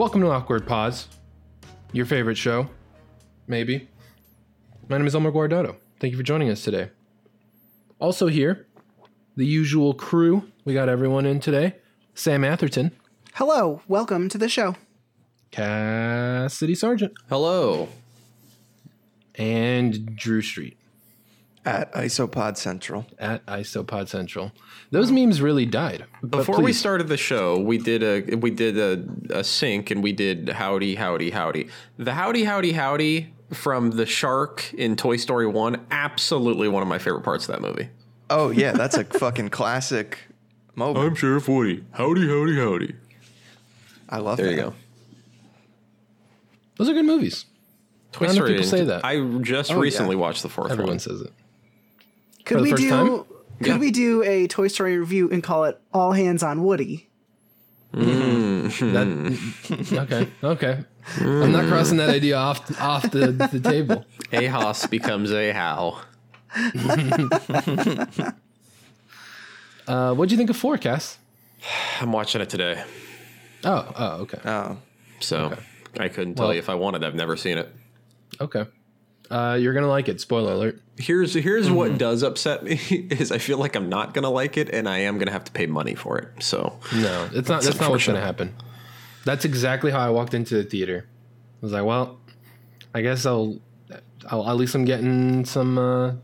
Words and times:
Welcome 0.00 0.22
to 0.22 0.30
Awkward 0.30 0.66
Pause, 0.66 1.08
your 1.92 2.06
favorite 2.06 2.38
show, 2.38 2.70
maybe. 3.46 3.86
My 4.88 4.96
name 4.96 5.06
is 5.06 5.14
Elmer 5.14 5.30
Guardado. 5.30 5.76
Thank 5.98 6.12
you 6.12 6.16
for 6.16 6.22
joining 6.22 6.48
us 6.48 6.64
today. 6.64 6.88
Also 7.98 8.26
here, 8.28 8.66
the 9.36 9.44
usual 9.44 9.92
crew. 9.92 10.50
We 10.64 10.72
got 10.72 10.88
everyone 10.88 11.26
in 11.26 11.38
today. 11.38 11.74
Sam 12.14 12.44
Atherton, 12.44 12.92
Hello, 13.34 13.82
welcome 13.88 14.30
to 14.30 14.38
the 14.38 14.48
show. 14.48 14.74
Cassidy 15.50 16.74
Sargent, 16.74 17.12
Hello. 17.28 17.90
and 19.34 20.16
Drew 20.16 20.40
Street 20.40 20.78
at 21.64 21.92
Isopod 21.92 22.56
Central. 22.56 23.06
at 23.18 23.44
Isopod 23.46 24.08
Central. 24.08 24.52
Those 24.90 25.10
memes 25.12 25.42
really 25.42 25.66
died. 25.66 26.06
But 26.22 26.38
Before 26.38 26.60
we 26.62 26.72
started 26.72 27.08
the 27.08 27.16
show, 27.16 27.58
we 27.58 27.78
did 27.78 28.02
a 28.02 28.36
we 28.36 28.50
did 28.50 28.78
a, 28.78 29.38
a 29.40 29.44
sync 29.44 29.90
and 29.90 30.02
we 30.02 30.12
did 30.12 30.48
howdy 30.48 30.94
howdy 30.94 31.30
howdy. 31.30 31.68
The 31.98 32.14
howdy 32.14 32.44
howdy 32.44 32.72
howdy 32.72 33.34
from 33.52 33.90
the 33.90 34.06
shark 34.06 34.72
in 34.74 34.96
Toy 34.96 35.16
Story 35.16 35.46
1 35.46 35.86
absolutely 35.90 36.68
one 36.68 36.82
of 36.82 36.88
my 36.88 36.98
favorite 36.98 37.22
parts 37.24 37.48
of 37.48 37.54
that 37.54 37.60
movie. 37.60 37.88
Oh 38.30 38.50
yeah, 38.50 38.72
that's 38.72 38.96
a 38.96 39.04
fucking 39.04 39.48
classic 39.50 40.18
moment. 40.76 41.04
I'm 41.04 41.14
Sheriff 41.14 41.48
Woody. 41.48 41.84
Howdy 41.92 42.26
howdy 42.28 42.56
howdy. 42.56 42.94
I 44.08 44.18
love 44.18 44.38
There 44.38 44.46
that. 44.46 44.52
you 44.54 44.60
go. 44.62 44.72
those 46.76 46.88
are 46.88 46.94
good 46.94 47.04
movies. 47.04 47.44
Toy 48.12 48.26
Story 48.28 48.50
people 48.50 48.64
say 48.64 48.84
that. 48.84 49.04
I 49.04 49.20
just 49.40 49.70
Oh, 49.72 49.78
recently 49.78 50.16
yeah. 50.16 50.20
watched 50.22 50.42
the 50.42 50.48
fourth 50.48 50.70
Everyone 50.72 50.92
one. 50.94 50.98
says 50.98 51.20
it. 51.20 51.32
Could 52.50 52.58
the 52.58 52.62
we 52.62 52.70
first 52.72 52.82
do 52.82 52.90
time? 52.90 53.24
could 53.58 53.66
Yeah. 53.66 53.78
we 53.78 53.90
do 53.90 54.22
a 54.22 54.46
Toy 54.46 54.68
Story 54.68 54.98
review 54.98 55.30
and 55.30 55.42
call 55.42 55.64
it 55.64 55.80
All 55.92 56.12
Hands 56.12 56.42
on 56.42 56.62
Woody? 56.64 57.08
That, 57.92 59.38
okay, 59.92 60.28
okay. 60.44 60.84
I'm 61.18 61.50
not 61.52 61.66
crossing 61.68 61.96
that 61.98 62.08
idea 62.10 62.36
off 62.36 62.80
off 62.80 63.10
the, 63.10 63.32
the 63.32 63.58
table. 63.60 64.04
A 64.32 64.46
Hoss 64.46 64.86
becomes 64.86 65.32
a 65.32 65.50
How. 65.52 66.00
Uh, 69.88 70.14
what 70.14 70.28
do 70.28 70.34
you 70.34 70.36
think 70.38 70.50
of 70.50 70.56
four, 70.56 70.78
Cass? 70.78 71.18
I'm 72.00 72.12
watching 72.12 72.40
it 72.40 72.48
today. 72.48 72.84
Oh, 73.64 73.92
oh, 73.96 74.08
okay, 74.22 74.38
Oh, 74.44 74.76
So 75.18 75.56
I 75.98 76.08
couldn't 76.08 76.36
tell 76.36 76.46
Well- 76.46 76.54
you 76.54 76.60
if 76.60 76.68
I 76.68 76.74
wanted. 76.76 77.02
I've 77.02 77.14
never 77.16 77.36
seen 77.36 77.58
it. 77.58 77.74
okay. 78.40 78.66
Uh, 79.30 79.56
you're 79.60 79.72
gonna 79.74 79.86
like 79.88 80.08
it. 80.08 80.20
Spoiler 80.20 80.52
alert. 80.54 80.82
Here's 80.98 81.34
here's 81.34 81.66
Mm-hmm. 81.66 81.74
what 81.76 81.98
does 81.98 82.22
upset 82.24 82.64
me 82.64 82.72
is 83.10 83.30
I 83.30 83.38
feel 83.38 83.58
like 83.58 83.76
I'm 83.76 83.88
not 83.88 84.12
gonna 84.12 84.30
like 84.30 84.56
it 84.56 84.68
and 84.70 84.88
I 84.88 84.98
am 84.98 85.18
gonna 85.18 85.30
have 85.30 85.44
to 85.44 85.52
pay 85.52 85.66
money 85.66 85.94
for 85.94 86.18
it. 86.18 86.42
So 86.42 86.78
No, 86.92 87.28
it's 87.32 87.48
not. 87.48 87.62
That's 87.62 87.80
not 87.80 87.90
what's 87.90 88.06
gonna 88.06 88.20
happen. 88.20 88.54
That's 89.24 89.44
exactly 89.44 89.90
how 89.92 90.00
I 90.00 90.10
walked 90.10 90.34
into 90.34 90.56
the 90.56 90.64
theater. 90.64 91.06
I 91.08 91.66
was 91.66 91.72
like, 91.72 91.84
well, 91.84 92.18
I 92.94 93.02
guess 93.02 93.24
I'll, 93.26 93.58
I'll 94.28 94.48
at 94.48 94.56
least 94.56 94.74
I'm 94.74 94.84
getting 94.84 95.44
some 95.44 95.78
uh, 95.78 96.14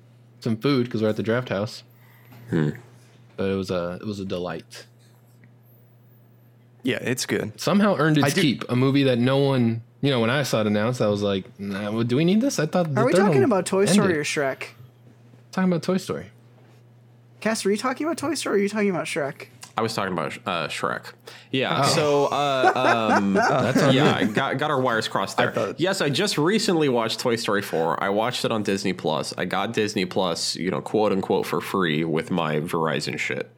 some 0.40 0.56
food 0.56 0.86
because 0.86 1.00
we're 1.02 1.08
at 1.10 1.16
the 1.16 1.22
draft 1.22 1.48
house. 1.50 1.84
Hmm. 2.50 2.70
But 3.36 3.50
it 3.50 3.54
was 3.54 3.70
a 3.70 3.98
it 4.00 4.06
was 4.06 4.18
a 4.18 4.24
delight. 4.24 4.86
yeah, 6.82 6.98
it's 7.02 7.26
good. 7.26 7.60
Somehow 7.60 7.96
earned 7.98 8.18
its 8.18 8.26
I 8.26 8.30
do- 8.30 8.40
keep. 8.42 8.64
A 8.70 8.76
movie 8.76 9.02
that 9.04 9.18
no 9.18 9.38
one, 9.38 9.82
you 10.00 10.10
know, 10.10 10.20
when 10.20 10.30
I 10.30 10.42
saw 10.42 10.60
it 10.60 10.66
announced, 10.66 11.00
I 11.00 11.06
was 11.08 11.22
like, 11.22 11.58
nah, 11.58 11.90
well, 11.90 12.04
do 12.04 12.16
we 12.16 12.24
need 12.24 12.40
this? 12.40 12.58
I 12.58 12.66
thought. 12.66 12.94
the 12.94 13.00
Are 13.00 13.06
we 13.06 13.12
third 13.12 13.18
talking 13.20 13.34
one 13.36 13.44
about 13.44 13.66
Toy 13.66 13.86
Story 13.86 14.06
ended. 14.08 14.18
or 14.18 14.24
Shrek? 14.24 14.68
Talking 15.52 15.70
about 15.72 15.82
Toy 15.82 15.96
Story. 15.96 16.26
Cass, 17.40 17.64
are 17.66 17.70
you 17.70 17.76
talking 17.76 18.06
about 18.06 18.18
Toy 18.18 18.34
Story 18.34 18.56
or 18.56 18.58
are 18.58 18.62
you 18.62 18.68
talking 18.68 18.90
about 18.90 19.06
Shrek? 19.06 19.46
I 19.78 19.82
was 19.82 19.94
talking 19.94 20.14
about 20.14 20.36
uh, 20.46 20.68
Shrek. 20.68 21.12
Yeah. 21.50 21.82
So 21.82 22.26
uh, 22.26 23.10
um, 23.14 23.34
That's 23.34 23.92
yeah. 23.94 24.14
I 24.16 24.24
got 24.24 24.56
got 24.56 24.70
our 24.70 24.80
wires 24.80 25.06
crossed 25.06 25.36
there. 25.36 25.52
thought- 25.52 25.78
yes, 25.78 26.00
I 26.00 26.08
just 26.08 26.38
recently 26.38 26.88
watched 26.88 27.20
Toy 27.20 27.36
Story 27.36 27.60
4. 27.62 28.02
I 28.02 28.08
watched 28.08 28.44
it 28.46 28.50
on 28.52 28.62
Disney 28.62 28.94
Plus. 28.94 29.34
I 29.36 29.44
got 29.44 29.74
Disney 29.74 30.06
Plus, 30.06 30.56
you 30.56 30.70
know, 30.70 30.80
quote 30.80 31.12
unquote 31.12 31.44
for 31.46 31.60
free 31.60 32.04
with 32.04 32.30
my 32.30 32.56
Verizon 32.60 33.18
shit. 33.18 33.50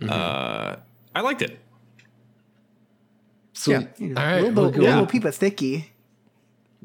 Mm-hmm. 0.00 0.10
Uh, 0.10 0.76
I 1.14 1.20
liked 1.20 1.42
it. 1.42 1.58
Sweet. 3.58 3.88
You 3.98 4.08
know, 4.10 4.20
All 4.20 4.26
right. 4.26 4.42
little, 4.42 4.54
well, 4.54 4.70
little 4.70 5.00
yeah. 5.00 5.04
peep 5.06 5.24
of 5.24 5.34
thicky. 5.34 5.90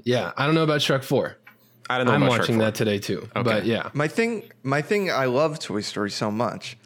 yeah. 0.03 0.31
I 0.35 0.45
don't 0.47 0.55
know 0.55 0.63
about 0.63 0.81
Shrek 0.81 1.03
Four. 1.03 1.37
I 1.89 1.97
don't 1.97 2.07
know. 2.07 2.13
I'm 2.13 2.23
about 2.23 2.33
Shrek 2.33 2.39
watching 2.39 2.55
4. 2.55 2.65
that 2.65 2.75
today 2.75 2.97
too. 2.97 3.27
Okay. 3.35 3.43
But 3.43 3.65
yeah. 3.65 3.89
My 3.93 4.07
thing, 4.07 4.43
my 4.63 4.81
thing. 4.81 5.11
I 5.11 5.25
love 5.25 5.59
Toy 5.59 5.81
Story 5.81 6.09
so 6.09 6.31
much. 6.31 6.77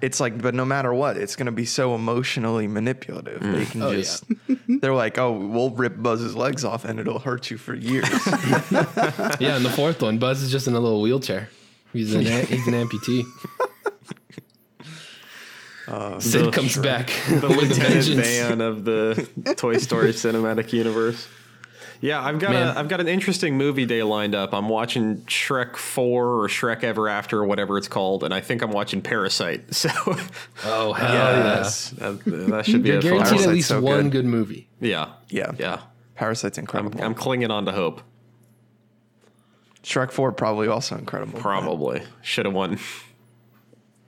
It's 0.00 0.20
like, 0.20 0.40
but 0.40 0.54
no 0.54 0.64
matter 0.64 0.92
what, 0.94 1.16
it's 1.16 1.36
gonna 1.36 1.52
be 1.52 1.64
so 1.64 1.94
emotionally 1.94 2.66
manipulative. 2.66 3.40
They 3.40 3.64
mm. 3.64 3.70
can 3.70 3.82
Oh, 3.82 3.90
yeah. 3.90 3.96
just, 3.96 4.24
they're 4.68 4.94
like, 4.94 5.18
oh, 5.18 5.32
we'll 5.32 5.70
rip 5.70 6.00
Buzz's 6.00 6.34
legs 6.36 6.64
off 6.64 6.84
and 6.84 6.98
it'll 7.00 7.18
hurt 7.18 7.50
you 7.50 7.58
for 7.58 7.74
years. 7.74 8.08
Yeah, 9.40 9.56
and 9.56 9.64
the 9.64 9.72
fourth 9.74 10.02
one, 10.02 10.18
Buzz 10.18 10.42
is 10.42 10.50
just 10.50 10.66
in 10.66 10.74
a 10.74 10.80
little 10.80 11.00
wheelchair. 11.00 11.48
He's 11.92 12.12
an 12.14 12.22
he's 12.46 12.66
an 12.66 12.74
amputee. 12.74 13.24
Uh, 15.88 16.20
Sid 16.20 16.44
the 16.46 16.50
comes 16.50 16.76
back 16.76 17.06
the 17.28 17.34
with 17.34 17.44
a 17.44 17.48
Lieutenant 17.48 18.04
vengeance. 18.04 18.60
Of 18.60 18.84
the 18.84 19.54
Toy 19.56 19.78
Story 19.78 20.10
cinematic 20.12 20.72
universe. 20.72 21.26
Yeah, 22.00 22.22
I've 22.24 22.38
got 22.38 22.52
Man. 22.52 22.76
a 22.76 22.78
I've 22.78 22.88
got 22.88 23.00
an 23.00 23.08
interesting 23.08 23.56
movie 23.56 23.84
day 23.86 24.04
lined 24.04 24.34
up. 24.34 24.54
I'm 24.54 24.68
watching 24.68 25.22
Shrek 25.22 25.76
Four 25.76 26.44
or 26.44 26.46
Shrek 26.48 26.84
Ever 26.84 27.08
After, 27.08 27.38
or 27.40 27.44
whatever 27.44 27.76
it's 27.76 27.88
called, 27.88 28.22
and 28.22 28.32
I 28.32 28.40
think 28.40 28.62
I'm 28.62 28.70
watching 28.70 29.02
Parasite. 29.02 29.62
So 29.74 29.88
Oh 30.64 30.92
hell 30.92 31.12
Yes. 31.12 31.90
that, 31.90 32.22
that 32.24 32.66
should 32.66 32.82
be! 32.84 32.90
You're 32.90 32.98
a 32.98 33.02
fun 33.02 33.10
guaranteed 33.18 33.40
at 33.40 33.48
least 33.52 33.68
so 33.68 33.80
one 33.80 34.04
good. 34.10 34.12
good 34.12 34.24
movie. 34.26 34.68
Yeah, 34.80 35.12
Yeah. 35.28 35.50
yeah. 35.58 35.80
Parasite's 36.14 36.58
I'm, 36.58 36.62
incredible. 36.62 37.02
I'm 37.02 37.14
clinging 37.14 37.50
on 37.50 37.64
to 37.66 37.72
hope. 37.72 38.02
Shrek 39.82 40.10
Four 40.12 40.32
probably 40.32 40.68
also 40.68 40.96
incredible. 40.96 41.40
Probably 41.40 42.02
should 42.22 42.44
have 42.46 42.54
won 42.54 42.78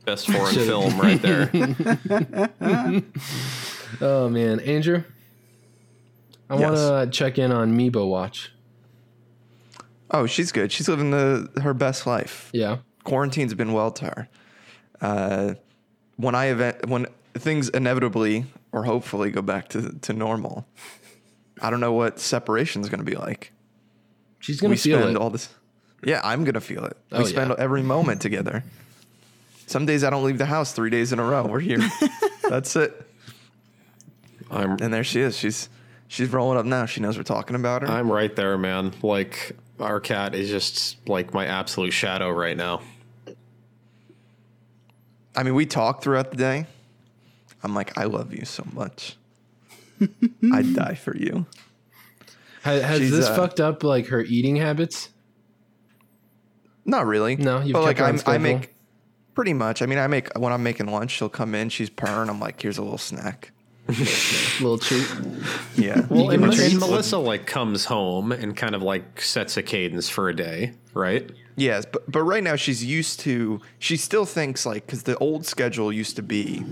best 0.05 0.27
foreign 0.31 0.55
film 0.55 0.99
right 1.01 1.21
there. 1.23 1.51
Oh 4.01 4.29
man, 4.29 4.61
Andrew, 4.61 5.03
I 6.49 6.55
Yes. 6.59 6.63
want 6.63 7.13
to 7.13 7.19
check 7.19 7.39
in 7.39 7.51
on 7.53 7.77
Meebo 7.77 8.09
Watch. 8.09 8.53
Oh, 10.13 10.27
she's 10.27 10.53
good. 10.53 10.71
She's 10.73 10.89
living 10.89 11.11
the 11.11 11.51
her 11.61 11.75
best 11.75 12.07
life. 12.07 12.51
Yeah, 12.53 12.79
quarantine's 13.05 13.53
been 13.55 13.73
well 13.73 13.91
to 13.93 14.05
her. 14.07 14.29
Uh, 15.01 15.55
when 16.17 16.35
I 16.35 16.47
event, 16.47 16.87
when 16.89 17.07
things 17.35 17.69
inevitably 17.69 18.47
or 18.73 18.85
hopefully 18.85 19.31
go 19.31 19.43
back 19.43 19.69
to, 19.71 19.93
to 20.01 20.13
normal, 20.13 20.67
I 21.61 21.71
don't 21.71 21.81
know 21.81 21.93
what 21.93 22.21
separation's 22.21 22.89
going 22.89 23.01
to 23.01 23.05
be 23.11 23.17
like. 23.17 23.53
she's 24.39 24.61
gonna 24.61 24.71
we 24.71 24.77
feel 24.77 25.01
spend 25.01 25.17
it. 25.17 25.21
all 25.21 25.31
this. 25.31 25.49
Yeah, 26.05 26.21
I'm 26.25 26.45
going 26.45 26.55
to 26.55 26.61
feel 26.61 26.85
it. 26.85 26.97
Oh, 27.13 27.19
we 27.19 27.27
spend 27.27 27.51
yeah. 27.51 27.57
every 27.59 27.83
moment 27.83 28.21
together. 28.23 28.63
Some 29.71 29.87
days 29.87 30.03
I 30.03 30.11
don't 30.11 30.25
leave 30.25 30.39
the 30.39 30.47
house 30.47 30.73
three 30.73 30.91
days 30.91 31.13
in 31.13 31.21
a 31.21 31.25
row. 31.25 31.47
We're 31.47 31.61
here. 31.61 31.79
That's 32.49 32.75
it. 32.75 33.07
I'm 34.51 34.73
And 34.81 34.93
there 34.93 35.05
she 35.05 35.21
is. 35.21 35.37
She's 35.39 35.69
she's 36.09 36.29
rolling 36.33 36.59
up 36.59 36.67
now. 36.67 36.87
She 36.87 37.01
knows 37.01 37.17
we're 37.17 37.23
talking 37.23 37.55
about 37.55 37.83
her. 37.83 37.89
I'm 37.89 38.11
right 38.11 38.35
there, 38.35 38.59
man. 38.59 38.93
Like 39.01 39.53
our 39.79 40.01
cat 40.01 40.35
is 40.35 40.51
just 40.51 41.09
like 41.09 41.33
my 41.33 41.47
absolute 41.47 41.93
shadow 41.93 42.31
right 42.33 42.57
now. 42.57 42.83
I 45.37 45.45
mean, 45.45 45.55
we 45.55 45.67
talk 45.67 46.03
throughout 46.03 46.33
the 46.33 46.37
day. 46.37 46.67
I'm 47.63 47.73
like, 47.73 47.97
I 47.97 48.07
love 48.07 48.35
you 48.35 48.45
so 48.47 48.67
much. 48.73 49.17
I'd 50.53 50.75
die 50.75 50.97
for 50.97 51.17
you. 51.17 51.47
has 52.63 52.83
has 52.83 53.09
this 53.09 53.27
uh, 53.29 53.37
fucked 53.37 53.61
up 53.61 53.85
like 53.85 54.09
her 54.09 54.23
eating 54.23 54.57
habits? 54.57 55.11
Not 56.85 57.07
really. 57.07 57.37
No, 57.37 57.61
you've 57.61 57.75
but 57.75 57.85
like 57.85 57.99
kept 57.99 58.01
her 58.01 58.05
on 58.07 58.11
I'm, 58.11 58.15
I 58.17 58.19
schedule? 58.19 58.41
make 58.41 58.75
pretty 59.35 59.53
much. 59.53 59.83
I 59.83 59.87
mean, 59.87 59.99
I 59.99 60.07
make 60.07 60.37
when 60.39 60.53
I'm 60.53 60.63
making 60.63 60.87
lunch, 60.87 61.13
she'll 61.13 61.29
come 61.29 61.55
in, 61.55 61.69
she's 61.69 61.91
purring. 61.91 62.29
I'm 62.29 62.41
like, 62.41 62.61
here's 62.61 62.79
a 62.79 62.83
little 62.83 62.99
snack. 62.99 63.53
Little 64.61 64.79
treat. 64.79 65.09
Yeah. 65.75 66.07
Well, 66.09 66.31
give 66.31 66.35
and, 66.35 66.45
and 66.45 66.53
treats? 66.53 66.75
Melissa 66.75 67.19
like 67.19 67.47
comes 67.47 67.87
home 67.87 68.31
and 68.31 68.57
kind 68.57 68.77
of 68.77 68.83
like 68.83 69.21
sets 69.21 69.57
a 69.57 69.65
cadence 69.65 70.09
for 70.09 70.29
a 70.29 70.37
day, 70.37 70.75
right? 70.95 71.29
yes, 71.57 71.87
but 71.87 72.11
but 72.11 72.23
right 72.23 72.43
now 72.43 72.57
she's 72.57 72.85
used 72.85 73.21
to. 73.21 73.61
She 73.79 73.97
still 73.97 74.25
thinks 74.25 74.65
like 74.65 74.87
because 74.87 75.03
the 75.05 75.17
old 75.19 75.45
schedule 75.45 75.93
used 75.93 76.17
to 76.17 76.23
be. 76.23 76.65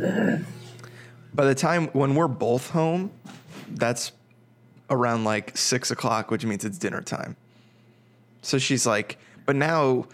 By 1.34 1.44
the 1.44 1.54
time 1.54 1.88
when 1.88 2.14
we're 2.14 2.28
both 2.28 2.70
home, 2.70 3.10
that's 3.68 4.12
around 4.90 5.24
like 5.24 5.56
six 5.56 5.90
o'clock, 5.90 6.30
which 6.30 6.44
means 6.44 6.64
it's 6.64 6.78
dinner 6.78 7.02
time. 7.02 7.36
So 8.42 8.58
she's 8.58 8.86
like, 8.86 9.18
but 9.44 9.56
now 9.56 10.06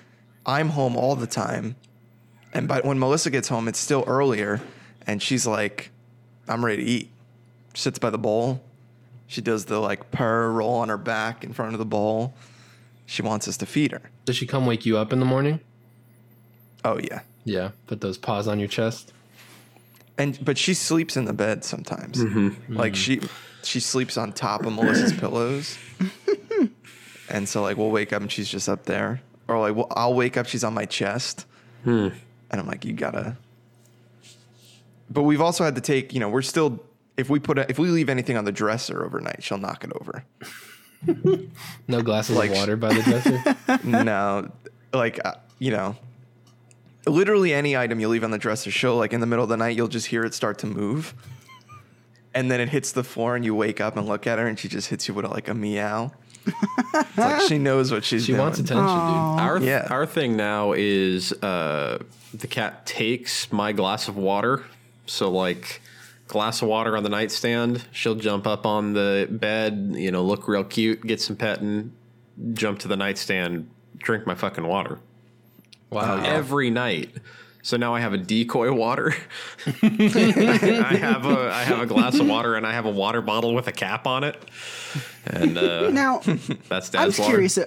I'm 0.47 0.71
home 0.71 0.97
all 0.97 1.17
the 1.17 1.27
time, 1.27 1.77
and 2.55 2.67
by 2.69 2.81
when 2.81 2.99
Melissa 2.99 3.31
gets 3.31 3.49
home, 3.49 3.69
it's 3.69 3.79
still 3.79 4.05
earlier, 4.07 4.61
and 5.07 5.21
she's 5.23 5.47
like, 5.47 5.91
I'm 6.49 6.65
ready 6.65 6.85
to 6.85 6.89
eat. 6.91 7.11
Sits 7.75 7.99
by 7.99 8.11
the 8.11 8.19
bowl. 8.19 8.63
She 9.27 9.41
does 9.41 9.65
the 9.65 9.79
like 9.81 10.11
purr 10.11 10.51
roll 10.51 10.75
on 10.75 10.89
her 10.89 10.97
back 10.99 11.43
in 11.45 11.53
front 11.53 11.73
of 11.73 11.79
the 11.79 11.85
bowl. 11.85 12.35
She 13.07 13.21
wants 13.23 13.49
us 13.49 13.57
to 13.59 13.67
feed 13.67 13.93
her. 13.93 14.03
Does 14.25 14.37
she 14.37 14.47
come 14.47 14.65
wake 14.67 14.87
you 14.87 14.97
up 14.97 15.13
in 15.13 15.19
the 15.19 15.27
morning? 15.27 15.61
Oh 16.85 16.99
yeah. 16.99 17.21
Yeah, 17.45 17.71
put 17.87 18.01
those 18.01 18.17
paws 18.17 18.47
on 18.49 18.59
your 18.59 18.69
chest. 18.69 19.13
and 20.17 20.43
but 20.45 20.57
she 20.57 20.73
sleeps 20.75 21.17
in 21.17 21.25
the 21.25 21.33
bed 21.33 21.65
sometimes. 21.65 22.19
Mm-hmm. 22.23 22.77
Like 22.77 22.95
she 22.95 23.21
she 23.63 23.81
sleeps 23.81 24.17
on 24.17 24.33
top 24.33 24.65
of 24.65 24.73
Melissa's 24.75 25.13
pillows, 25.13 25.77
and 27.29 27.49
so 27.49 27.63
like 27.63 27.77
we'll 27.77 27.91
wake 27.91 28.13
up 28.13 28.23
and 28.23 28.31
she's 28.31 28.49
just 28.49 28.69
up 28.69 28.85
there, 28.85 29.21
or 29.49 29.59
like 29.59 29.75
well, 29.75 29.89
I'll 29.91 30.15
wake 30.15 30.37
up 30.37 30.47
she's 30.47 30.65
on 30.65 30.75
my 30.75 30.85
chest, 30.87 31.47
Hmm. 31.85 32.09
And 32.51 32.61
I'm 32.61 32.67
like 32.67 32.85
you 32.85 32.93
gotta. 32.93 33.37
But 35.11 35.23
we've 35.23 35.41
also 35.41 35.65
had 35.65 35.75
to 35.75 35.81
take 35.81 36.13
you 36.13 36.21
know 36.21 36.29
we're 36.29 36.43
still 36.43 36.83
if 37.17 37.29
we 37.31 37.39
put 37.39 37.59
a, 37.59 37.71
if 37.71 37.79
we 37.79 37.89
leave 37.89 38.09
anything 38.09 38.37
on 38.37 38.45
the 38.45 38.53
dresser 38.53 39.05
overnight 39.05 39.43
she'll 39.43 39.59
knock 39.59 39.85
it 39.85 39.93
over. 40.01 40.25
No 41.87 42.01
glasses 42.01 42.35
Like- 42.35 42.51
of 42.51 42.57
water 42.57 42.77
by 42.77 42.95
the 42.95 43.03
dresser. 43.03 43.79
no, 43.87 44.51
like 44.95 45.21
uh, 45.23 45.35
you 45.59 45.71
know, 45.71 45.97
literally 47.07 47.53
any 47.53 47.77
item 47.77 48.01
you 48.01 48.09
leave 48.09 48.25
on 48.25 48.31
the 48.31 48.39
dresser, 48.39 48.71
she'll 48.71 48.97
like 48.97 49.13
in 49.13 49.21
the 49.21 49.27
middle 49.27 49.43
of 49.43 49.51
the 49.51 49.57
night, 49.59 49.77
you'll 49.77 49.89
just 49.89 50.07
hear 50.07 50.25
it 50.25 50.33
start 50.33 50.57
to 50.61 50.67
move, 50.67 51.13
and 52.33 52.51
then 52.51 52.59
it 52.59 52.71
hits 52.71 52.93
the 52.93 53.05
floor, 53.05 53.37
and 53.37 53.45
you 53.45 53.55
wake 53.55 53.83
up 53.83 53.99
and 53.99 54.07
look 54.09 54.27
at 54.27 54.39
her, 54.39 54.47
and 54.47 54.59
she 54.59 54.67
just 54.67 54.89
hits 54.89 55.07
you 55.07 55.13
with 55.13 55.27
like 55.27 55.47
a 55.47 55.53
meow. 55.53 56.11
It's 56.47 57.17
like 57.19 57.41
she 57.49 57.59
knows 57.59 57.91
what 57.91 58.05
she's 58.05 58.23
She 58.25 58.33
doing. 58.33 58.41
wants 58.43 58.59
attention, 58.59 58.85
dude. 58.85 58.91
Our 59.41 59.59
Yeah. 59.61 59.87
our 59.91 60.07
thing 60.07 60.37
now 60.37 60.73
is 60.77 61.33
uh, 61.43 61.99
the 62.33 62.47
cat 62.47 62.87
takes 62.87 63.51
my 63.53 63.73
glass 63.73 64.09
of 64.09 64.17
water. 64.17 64.65
So 65.07 65.31
like 65.31 65.81
glass 66.29 66.63
of 66.63 66.69
water 66.69 66.97
on 66.97 67.03
the 67.03 67.09
nightstand, 67.09 67.85
she'll 67.93 68.15
jump 68.15 68.47
up 68.47 68.65
on 68.67 68.93
the 68.95 69.29
bed, 69.31 69.93
you 69.97 70.11
know, 70.11 70.23
look 70.23 70.49
real 70.49 70.65
cute, 70.65 71.07
get 71.07 71.21
some 71.21 71.37
petting, 71.37 71.93
jump 72.53 72.79
to 72.81 72.89
the 72.89 72.97
nightstand, 72.97 73.69
drink 73.99 74.27
my 74.27 74.35
fucking 74.35 74.67
water 74.67 74.95
dude. 74.95 75.01
Wow. 75.91 76.23
every 76.25 76.71
night. 76.71 77.11
So 77.63 77.77
now 77.79 77.95
I 77.95 78.01
have 78.01 78.13
a 78.13 78.19
decoy 78.19 78.73
water. 78.73 79.15
I 79.83 80.97
have 81.01 81.25
a 81.27 81.51
I 81.53 81.63
have 81.65 81.81
a 81.81 81.87
glass 81.87 82.19
of 82.19 82.27
water 82.27 82.57
and 82.57 82.67
I 82.67 82.73
have 82.73 82.85
a 82.85 82.91
water 82.91 83.23
bottle 83.23 83.55
with 83.55 83.67
a 83.69 83.73
cap 83.73 84.07
on 84.07 84.23
it. 84.25 84.37
And 85.27 85.57
uh, 85.59 85.91
Now, 86.03 86.21
that's 86.69 86.95
I'm 86.95 87.09
water. 87.09 87.23
curious. 87.23 87.59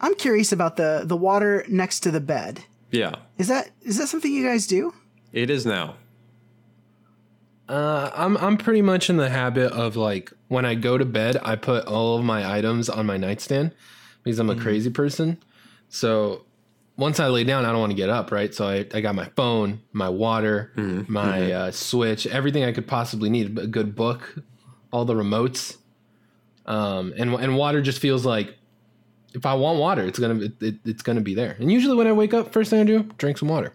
I'm 0.00 0.14
curious 0.16 0.52
about 0.52 0.76
the 0.76 1.02
the 1.04 1.16
water 1.16 1.64
next 1.68 2.00
to 2.00 2.10
the 2.10 2.20
bed. 2.20 2.64
Yeah, 2.90 3.16
Is 3.38 3.48
that 3.48 3.70
is 3.82 3.96
that 3.98 4.08
something 4.08 4.32
you 4.32 4.44
guys 4.46 4.66
do? 4.66 4.92
it 5.32 5.50
is 5.50 5.66
now. 5.66 5.96
Uh, 7.68 8.10
I'm 8.14 8.36
I'm 8.36 8.56
pretty 8.58 8.82
much 8.82 9.08
in 9.08 9.16
the 9.16 9.30
habit 9.30 9.72
of 9.72 9.96
like 9.96 10.32
when 10.48 10.64
I 10.64 10.74
go 10.74 10.98
to 10.98 11.04
bed, 11.04 11.38
I 11.42 11.56
put 11.56 11.86
all 11.86 12.18
of 12.18 12.24
my 12.24 12.56
items 12.58 12.88
on 12.90 13.06
my 13.06 13.16
nightstand 13.16 13.72
because 14.22 14.38
I'm 14.38 14.50
a 14.50 14.56
crazy 14.56 14.90
person. 14.90 15.38
So 15.88 16.44
once 16.96 17.18
I 17.18 17.28
lay 17.28 17.42
down, 17.44 17.64
I 17.64 17.70
don't 17.72 17.80
want 17.80 17.90
to 17.90 17.96
get 17.96 18.10
up, 18.10 18.30
right? 18.30 18.54
So 18.54 18.68
I, 18.68 18.86
I 18.94 19.00
got 19.00 19.14
my 19.14 19.26
phone, 19.36 19.80
my 19.92 20.08
water, 20.08 20.72
my 21.08 21.52
Uh, 21.52 21.70
switch, 21.70 22.26
everything 22.26 22.64
I 22.64 22.72
could 22.72 22.86
possibly 22.86 23.30
need, 23.30 23.58
a 23.58 23.66
good 23.66 23.96
book, 23.96 24.36
all 24.92 25.04
the 25.04 25.14
remotes, 25.14 25.78
um, 26.66 27.12
and 27.16 27.34
and 27.34 27.56
water 27.56 27.80
just 27.82 27.98
feels 27.98 28.24
like 28.24 28.54
if 29.34 29.44
I 29.46 29.54
want 29.54 29.78
water, 29.78 30.02
it's 30.04 30.18
gonna 30.18 30.40
it, 30.44 30.52
it, 30.62 30.74
it's 30.84 31.02
gonna 31.02 31.20
be 31.20 31.34
there. 31.34 31.56
And 31.58 31.70
usually 31.70 31.96
when 31.96 32.06
I 32.06 32.12
wake 32.12 32.32
up, 32.34 32.52
first 32.52 32.70
thing 32.70 32.80
I 32.80 32.84
do, 32.84 33.02
drink 33.18 33.38
some 33.38 33.48
water. 33.48 33.72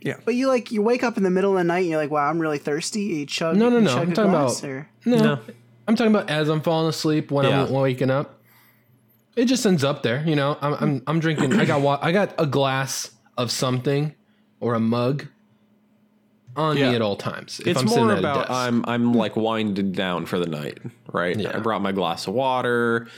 Yeah, 0.00 0.16
but 0.24 0.34
you 0.34 0.48
like 0.48 0.70
you 0.70 0.82
wake 0.82 1.02
up 1.02 1.16
in 1.16 1.22
the 1.22 1.30
middle 1.30 1.52
of 1.52 1.58
the 1.58 1.64
night 1.64 1.80
and 1.80 1.88
you're 1.88 1.98
like, 2.00 2.10
wow, 2.10 2.28
I'm 2.28 2.38
really 2.38 2.58
thirsty. 2.58 3.00
You 3.02 3.26
chug. 3.26 3.56
No, 3.56 3.68
no, 3.70 3.76
you 3.78 3.82
no, 3.84 3.90
chug 3.94 4.08
I'm 4.08 4.12
talking 4.14 4.30
glass, 4.32 4.58
about- 4.60 4.70
or- 4.70 4.88
No, 5.06 5.16
No. 5.16 5.40
I'm 5.88 5.96
talking 5.96 6.14
about 6.14 6.30
as 6.30 6.48
I'm 6.48 6.60
falling 6.62 6.88
asleep 6.88 7.30
when 7.30 7.44
I'm 7.46 7.70
waking 7.70 8.10
up. 8.10 8.40
It 9.36 9.46
just 9.46 9.66
ends 9.66 9.82
up 9.82 10.02
there, 10.02 10.22
you 10.26 10.36
know. 10.36 10.56
I'm 10.60 10.74
I'm, 10.74 11.02
I'm 11.06 11.20
drinking. 11.20 11.54
I 11.58 11.64
got 11.64 11.80
wa- 11.80 11.98
I 12.00 12.12
got 12.12 12.34
a 12.38 12.46
glass 12.46 13.10
of 13.36 13.50
something 13.50 14.14
or 14.60 14.74
a 14.74 14.80
mug 14.80 15.26
on 16.56 16.76
Yeah. 16.76 16.90
me 16.90 16.96
at 16.96 17.02
all 17.02 17.16
times. 17.16 17.60
If 17.60 17.66
it's 17.68 17.80
I'm 17.80 17.88
sitting 17.88 18.04
more 18.04 18.12
at 18.12 18.18
a 18.18 18.20
about 18.20 18.48
desk. 18.48 18.50
I'm 18.50 18.84
I'm 18.86 19.12
like 19.14 19.36
winded 19.36 19.94
down 19.94 20.26
for 20.26 20.38
the 20.38 20.46
night, 20.46 20.78
right? 21.12 21.36
Yeah. 21.38 21.56
I 21.56 21.60
brought 21.60 21.82
my 21.82 21.92
glass 21.92 22.26
of 22.26 22.34
water. 22.34 23.08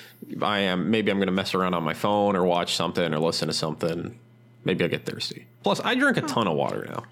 I 0.42 0.60
am 0.60 0.90
maybe 0.90 1.10
I'm 1.10 1.18
gonna 1.18 1.32
mess 1.32 1.54
around 1.54 1.74
on 1.74 1.82
my 1.82 1.94
phone 1.94 2.36
or 2.36 2.44
watch 2.44 2.74
something 2.76 3.12
or 3.12 3.18
listen 3.18 3.48
to 3.48 3.54
something. 3.54 4.18
Maybe 4.64 4.82
I'll 4.84 4.90
get 4.90 5.04
thirsty. 5.04 5.46
Plus, 5.62 5.80
I 5.84 5.94
drink 5.94 6.16
a 6.16 6.22
ton 6.22 6.48
of 6.48 6.56
water 6.56 6.86
now. 6.90 7.04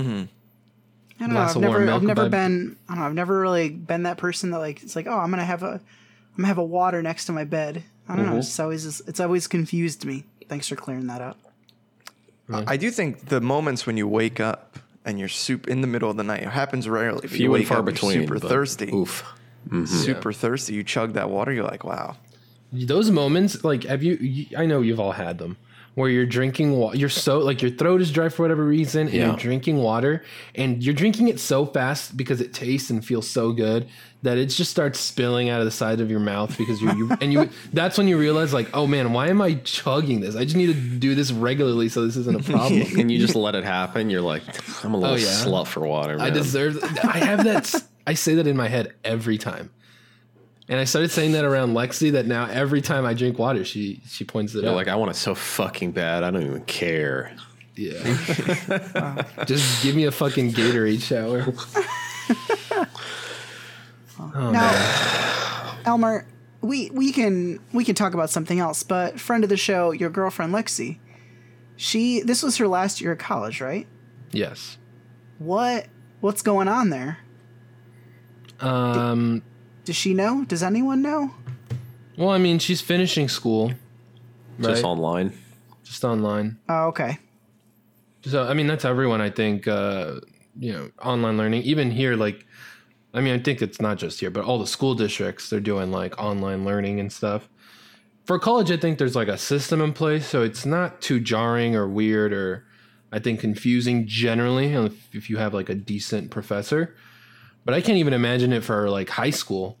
Mm-hmm. 0.00 0.24
I 1.18 1.26
don't 1.26 1.34
know. 1.34 1.40
I've 1.40 1.56
never, 1.56 1.90
I've 1.90 2.02
never 2.02 2.28
been. 2.28 2.76
I 2.88 2.92
don't 2.92 3.00
know. 3.00 3.06
I've 3.06 3.14
never 3.14 3.40
really 3.40 3.68
been 3.70 4.02
that 4.04 4.18
person 4.18 4.50
that 4.50 4.58
like 4.58 4.82
it's 4.82 4.94
like, 4.96 5.06
oh, 5.06 5.18
I'm 5.18 5.30
gonna 5.30 5.44
have 5.44 5.62
a, 5.62 5.72
I'm 5.72 5.80
gonna 6.36 6.48
have 6.48 6.58
a 6.58 6.64
water 6.64 7.02
next 7.02 7.24
to 7.26 7.32
my 7.32 7.44
bed. 7.44 7.82
I 8.08 8.14
don't 8.16 8.24
Mm-hmm. 8.26 8.32
know. 8.34 8.38
It's 8.38 8.60
always, 8.60 9.00
it's 9.00 9.18
always 9.20 9.46
confused 9.48 10.04
me. 10.04 10.24
Thanks 10.48 10.68
for 10.68 10.76
clearing 10.76 11.06
that 11.08 11.20
up. 11.20 11.38
I 12.48 12.76
do 12.76 12.92
think 12.92 13.26
the 13.26 13.40
moments 13.40 13.86
when 13.86 13.96
you 13.96 14.06
wake 14.06 14.38
up 14.38 14.78
and 15.06 15.18
you're 15.18 15.28
soup 15.28 15.68
in 15.68 15.80
the 15.80 15.86
middle 15.86 16.10
of 16.10 16.16
the 16.18 16.24
night 16.24 16.42
it 16.42 16.48
happens 16.48 16.86
rarely. 16.88 17.22
but 17.22 17.30
you 17.30 17.36
Few 17.36 17.46
and 17.46 17.52
wake 17.54 17.66
far 17.68 17.78
up, 17.78 17.86
you're 17.86 17.92
between. 17.94 18.20
super 18.26 18.38
thirsty, 18.38 18.90
Oof. 18.92 19.24
Mm-hmm. 19.68 19.86
super 19.86 20.32
thirsty. 20.32 20.74
You 20.74 20.84
chug 20.84 21.14
that 21.14 21.30
water, 21.30 21.52
you're 21.52 21.64
like, 21.64 21.84
wow. 21.84 22.16
those 22.72 23.10
moments. 23.10 23.64
Like, 23.64 23.84
have 23.84 24.02
you, 24.02 24.16
you? 24.20 24.46
I 24.58 24.66
know 24.66 24.80
you've 24.82 25.00
all 25.00 25.12
had 25.12 25.38
them. 25.38 25.56
Where 25.94 26.10
you're 26.10 26.26
drinking 26.26 26.72
water, 26.72 26.98
you're 26.98 27.08
so 27.08 27.38
like 27.38 27.62
your 27.62 27.70
throat 27.70 28.02
is 28.02 28.10
dry 28.12 28.28
for 28.28 28.42
whatever 28.42 28.62
reason, 28.66 29.06
and 29.06 29.14
Yeah. 29.14 29.26
you're 29.28 29.36
drinking 29.36 29.78
water, 29.78 30.24
and 30.54 30.84
you're 30.84 30.92
drinking 30.92 31.28
it 31.28 31.40
so 31.40 31.64
fast 31.64 32.18
because 32.18 32.42
it 32.42 32.52
tastes 32.52 32.90
and 32.90 33.02
feels 33.02 33.26
so 33.26 33.50
good 33.52 33.88
that 34.26 34.38
it 34.38 34.46
just 34.46 34.70
starts 34.70 34.98
spilling 34.98 35.48
out 35.48 35.60
of 35.60 35.64
the 35.64 35.70
side 35.70 36.00
of 36.00 36.10
your 36.10 36.20
mouth 36.20 36.56
because 36.58 36.80
you, 36.80 36.92
you 36.94 37.16
and 37.20 37.32
you. 37.32 37.48
That's 37.72 37.96
when 37.96 38.08
you 38.08 38.18
realize, 38.18 38.52
like, 38.52 38.68
oh 38.74 38.86
man, 38.86 39.12
why 39.12 39.28
am 39.28 39.40
I 39.40 39.54
chugging 39.54 40.20
this? 40.20 40.36
I 40.36 40.44
just 40.44 40.56
need 40.56 40.66
to 40.66 40.74
do 40.74 41.14
this 41.14 41.32
regularly 41.32 41.88
so 41.88 42.04
this 42.04 42.16
isn't 42.16 42.40
a 42.40 42.42
problem. 42.42 42.82
And 42.98 43.10
you 43.10 43.18
just 43.18 43.34
let 43.34 43.54
it 43.54 43.64
happen. 43.64 44.10
You're 44.10 44.22
like, 44.22 44.42
I'm 44.84 44.94
a 44.94 44.96
oh, 44.96 45.00
little 45.00 45.14
Oh, 45.14 45.18
yeah. 45.18 45.26
slut 45.26 45.66
for 45.66 45.86
water. 45.86 46.16
Man. 46.16 46.26
I 46.26 46.30
deserve. 46.30 46.82
I 46.82 47.18
have 47.18 47.44
that. 47.44 47.74
i 48.06 48.14
say 48.14 48.34
that 48.36 48.46
in 48.46 48.56
my 48.56 48.68
head 48.68 48.94
every 49.04 49.38
time, 49.38 49.70
and 50.68 50.80
I 50.80 50.84
started 50.84 51.10
saying 51.10 51.32
that 51.32 51.44
around 51.44 51.74
Lexi. 51.74 52.12
That 52.12 52.26
now 52.26 52.46
every 52.46 52.80
time 52.80 53.04
I 53.04 53.14
drink 53.14 53.38
water, 53.38 53.64
she 53.64 54.00
she 54.08 54.24
points 54.24 54.54
it 54.54 54.62
You're 54.62 54.72
out. 54.72 54.76
like, 54.76 54.88
I 54.88 54.96
want 54.96 55.10
it 55.10 55.14
so 55.14 55.34
fucking 55.34 55.92
bad. 55.92 56.24
I 56.24 56.30
don't 56.30 56.42
even 56.42 56.64
care. 56.64 57.32
yeah, 57.76 59.24
just 59.44 59.82
give 59.82 59.94
me 59.94 60.04
a 60.04 60.10
fucking 60.10 60.52
Gatorade 60.52 61.02
shower. 61.02 61.46
Oh, 64.18 64.50
now, 64.50 65.78
Elmer, 65.84 66.26
we 66.60 66.90
we 66.90 67.12
can 67.12 67.60
we 67.72 67.84
can 67.84 67.94
talk 67.94 68.14
about 68.14 68.30
something 68.30 68.58
else. 68.58 68.82
But 68.82 69.20
friend 69.20 69.44
of 69.44 69.50
the 69.50 69.56
show, 69.56 69.92
your 69.92 70.10
girlfriend 70.10 70.54
Lexi, 70.54 70.98
she 71.76 72.20
this 72.20 72.42
was 72.42 72.56
her 72.58 72.68
last 72.68 73.00
year 73.00 73.12
of 73.12 73.18
college, 73.18 73.60
right? 73.60 73.86
Yes. 74.32 74.78
What 75.38 75.86
what's 76.20 76.42
going 76.42 76.68
on 76.68 76.90
there? 76.90 77.18
Um. 78.60 79.42
Does 79.84 79.96
she 79.96 80.14
know? 80.14 80.44
Does 80.44 80.62
anyone 80.62 81.00
know? 81.02 81.32
Well, 82.18 82.30
I 82.30 82.38
mean, 82.38 82.58
she's 82.58 82.80
finishing 82.80 83.28
school, 83.28 83.68
right? 84.58 84.70
Just 84.70 84.84
online. 84.84 85.38
Just 85.84 86.04
online. 86.04 86.58
Oh, 86.68 86.86
okay. 86.86 87.18
So 88.24 88.48
I 88.48 88.54
mean, 88.54 88.66
that's 88.66 88.84
everyone. 88.84 89.20
I 89.20 89.30
think 89.30 89.68
uh, 89.68 90.20
you 90.58 90.72
know, 90.72 90.90
online 91.02 91.36
learning. 91.36 91.62
Even 91.62 91.90
here, 91.90 92.16
like, 92.16 92.44
I 93.16 93.20
mean, 93.22 93.34
I 93.34 93.38
think 93.38 93.62
it's 93.62 93.80
not 93.80 93.96
just 93.96 94.20
here, 94.20 94.30
but 94.30 94.44
all 94.44 94.58
the 94.58 94.66
school 94.66 94.94
districts 94.94 95.48
they're 95.48 95.60
doing 95.60 95.90
like 95.90 96.18
online 96.20 96.64
learning 96.64 97.00
and 97.00 97.10
stuff. 97.10 97.48
For 98.24 98.38
college, 98.38 98.70
I 98.70 98.76
think 98.76 98.98
there's 98.98 99.16
like 99.16 99.28
a 99.28 99.38
system 99.38 99.80
in 99.80 99.92
place, 99.92 100.26
so 100.26 100.42
it's 100.42 100.66
not 100.66 101.00
too 101.00 101.20
jarring 101.20 101.76
or 101.76 101.88
weird 101.88 102.32
or 102.32 102.66
I 103.12 103.18
think 103.18 103.40
confusing 103.40 104.06
generally 104.06 104.72
if, 104.74 105.14
if 105.14 105.30
you 105.30 105.38
have 105.38 105.54
like 105.54 105.70
a 105.70 105.74
decent 105.74 106.30
professor. 106.30 106.94
But 107.64 107.74
I 107.74 107.80
can't 107.80 107.98
even 107.98 108.12
imagine 108.12 108.52
it 108.52 108.64
for 108.64 108.90
like 108.90 109.08
high 109.08 109.30
school 109.30 109.78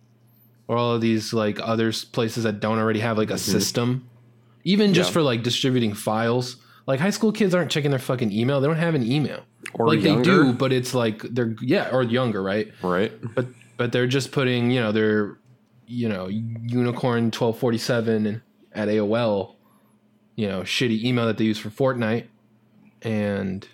or 0.68 0.76
all 0.76 0.94
of 0.94 1.00
these 1.00 1.32
like 1.32 1.60
other 1.60 1.92
places 2.12 2.44
that 2.44 2.60
don't 2.60 2.78
already 2.78 3.00
have 3.00 3.18
like 3.18 3.30
a 3.30 3.34
mm-hmm. 3.34 3.52
system, 3.52 4.08
even 4.64 4.94
just 4.94 5.12
for 5.12 5.22
like 5.22 5.42
distributing 5.42 5.92
files. 5.92 6.56
Like 6.86 7.00
high 7.00 7.10
school 7.10 7.32
kids 7.32 7.54
aren't 7.54 7.70
checking 7.70 7.90
their 7.90 8.00
fucking 8.00 8.30
email; 8.32 8.60
they 8.60 8.66
don't 8.66 8.76
have 8.76 8.94
an 8.94 9.04
email. 9.04 9.42
Or 9.74 9.88
like 9.88 10.02
they 10.02 10.20
do, 10.22 10.52
but 10.52 10.72
it's 10.72 10.94
like 10.94 11.22
they're 11.22 11.56
yeah, 11.60 11.90
or 11.90 12.02
younger, 12.02 12.42
right? 12.42 12.72
Right. 12.82 13.12
But 13.34 13.46
but 13.76 13.92
they're 13.92 14.06
just 14.06 14.30
putting 14.30 14.70
you 14.70 14.80
know 14.80 14.92
their 14.92 15.36
you 15.86 16.08
know 16.08 16.28
unicorn 16.28 17.30
twelve 17.30 17.58
forty 17.58 17.78
seven 17.78 18.42
at 18.72 18.88
AOL, 18.88 19.56
you 20.36 20.46
know 20.46 20.60
shitty 20.60 21.02
email 21.02 21.26
that 21.26 21.38
they 21.38 21.44
use 21.44 21.58
for 21.58 21.70
Fortnite, 21.70 22.26
and 23.02 23.66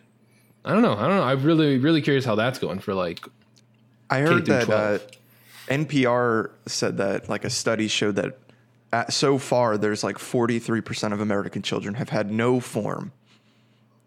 I 0.64 0.73
don't 0.73 0.83
know, 0.83 0.97
I 0.97 1.07
don't 1.07 1.16
know. 1.16 1.25
I'm 1.25 1.42
really 1.42 1.78
really 1.78 2.00
curious 2.00 2.25
how 2.25 2.35
that's 2.35 2.59
going 2.59 2.78
for 2.78 2.95
like 2.95 3.21
I 4.09 4.21
heard 4.21 4.47
through 4.47 4.64
that 4.64 4.71
uh, 4.71 4.99
NPR 5.69 6.50
said 6.66 6.97
that 6.97 7.28
like 7.28 7.45
a 7.45 7.50
study 7.50 7.88
showed 7.88 8.16
that 8.16 8.38
at, 8.93 9.13
so 9.13 9.39
far 9.39 9.79
there's 9.79 10.05
like 10.05 10.19
43% 10.19 11.13
of 11.13 11.21
American 11.21 11.63
children 11.63 11.95
have 11.95 12.11
had 12.11 12.31
no 12.31 12.61
form 12.61 13.13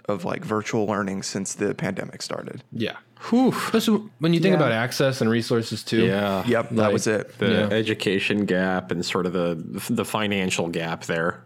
of 0.07 0.23
like 0.23 0.45
virtual 0.45 0.85
learning 0.85 1.23
since 1.23 1.55
the 1.55 1.73
pandemic 1.73 2.21
started. 2.21 2.63
yeah. 2.71 2.97
Especially 3.31 4.03
when 4.19 4.33
you 4.35 4.39
think 4.39 4.51
Yeah. 4.51 4.57
about 4.57 4.71
access 4.71 5.19
and 5.19 5.27
resources 5.29 5.81
too. 5.83 6.05
Yeah. 6.05 6.45
Yep, 6.45 6.69
that 6.71 6.93
was 6.93 7.07
it. 7.07 7.35
The 7.39 7.47
Yeah. 7.51 7.75
education 7.75 8.45
gap 8.45 8.91
and 8.91 9.03
sort 9.03 9.25
of 9.25 9.33
the 9.33 9.55
the 9.89 10.05
financial 10.05 10.67
gap 10.67 11.05
there. 11.05 11.39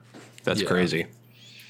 That's 0.43 0.61
Yeah. 0.61 0.67
crazy. 0.67 1.05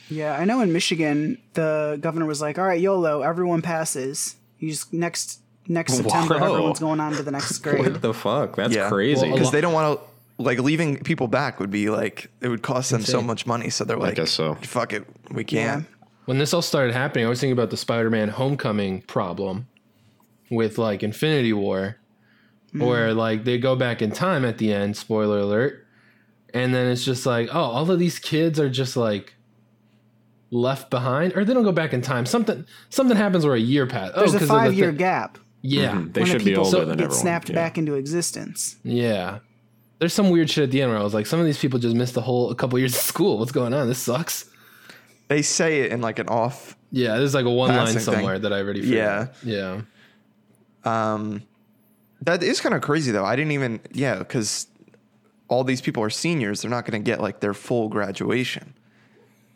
Yeah, 0.10 0.36
I 0.36 0.46
know 0.46 0.62
in 0.62 0.74
Michigan, 0.74 1.38
the 1.54 2.00
governor 2.02 2.26
was 2.26 2.42
like, 2.42 2.58
all 2.58 2.66
right, 2.66 2.82
YOLO, 2.82 3.22
everyone 3.22 3.62
passes. 3.62 4.36
You 4.58 4.72
just 4.72 4.92
next 4.94 5.42
next 5.68 5.94
September, 5.98 6.40
Whoa. 6.40 6.54
everyone's 6.54 6.80
going 6.80 7.00
on 7.00 7.12
to 7.14 7.22
the 7.22 7.30
next 7.32 7.60
grade. 7.64 7.78
What 7.80 8.02
the 8.02 8.14
fuck? 8.16 8.56
That's 8.56 8.74
Yeah. 8.74 8.90
crazy. 8.90 9.30
Because 9.30 9.48
lot- 9.48 9.52
they 9.54 9.62
don't 9.62 9.74
want 9.74 10.00
to 10.00 10.06
like 10.40 10.58
leaving 10.60 10.98
people 11.04 11.28
back 11.28 11.60
would 11.60 11.70
be 11.70 11.90
like 11.92 12.32
it 12.42 12.48
would 12.48 12.64
cost 12.64 12.90
them 12.90 13.02
so 13.04 13.22
much 13.22 13.46
money. 13.46 13.70
So 13.70 13.84
they're 13.84 13.98
like, 13.98 14.14
I 14.14 14.16
guess 14.16 14.32
so. 14.32 14.56
Fuck 14.56 14.94
it, 14.94 15.06
we 15.32 15.44
can't. 15.44 15.86
when 16.26 16.38
this 16.40 16.54
all 16.54 16.62
started 16.64 16.94
happening, 16.96 17.26
I 17.26 17.30
was 17.30 17.40
thinking 17.40 17.54
about 17.54 17.70
the 17.70 17.78
Spider-Man 17.78 18.30
Homecoming 18.30 19.02
problem 19.04 19.68
with 20.50 20.78
like 20.78 21.04
Infinity 21.04 21.54
War, 21.54 21.98
where 22.74 23.14
like 23.14 23.44
they 23.44 23.58
go 23.60 23.76
back 23.76 24.02
in 24.02 24.12
time 24.12 24.44
at 24.46 24.58
the 24.58 24.74
end. 24.74 24.96
Spoiler 24.98 25.40
alert, 25.40 25.86
and 26.54 26.74
then 26.74 26.88
it's 26.88 27.04
just 27.06 27.26
like, 27.26 27.50
oh, 27.54 27.60
all 27.62 27.92
of 27.92 28.00
these 28.00 28.18
kids 28.18 28.60
are 28.60 28.70
just 28.70 28.96
like 28.98 29.36
left 30.52 30.90
behind, 30.90 31.36
or 31.36 31.46
they 31.46 31.54
don't 31.54 31.64
go 31.64 31.72
back 31.72 31.94
in 31.94 32.02
time. 32.02 32.26
Something 32.26 32.66
something 32.90 33.18
happens 33.18 33.46
where 33.46 33.56
a 33.56 33.60
year 33.60 33.86
passed. 33.86 34.16
There's 34.16 34.34
oh, 34.34 34.38
a 34.38 34.40
'cause 34.40 34.42
of 34.44 34.48
the 34.48 34.48
five 34.48 34.74
year 34.74 34.92
thi- 34.92 34.98
gap 34.98 35.38
Yeah, 35.62 35.92
Mhm. 35.96 36.14
They 36.14 36.22
when 36.22 36.30
the 36.32 36.38
be 36.38 36.44
people 36.46 36.66
older 36.66 36.78
get 36.80 36.86
than 36.86 36.92
everyone. 37.02 37.16
snapped 37.18 37.50
Yeah. 37.50 37.56
back 37.56 37.78
into 37.78 37.96
existence. 37.96 38.78
yeah. 38.84 39.40
There's 40.00 40.14
some 40.14 40.30
weird 40.30 40.50
shit 40.50 40.64
at 40.64 40.72
the 40.72 40.82
end 40.82 40.92
where 40.92 41.00
I 41.00 41.04
was 41.04 41.14
like, 41.14 41.26
some 41.26 41.40
of 41.40 41.46
these 41.46 41.58
people 41.60 41.78
just 41.78 41.96
missed 41.96 42.16
a 42.18 42.22
whole 42.22 42.50
a 42.52 42.56
couple 42.56 42.80
years 42.80 42.96
of 42.96 43.02
school. 43.02 43.38
What's 43.38 43.52
going 43.52 43.74
on? 43.74 43.88
This 43.88 44.00
sucks. 44.00 44.50
They 45.28 45.42
say 45.42 45.82
it 45.82 45.92
in 45.92 46.02
like 46.02 46.20
an 46.20 46.28
off. 46.30 46.76
Yeah, 46.92 47.18
there's 47.18 47.34
like 47.36 47.46
a 47.46 47.50
one 47.52 47.70
line 47.70 47.80
Passing 47.80 47.96
thing. 47.96 48.14
somewhere 48.16 48.40
that 48.40 48.52
I 48.52 48.60
already 48.62 48.82
figured. 48.82 49.30
Yeah. 49.44 49.82
Um, 50.86 51.44
that 52.22 52.42
is 52.42 52.62
kind 52.62 52.74
of 52.74 52.82
crazy 52.82 53.12
though. 53.12 53.26
I 53.26 53.36
didn't 53.36 53.52
even 53.52 53.80
yeah 53.92 54.18
because 54.20 54.68
all 55.48 55.64
these 55.64 55.82
people 55.82 56.02
are 56.04 56.10
seniors. 56.10 56.62
They're 56.62 56.72
not 56.72 56.86
going 56.86 57.02
to 57.04 57.06
get 57.06 57.22
like 57.22 57.42
their 57.42 57.54
full 57.54 57.90
graduation. 57.90 58.74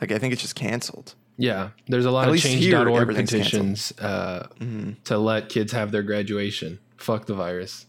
Like 0.01 0.11
I 0.11 0.19
think 0.19 0.33
it's 0.33 0.41
just 0.41 0.55
canceled. 0.55 1.15
Yeah, 1.37 1.69
there's 1.87 2.05
a 2.05 2.11
lot 2.11 2.27
At 2.27 2.33
of 2.35 2.39
change.org 2.39 3.07
petitions 3.15 3.91
uh, 3.99 4.47
to 5.05 5.17
let 5.17 5.49
kids 5.49 5.71
have 5.71 5.91
their 5.91 6.03
graduation. 6.03 6.79
Fuck 6.97 7.25
the 7.25 7.33
virus. 7.33 7.87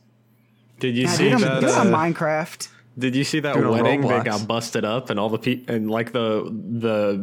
Did 0.80 0.96
you 0.96 1.04
Yeah, 1.04 1.10
see 1.10 1.30
do 1.30 1.38
that? 1.38 1.60
do 1.60 1.68
on 1.68 1.92
uh, 1.94 1.96
Minecraft. 1.96 2.68
Did 2.98 3.16
you 3.16 3.24
see 3.24 3.40
that 3.40 3.54
Do 3.54 3.60
it 3.60 3.64
on 3.66 3.70
wedding 3.72 4.02
Roblox. 4.02 4.08
that 4.08 4.24
got 4.24 4.46
busted 4.46 4.84
up 4.84 5.10
and 5.10 5.18
all 5.18 5.28
the 5.28 5.38
pe- 5.38 5.62
and 5.68 5.90
like 5.90 6.12
the 6.12 6.44
the 6.80 7.18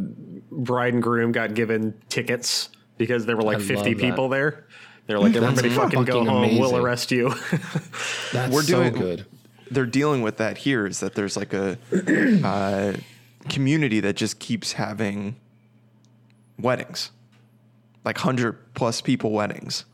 bride 0.51 0.93
and 0.93 1.01
groom 1.03 1.31
got 1.31 1.53
given 1.53 1.93
tickets 2.09 2.69
because 2.97 3.25
there 3.25 3.35
were 3.37 3.43
like 3.43 3.57
I 3.57 3.61
50 3.61 3.75
love 3.75 3.85
that. 3.85 3.97
people 3.99 4.29
there. 4.29 4.65
They're 5.07 5.19
like 5.19 5.33
That's 5.33 5.59
everybody 5.59 5.69
fucking 5.69 6.03
go 6.05 6.13
fucking 6.25 6.27
home. 6.27 6.59
We'll 6.59 6.75
arrest 6.77 7.11
you. 7.11 7.29
That's 8.33 8.53
We're 8.53 8.61
so 8.63 8.81
doing- 8.83 8.93
good. 8.93 9.25
They're 9.69 9.85
dealing 9.85 10.21
with 10.21 10.35
that 10.37 10.57
here. 10.59 10.85
Is 10.85 10.99
that 10.99 11.15
there's 11.15 11.37
like 11.37 11.53
a 11.53 11.77
uh, 12.45 12.93
community 13.49 14.01
that 14.01 14.17
just 14.17 14.39
keeps 14.39 14.73
having 14.73 15.37
weddings, 16.59 17.11
like 18.03 18.17
hundred 18.17 18.73
plus 18.73 18.99
people 19.01 19.31
weddings. 19.31 19.85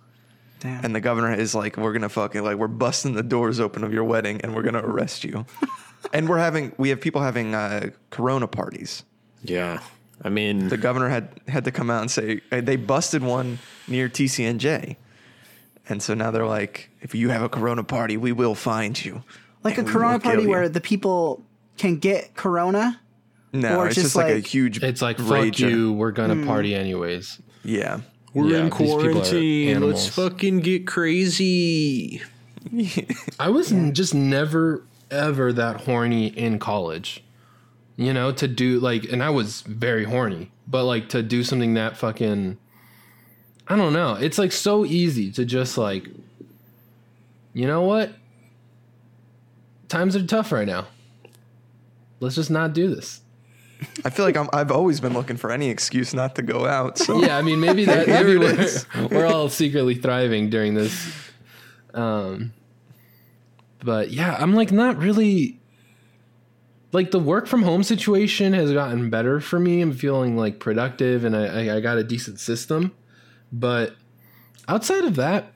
Damn. 0.60 0.84
And 0.86 0.96
the 0.96 1.02
governor 1.02 1.34
is 1.34 1.54
like, 1.54 1.78
we're 1.78 1.94
gonna 1.94 2.10
fucking 2.10 2.44
like 2.44 2.58
we're 2.58 2.68
busting 2.68 3.14
the 3.14 3.24
doors 3.24 3.60
open 3.60 3.84
of 3.84 3.94
your 3.94 4.04
wedding 4.04 4.42
and 4.42 4.56
we're 4.56 4.64
gonna 4.64 4.84
arrest 4.84 5.24
you. 5.24 5.46
and 6.14 6.28
we're 6.28 6.40
having 6.40 6.72
we 6.78 6.90
have 6.90 7.00
people 7.02 7.22
having 7.22 7.54
uh, 7.56 7.90
corona 8.10 8.48
parties. 8.48 9.04
yeah. 9.44 9.82
I 10.24 10.30
mean, 10.30 10.68
The 10.70 10.78
governor 10.78 11.10
had 11.10 11.30
had 11.48 11.64
to 11.66 11.72
come 11.72 11.92
out 11.92 12.02
and 12.02 12.10
say 12.10 12.42
uh, 12.52 12.62
they 12.62 12.76
busted 12.76 13.22
one 13.22 13.60
near 13.88 14.10
TCNJ. 14.10 14.96
And 15.90 16.02
so 16.02 16.16
now 16.16 16.32
they're 16.32 16.48
like, 16.48 16.90
if 17.02 17.14
you 17.14 17.30
have 17.30 17.44
a 17.44 17.50
corona 17.50 17.84
party, 17.84 18.18
we 18.18 18.32
will 18.32 18.56
find 18.56 19.04
you. 19.06 19.24
like 19.64 19.78
a 19.78 19.84
corona 19.84 20.20
party 20.20 20.42
you. 20.44 20.50
where 20.50 20.70
the 20.70 20.82
people 20.82 21.44
can 21.78 21.98
get 21.98 22.36
corona. 22.36 23.00
No, 23.54 23.78
or 23.78 23.86
it's 23.88 23.96
just 23.96 24.08
just, 24.08 24.16
like, 24.16 24.32
a 24.32 24.36
like- 24.36 24.48
huge 24.48 24.84
It's 24.84 25.02
like 25.04 25.20
fuck 25.20 25.60
you. 25.60 25.94
We're 25.94 26.12
gonna 26.12 26.46
party 26.48 26.74
anyways. 26.74 27.40
Yeah. 27.64 28.00
We're 28.38 28.51
Yeah, 28.51 28.58
in 28.58 28.63
these 28.65 28.72
people 28.72 29.00
are 29.00 29.12
quarantine. 29.12 29.82
Let's 29.82 30.08
fucking 30.08 30.60
get 30.60 30.86
crazy. 30.86 32.22
I 33.39 33.50
was 33.50 33.72
n 33.72 33.94
just 33.94 34.13
never 34.13 34.84
ever 35.10 35.51
that 35.53 35.82
horny 35.82 36.27
in 36.27 36.60
college. 36.60 37.24
You 37.96 38.13
know, 38.13 38.32
to 38.34 38.48
do 38.48 38.79
like, 38.79 39.06
and 39.06 39.24
I 39.24 39.32
was 39.32 39.62
very 39.62 40.03
horny, 40.03 40.51
but 40.67 40.84
like 40.84 41.10
to 41.10 41.24
do 41.24 41.44
something 41.44 41.74
that 41.74 41.98
fucking, 41.98 42.58
I 43.67 43.75
don't 43.75 43.94
know. 43.94 44.13
It's 44.13 44.38
like 44.38 44.51
so 44.51 44.86
easy 44.86 45.32
to 45.32 45.46
just 45.46 45.79
like, 45.79 46.08
you 47.53 47.65
know 47.65 47.82
what? 47.82 48.12
Times 49.88 50.15
are 50.15 50.24
tough 50.24 50.51
right 50.51 50.67
now. 50.67 50.86
Let's 52.20 52.36
just 52.36 52.51
not 52.51 52.74
do 52.74 52.94
this. 52.94 53.22
I 54.03 54.10
feel 54.10 54.25
like 54.25 54.38
I'm, 54.38 54.50
I've 54.53 54.72
always 54.72 55.00
been 55.00 55.13
looking 55.13 55.38
for 55.38 55.51
any 55.51 55.69
excuse 55.69 56.13
not 56.13 56.36
to 56.36 56.41
go 56.41 56.65
out. 56.65 56.98
So 56.98 57.22
yeah, 57.22 57.38
I 57.38 57.41
mean, 57.41 57.60
maybe 57.60 57.86
that 57.86 58.07
maybe 58.07 58.38
we're, 58.38 59.07
we're 59.12 59.25
all 59.25 59.50
secretly 59.50 59.96
thriving 59.96 60.50
during 60.50 60.74
this. 60.74 61.13
Um, 61.93 62.53
but 63.79 64.12
yeah, 64.12 64.36
I'm 64.39 64.53
like 64.53 64.72
not 64.72 64.98
really. 64.98 65.60
Like 66.93 67.12
the 67.12 67.19
work 67.19 67.48
from 67.48 67.63
home 67.63 67.84
situation 67.84 68.53
has 68.53 68.72
gotten 68.72 69.10
better 69.10 69.41
for 69.41 69.60
me. 69.60 69.81
I'm 69.81 69.91
feeling 69.91 70.38
like 70.38 70.60
productive, 70.60 71.25
and 71.25 71.36
I, 71.36 71.46
I, 71.67 71.75
I 71.75 71.79
got 71.81 71.98
a 71.98 72.03
decent 72.03 72.39
system. 72.39 72.96
But 73.51 73.96
outside 74.69 75.03
of 75.03 75.15
that, 75.17 75.51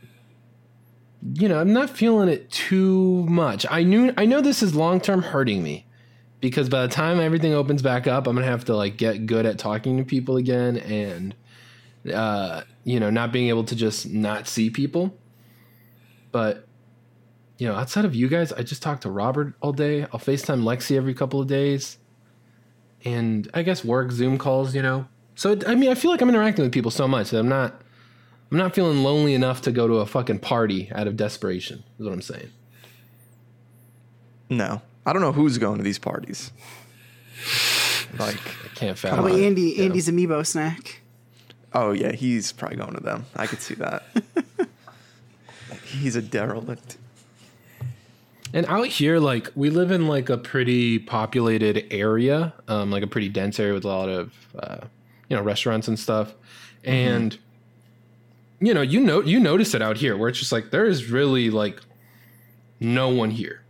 you 1.34 1.48
know, 1.48 1.60
I'm 1.60 1.72
not 1.72 1.90
feeling 1.90 2.28
it 2.28 2.52
too 2.52 3.26
much. 3.28 3.66
I 3.70 3.84
knew 3.84 4.14
I 4.18 4.26
know 4.26 4.42
this 4.42 4.62
is 4.62 4.76
long 4.76 5.00
term 5.00 5.22
hurting 5.22 5.64
me 5.64 5.86
because 6.42 6.68
by 6.68 6.82
the 6.82 6.92
time 6.92 7.20
everything 7.20 7.54
opens 7.54 7.82
back 7.82 8.08
up, 8.08 8.28
I'm 8.28 8.36
gonna 8.36 8.48
have 8.48 8.66
to 8.66 8.76
like 8.76 8.98
get 8.98 9.26
good 9.26 9.46
at 9.46 9.58
talking 9.58 9.98
to 9.98 10.04
people 10.04 10.38
again 10.38 10.78
and 10.78 11.36
uh, 12.12 12.64
you 12.84 13.00
know, 13.00 13.10
not 13.10 13.32
being 13.32 13.50
able 13.50 13.64
to 13.66 13.76
just 13.76 14.10
not 14.10 14.48
see 14.48 14.70
people. 14.70 15.16
But 16.32 16.68
you 17.58 17.68
know, 17.68 17.76
outside 17.76 18.06
of 18.06 18.16
you 18.16 18.28
guys, 18.28 18.52
I 18.52 18.64
just 18.64 18.82
talk 18.82 19.02
to 19.02 19.10
Robert 19.10 19.54
all 19.62 19.72
day. 19.72 20.04
I'll 20.04 20.20
FaceTime 20.20 20.64
Lexi 20.64 20.98
every 20.98 21.14
couple 21.14 21.40
of 21.40 21.48
days. 21.48 21.98
And 23.06 23.50
I 23.54 23.62
guess 23.62 23.86
work 23.86 24.12
Zoom 24.12 24.38
calls, 24.38 24.74
you 24.74 24.82
know. 24.82 25.08
So 25.36 25.58
I 25.68 25.76
mean, 25.76 25.90
I 25.90 25.96
feel 25.96 26.12
like 26.12 26.22
I'm 26.22 26.30
interacting 26.30 26.64
with 26.64 26.72
people 26.72 26.92
so 26.92 27.08
much 27.08 27.30
that 27.30 27.40
I'm 27.40 27.50
not 27.50 27.82
I'm 28.52 28.58
not 28.58 28.74
feeling 28.74 29.04
lonely 29.04 29.34
enough 29.34 29.62
to 29.62 29.72
go 29.72 29.88
to 29.88 29.96
a 29.96 30.06
fucking 30.06 30.40
party 30.40 30.92
out 30.94 31.08
of 31.08 31.16
desperation. 31.16 31.84
Is 32.00 32.06
what 32.06 32.14
I'm 32.14 32.22
saying. 32.22 32.50
no, 34.50 34.82
I 35.06 35.14
don't 35.14 35.22
know 35.22 35.32
who's 35.32 35.58
going 35.58 35.78
to 35.78 35.84
these 35.84 36.00
parties. 36.00 36.52
Like, 38.20 38.40
I 38.66 38.68
can't 38.76 38.98
fathom. 38.98 39.20
Probably 39.20 39.44
it, 39.44 39.48
Andy 39.48 39.62
you 39.62 39.78
know. 39.78 39.84
Andy's 39.86 40.10
amiibo 40.10 40.46
snack. 40.46 41.02
oh 41.74 41.92
yeah, 41.92 42.12
he's 42.12 42.52
probably 42.52 42.78
going 42.78 42.94
to 42.94 43.00
them. 43.00 43.26
I 43.36 43.48
could 43.48 43.62
see 43.62 43.76
that. 43.76 44.04
he's 45.86 46.16
a 46.16 46.22
derelict. 46.22 46.98
And 48.54 48.66
out 48.66 48.88
here, 48.88 49.20
like 49.20 49.50
we 49.56 49.70
live 49.70 49.92
in 49.92 50.08
like 50.08 50.30
a 50.30 50.38
pretty 50.38 51.00
populated 51.00 51.86
area, 51.92 52.54
um, 52.68 52.92
like 52.92 53.04
a 53.04 53.08
pretty 53.08 53.30
dense 53.30 53.60
area 53.60 53.74
with 53.74 53.86
a 53.86 53.88
lot 53.88 54.10
of 54.10 54.34
uh, 54.60 54.78
you 55.30 55.36
know 55.36 55.42
restaurants 55.42 55.88
and 55.88 55.98
stuff. 55.98 56.34
And 56.84 57.38
you 58.60 58.74
know, 58.74 58.82
you 58.82 59.00
know, 59.00 59.22
you 59.22 59.40
notice 59.40 59.74
it 59.74 59.82
out 59.82 59.98
here 59.98 60.18
where 60.18 60.30
it's 60.30 60.40
just 60.40 60.52
like 60.52 60.72
there 60.72 60.86
is 60.86 61.10
really 61.10 61.50
like 61.50 61.80
no 62.80 63.10
one 63.10 63.32
here. 63.32 63.61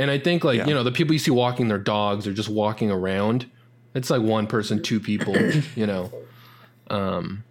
And 0.00 0.10
I 0.10 0.18
think 0.18 0.44
like 0.44 0.58
Yeah. 0.58 0.66
you 0.66 0.74
know 0.74 0.82
the 0.82 0.92
people 0.92 1.12
you 1.12 1.18
see 1.18 1.30
walking 1.30 1.68
their 1.68 1.78
dogs 1.78 2.26
or 2.26 2.32
just 2.32 2.48
walking 2.48 2.90
around, 2.90 3.46
it's 3.94 4.10
like 4.10 4.22
one 4.22 4.46
person, 4.46 4.82
two 4.82 4.98
people, 5.00 5.36
you 5.76 5.86
know. 5.86 6.10
Um, 6.88 7.44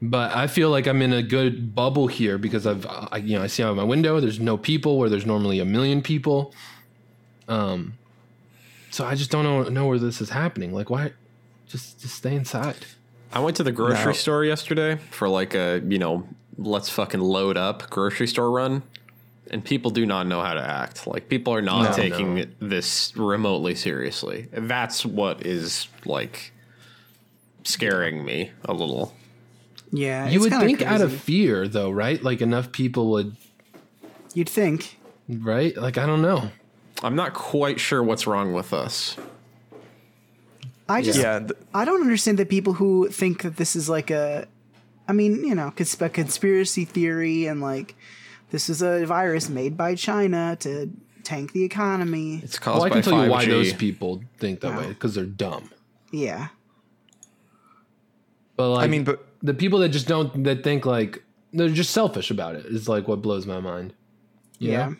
but 0.00 0.34
I 0.36 0.46
feel 0.46 0.70
like 0.70 0.86
I'm 0.86 1.02
in 1.02 1.12
a 1.12 1.22
good 1.22 1.74
bubble 1.74 2.06
here 2.06 2.38
because 2.38 2.66
I've, 2.66 2.86
I, 2.86 3.16
you 3.18 3.36
know, 3.38 3.42
I 3.44 3.46
see 3.46 3.62
out 3.62 3.70
of 3.70 3.76
my 3.76 3.82
window. 3.84 4.20
There's 4.20 4.38
no 4.38 4.56
people 4.56 4.98
where 4.98 5.08
there's 5.08 5.26
normally 5.26 5.58
a 5.58 5.64
million 5.64 6.02
people. 6.02 6.54
Um, 7.48 7.94
so 8.90 9.04
I 9.04 9.14
just 9.14 9.30
don't 9.30 9.44
know 9.44 9.62
know 9.64 9.86
where 9.86 9.98
this 9.98 10.20
is 10.20 10.30
happening. 10.30 10.72
Like, 10.72 10.90
why? 10.90 11.12
Just 11.66 12.00
just 12.00 12.14
stay 12.14 12.34
inside. 12.34 12.76
I 13.32 13.40
went 13.40 13.56
to 13.56 13.62
the 13.64 13.72
grocery 13.72 14.06
No. 14.06 14.12
store 14.12 14.44
yesterday 14.44 14.96
for 15.10 15.28
like 15.28 15.54
a, 15.54 15.82
you 15.86 15.98
know, 15.98 16.28
let's 16.56 16.88
fucking 16.88 17.20
load 17.20 17.56
up 17.56 17.90
grocery 17.90 18.26
store 18.28 18.50
run. 18.50 18.82
And 19.50 19.64
people 19.64 19.90
do 19.92 20.04
not 20.06 20.26
know 20.26 20.42
how 20.42 20.54
to 20.54 20.60
act. 20.60 21.06
Like 21.06 21.28
people 21.28 21.54
are 21.54 21.62
not 21.62 21.90
No. 21.90 21.96
taking 21.96 22.52
this 22.60 23.16
remotely 23.16 23.74
seriously. 23.76 24.48
That's 24.52 25.06
what 25.06 25.46
is 25.46 25.86
like 26.04 26.52
scaring 27.64 28.24
me 28.24 28.50
a 28.64 28.72
little. 28.72 29.14
Yeah, 29.92 30.28
you 30.28 30.36
it's 30.36 30.42
would 30.44 30.50
kinda 30.52 30.66
think 30.66 30.82
out 30.82 31.00
of 31.00 31.12
fear, 31.12 31.68
though, 31.68 31.90
right? 31.90 32.20
Like 32.22 32.40
enough 32.42 32.72
people 32.72 33.10
would, 33.12 33.36
You'd 34.34 34.48
think. 34.48 34.98
right? 35.28 35.76
Like 35.76 35.96
I 35.96 36.06
don't 36.06 36.22
know. 36.22 36.50
I'm 37.04 37.14
not 37.14 37.34
quite 37.34 37.78
sure 37.78 38.02
what's 38.02 38.26
wrong 38.26 38.52
with 38.52 38.72
us. 38.72 39.16
I 40.88 41.02
just 41.02 41.18
Yeah, 41.18 41.40
th- 41.40 41.52
I 41.74 41.84
don't 41.84 42.00
understand 42.00 42.38
the 42.38 42.46
people 42.46 42.74
who 42.74 43.08
think 43.10 43.42
that 43.42 43.56
this 43.56 43.76
is 43.76 43.88
like 43.88 44.10
a, 44.10 44.46
I 45.08 45.12
mean, 45.12 45.44
you 45.44 45.54
know, 45.54 45.70
cons- 45.76 46.00
a 46.00 46.08
conspiracy 46.08 46.84
theory 46.84 47.46
and 47.46 47.60
like 47.60 47.94
this 48.50 48.68
is 48.68 48.82
a 48.82 49.04
virus 49.06 49.48
made 49.48 49.76
by 49.76 49.94
China 49.94 50.56
to 50.60 50.90
tank 51.24 51.52
the 51.52 51.64
economy. 51.64 52.40
It's 52.42 52.58
caused 52.58 52.76
Well, 52.82 52.84
I 52.86 52.90
can 52.90 53.02
tell 53.02 53.24
you 53.24 53.30
why 53.30 53.44
those 53.46 53.72
people 53.72 54.22
think 54.38 54.60
that 54.60 54.72
Wow. 54.72 54.80
way 54.80 54.88
because 54.88 55.14
they're 55.14 55.24
dumb. 55.24 55.70
Yeah, 56.12 56.48
But 58.56 58.70
like, 58.70 58.84
I 58.84 58.86
mean, 58.86 59.04
but 59.04 59.26
the 59.42 59.52
people 59.54 59.80
that 59.80 59.88
just 59.90 60.06
don't 60.08 60.44
that 60.44 60.62
think 60.64 60.86
like 60.86 61.22
they're 61.52 61.68
just 61.68 61.90
selfish 61.90 62.30
about 62.30 62.54
it. 62.54 62.64
Is 62.66 62.88
like 62.88 63.08
what 63.08 63.20
blows 63.22 63.44
my 63.46 63.60
mind. 63.60 63.92
you 64.58 64.70
yeah. 64.72 64.86
know? 64.90 64.96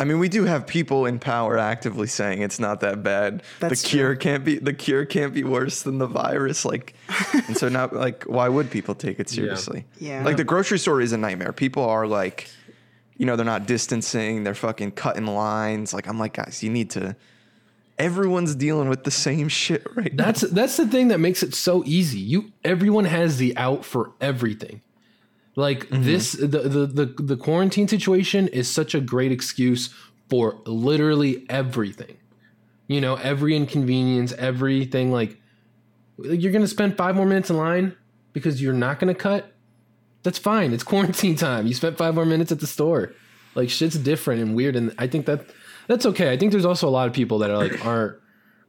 I 0.00 0.04
mean, 0.04 0.18
we 0.18 0.30
do 0.30 0.44
have 0.44 0.66
people 0.66 1.04
in 1.04 1.18
power 1.18 1.58
actively 1.58 2.06
saying 2.06 2.40
it's 2.40 2.58
not 2.58 2.80
that 2.80 3.02
bad. 3.02 3.42
That's 3.58 3.82
the 3.82 3.88
cure 3.88 4.16
can't 4.16 4.42
be 4.42 4.58
the 4.58 4.72
cure 4.72 5.04
can't 5.04 5.34
be 5.34 5.44
worse 5.44 5.82
than 5.82 5.98
the 5.98 6.06
virus. 6.06 6.64
Like, 6.64 6.94
and 7.46 7.54
so 7.54 7.68
now, 7.68 7.90
like, 7.92 8.24
why 8.24 8.48
would 8.48 8.70
people 8.70 8.94
take 8.94 9.20
it 9.20 9.28
seriously? 9.28 9.84
Yeah. 9.98 10.24
Like 10.24 10.38
the 10.38 10.44
grocery 10.44 10.78
store 10.78 11.02
is 11.02 11.12
a 11.12 11.18
nightmare. 11.18 11.52
People 11.52 11.84
are 11.84 12.06
like, 12.06 12.48
you 13.18 13.26
know, 13.26 13.36
they're 13.36 13.44
not 13.44 13.66
distancing. 13.66 14.42
They're 14.42 14.54
fucking 14.54 14.92
cutting 14.92 15.26
lines. 15.26 15.92
Like, 15.92 16.08
I'm 16.08 16.18
like, 16.18 16.32
guys, 16.32 16.62
you 16.62 16.70
need 16.70 16.88
to. 16.92 17.14
Everyone's 17.98 18.54
dealing 18.54 18.88
with 18.88 19.04
the 19.04 19.10
same 19.10 19.50
shit 19.50 19.86
right 19.94 20.14
now. 20.14 20.24
That's 20.24 20.40
that's 20.40 20.78
the 20.78 20.86
thing 20.88 21.08
that 21.08 21.20
makes 21.20 21.42
it 21.42 21.54
so 21.54 21.84
easy. 21.84 22.20
You 22.20 22.52
everyone 22.64 23.04
has 23.04 23.36
the 23.36 23.54
out 23.58 23.84
for 23.84 24.12
everything. 24.18 24.80
Like 25.56 25.86
mm-hmm. 25.86 26.04
this 26.04 26.32
the, 26.32 26.46
the 26.46 26.86
the 26.86 27.06
the 27.18 27.36
quarantine 27.36 27.88
situation 27.88 28.48
is 28.48 28.68
such 28.68 28.94
a 28.94 29.00
great 29.00 29.32
excuse 29.32 29.92
for 30.28 30.60
literally 30.64 31.44
everything. 31.48 32.16
You 32.86 33.00
know, 33.00 33.16
every 33.16 33.56
inconvenience, 33.56 34.32
everything 34.32 35.12
like 35.12 35.38
you're 36.18 36.52
going 36.52 36.62
to 36.62 36.68
spend 36.68 36.98
5 36.98 37.16
more 37.16 37.24
minutes 37.24 37.48
in 37.48 37.56
line 37.56 37.96
because 38.32 38.60
you're 38.60 38.74
not 38.74 38.98
going 38.98 39.12
to 39.12 39.18
cut. 39.18 39.52
That's 40.22 40.38
fine. 40.38 40.72
It's 40.72 40.82
quarantine 40.92 41.36
time. 41.36 41.66
You 41.66 41.74
spent 41.74 41.96
5 41.96 42.14
more 42.14 42.26
minutes 42.26 42.52
at 42.52 42.60
the 42.60 42.66
store. 42.66 43.12
Like 43.54 43.70
shit's 43.70 43.98
different 43.98 44.40
and 44.40 44.54
weird 44.54 44.76
and 44.76 44.94
I 44.98 45.08
think 45.08 45.26
that 45.26 45.46
that's 45.88 46.06
okay. 46.06 46.30
I 46.32 46.36
think 46.36 46.52
there's 46.52 46.64
also 46.64 46.88
a 46.88 46.90
lot 46.90 47.08
of 47.08 47.14
people 47.14 47.38
that 47.38 47.50
are 47.50 47.58
like 47.58 47.84
aren't 47.84 48.16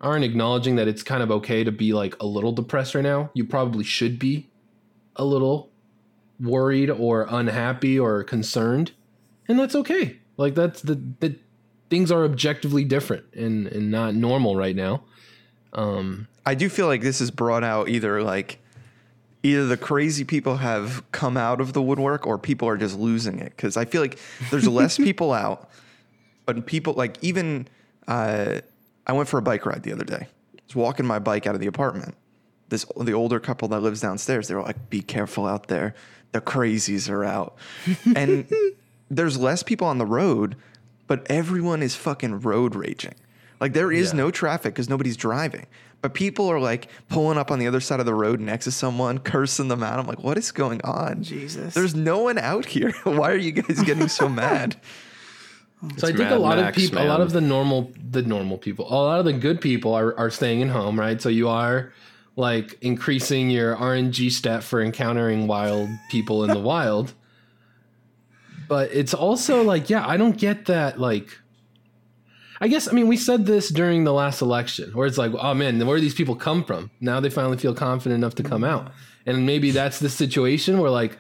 aren't 0.01 0.25
acknowledging 0.25 0.75
that 0.77 0.87
it's 0.87 1.03
kind 1.03 1.21
of 1.21 1.29
okay 1.29 1.63
to 1.63 1.71
be 1.71 1.93
like 1.93 2.15
a 2.19 2.25
little 2.25 2.51
depressed 2.51 2.95
right 2.95 3.03
now. 3.03 3.29
You 3.35 3.45
probably 3.45 3.83
should 3.83 4.17
be 4.17 4.49
a 5.15 5.23
little 5.23 5.70
worried 6.41 6.89
or 6.89 7.27
unhappy 7.29 7.99
or 7.99 8.23
concerned. 8.23 8.91
And 9.47 9.59
that's 9.59 9.75
okay. 9.75 10.17
Like 10.37 10.55
that's 10.55 10.81
the 10.81 10.95
the 11.19 11.35
things 11.89 12.11
are 12.11 12.23
objectively 12.23 12.83
different 12.83 13.25
and 13.33 13.67
and 13.67 13.91
not 13.91 14.15
normal 14.15 14.55
right 14.55 14.75
now. 14.75 15.03
Um 15.73 16.27
I 16.45 16.55
do 16.55 16.69
feel 16.69 16.87
like 16.87 17.01
this 17.01 17.19
has 17.19 17.31
brought 17.31 17.63
out 17.63 17.89
either 17.89 18.23
like 18.23 18.59
either 19.43 19.65
the 19.65 19.77
crazy 19.77 20.23
people 20.23 20.57
have 20.57 21.09
come 21.11 21.35
out 21.37 21.61
of 21.61 21.73
the 21.73 21.81
woodwork 21.81 22.27
or 22.27 22.37
people 22.37 22.67
are 22.67 22.77
just 22.77 22.97
losing 22.97 23.39
it 23.39 23.53
because 23.55 23.77
I 23.77 23.85
feel 23.85 24.01
like 24.01 24.19
there's 24.49 24.67
less 24.81 24.97
people 24.97 25.33
out, 25.33 25.69
but 26.45 26.65
people 26.65 26.93
like 26.93 27.17
even 27.21 27.67
uh, 28.07 28.59
I 29.07 29.13
went 29.13 29.29
for 29.29 29.37
a 29.37 29.41
bike 29.41 29.65
ride 29.65 29.83
the 29.83 29.93
other 29.93 30.03
day. 30.03 30.27
I 30.55 30.61
was 30.67 30.75
walking 30.75 31.05
my 31.05 31.19
bike 31.19 31.47
out 31.47 31.55
of 31.55 31.61
the 31.61 31.67
apartment. 31.67 32.15
This 32.69 32.85
the 32.97 33.13
older 33.13 33.39
couple 33.39 33.67
that 33.69 33.81
lives 33.81 34.01
downstairs. 34.01 34.47
They 34.47 34.55
were 34.55 34.61
like, 34.61 34.89
"Be 34.89 35.01
careful 35.01 35.45
out 35.45 35.67
there. 35.67 35.93
The 36.31 36.41
crazies 36.41 37.09
are 37.09 37.23
out," 37.23 37.55
and 38.15 38.47
there's 39.09 39.37
less 39.37 39.63
people 39.63 39.87
on 39.87 39.97
the 39.97 40.05
road, 40.05 40.55
but 41.07 41.25
everyone 41.29 41.83
is 41.83 41.95
fucking 41.95 42.41
road 42.41 42.75
raging. 42.75 43.15
Like 43.59 43.73
there 43.73 43.91
is 43.91 44.11
Yeah. 44.11 44.17
no 44.17 44.31
traffic 44.31 44.73
because 44.73 44.89
nobody's 44.89 45.17
driving. 45.17 45.67
But 46.01 46.15
people 46.15 46.47
are 46.49 46.59
like 46.59 46.87
pulling 47.09 47.37
up 47.37 47.51
on 47.51 47.59
the 47.59 47.67
other 47.67 47.79
side 47.79 47.99
of 47.99 48.07
the 48.07 48.13
road 48.15 48.39
next 48.39 48.65
to 48.65 48.71
someone, 48.71 49.19
cursing 49.33 49.67
them 49.67 49.83
out. 49.83 49.99
I'm 49.99 50.07
like, 50.07 50.23
what 50.23 50.35
is 50.37 50.51
going 50.51 50.81
on? 50.83 51.21
Jesus. 51.21 51.75
There's 51.75 51.93
no 51.93 52.19
one 52.23 52.39
out 52.39 52.65
here. 52.65 52.91
Why 53.03 53.29
are 53.31 53.35
you 53.37 53.51
guys 53.51 53.83
getting 53.83 54.07
so 54.07 54.27
mad? 54.27 54.77
So 55.97 56.07
I 56.07 56.11
think 56.11 56.19
Mad 56.19 56.33
a 56.33 56.39
lot 56.39 56.57
Max, 56.57 56.77
of 56.77 56.81
people, 56.83 57.03
a 57.03 57.05
lot 57.05 57.21
of 57.21 57.31
the 57.33 57.41
normal, 57.41 57.91
the 58.09 58.21
normal 58.21 58.57
people, 58.59 58.85
a 58.87 58.93
lot 58.95 59.19
of 59.19 59.25
the 59.25 59.33
good 59.33 59.61
people 59.61 59.93
are, 59.93 60.15
are 60.17 60.29
staying 60.29 60.61
in 60.61 60.69
home, 60.69 60.99
right? 60.99 61.19
So 61.21 61.27
you 61.29 61.47
are 61.49 61.91
like 62.35 62.77
increasing 62.81 63.49
your 63.49 63.75
RNG 63.75 64.31
stat 64.31 64.63
for 64.63 64.81
encountering 64.81 65.47
wild 65.47 65.89
people 66.09 66.43
in 66.43 66.51
the 66.51 66.59
wild. 66.73 67.13
But 68.67 68.91
it's 68.93 69.13
also 69.13 69.63
like, 69.63 69.89
yeah, 69.89 70.07
I 70.07 70.15
don't 70.15 70.37
get 70.37 70.65
that. 70.65 70.99
Like, 70.99 71.37
I 72.61 72.67
guess, 72.67 72.87
I 72.87 72.93
mean, 72.93 73.07
we 73.07 73.17
said 73.17 73.45
this 73.45 73.69
during 73.69 74.05
the 74.05 74.13
last 74.13 74.41
election 74.41 74.91
where 74.93 75.07
it's 75.07 75.17
like, 75.17 75.33
oh 75.33 75.53
man, 75.53 75.85
where 75.85 75.97
do 75.97 76.01
these 76.01 76.13
people 76.13 76.35
come 76.35 76.63
from? 76.63 76.89
Now 77.01 77.19
they 77.19 77.29
finally 77.29 77.57
feel 77.57 77.73
confident 77.73 78.17
enough 78.17 78.35
to 78.35 78.43
come 78.43 78.63
out. 78.63 78.91
And 79.25 79.45
maybe 79.45 79.71
that's 79.71 79.99
the 79.99 80.09
situation 80.09 80.79
where 80.79 80.89
like 80.89 81.17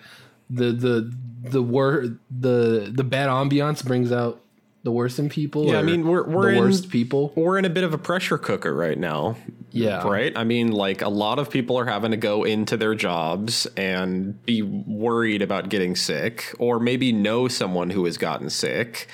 the, 0.49 0.71
the, 0.71 1.13
the 1.43 1.61
wor- 1.61 2.05
the 2.29 2.91
the 2.93 3.03
bad 3.03 3.27
ambiance 3.29 3.83
brings 3.83 4.11
out 4.11 4.41
the 4.83 4.91
worst 4.91 5.19
in 5.19 5.29
people. 5.29 5.65
Yeah, 5.67 5.77
I 5.79 5.83
mean, 5.83 6.07
we're- 6.07 6.23
we're 6.27 6.51
the 6.51 6.57
in- 6.57 6.63
worst 6.63 6.89
people. 6.89 7.31
We're 7.35 7.57
in 7.59 7.65
a 7.65 7.69
bit 7.69 7.83
of 7.83 7.93
a 7.93 7.97
pressure 7.99 8.37
cooker 8.37 8.73
right 8.73 8.97
now. 8.97 9.37
Yeah, 9.73 10.05
Right? 10.07 10.33
I 10.35 10.43
mean, 10.43 10.71
like 10.71 11.01
a 11.01 11.07
lot 11.07 11.39
of 11.39 11.49
people 11.49 11.77
are 11.77 11.85
having 11.85 12.11
to 12.11 12.17
go 12.17 12.43
into 12.43 12.75
their 12.75 12.93
jobs 12.95 13.67
and 13.77 14.43
be 14.45 14.61
worried 14.61 15.41
about 15.41 15.69
getting 15.69 15.95
sick, 15.95 16.53
or 16.59 16.79
maybe 16.79 17.11
know 17.13 17.47
someone 17.47 17.91
who 17.91 18.03
has 18.05 18.17
gotten 18.17 18.49
sick, 18.49 19.07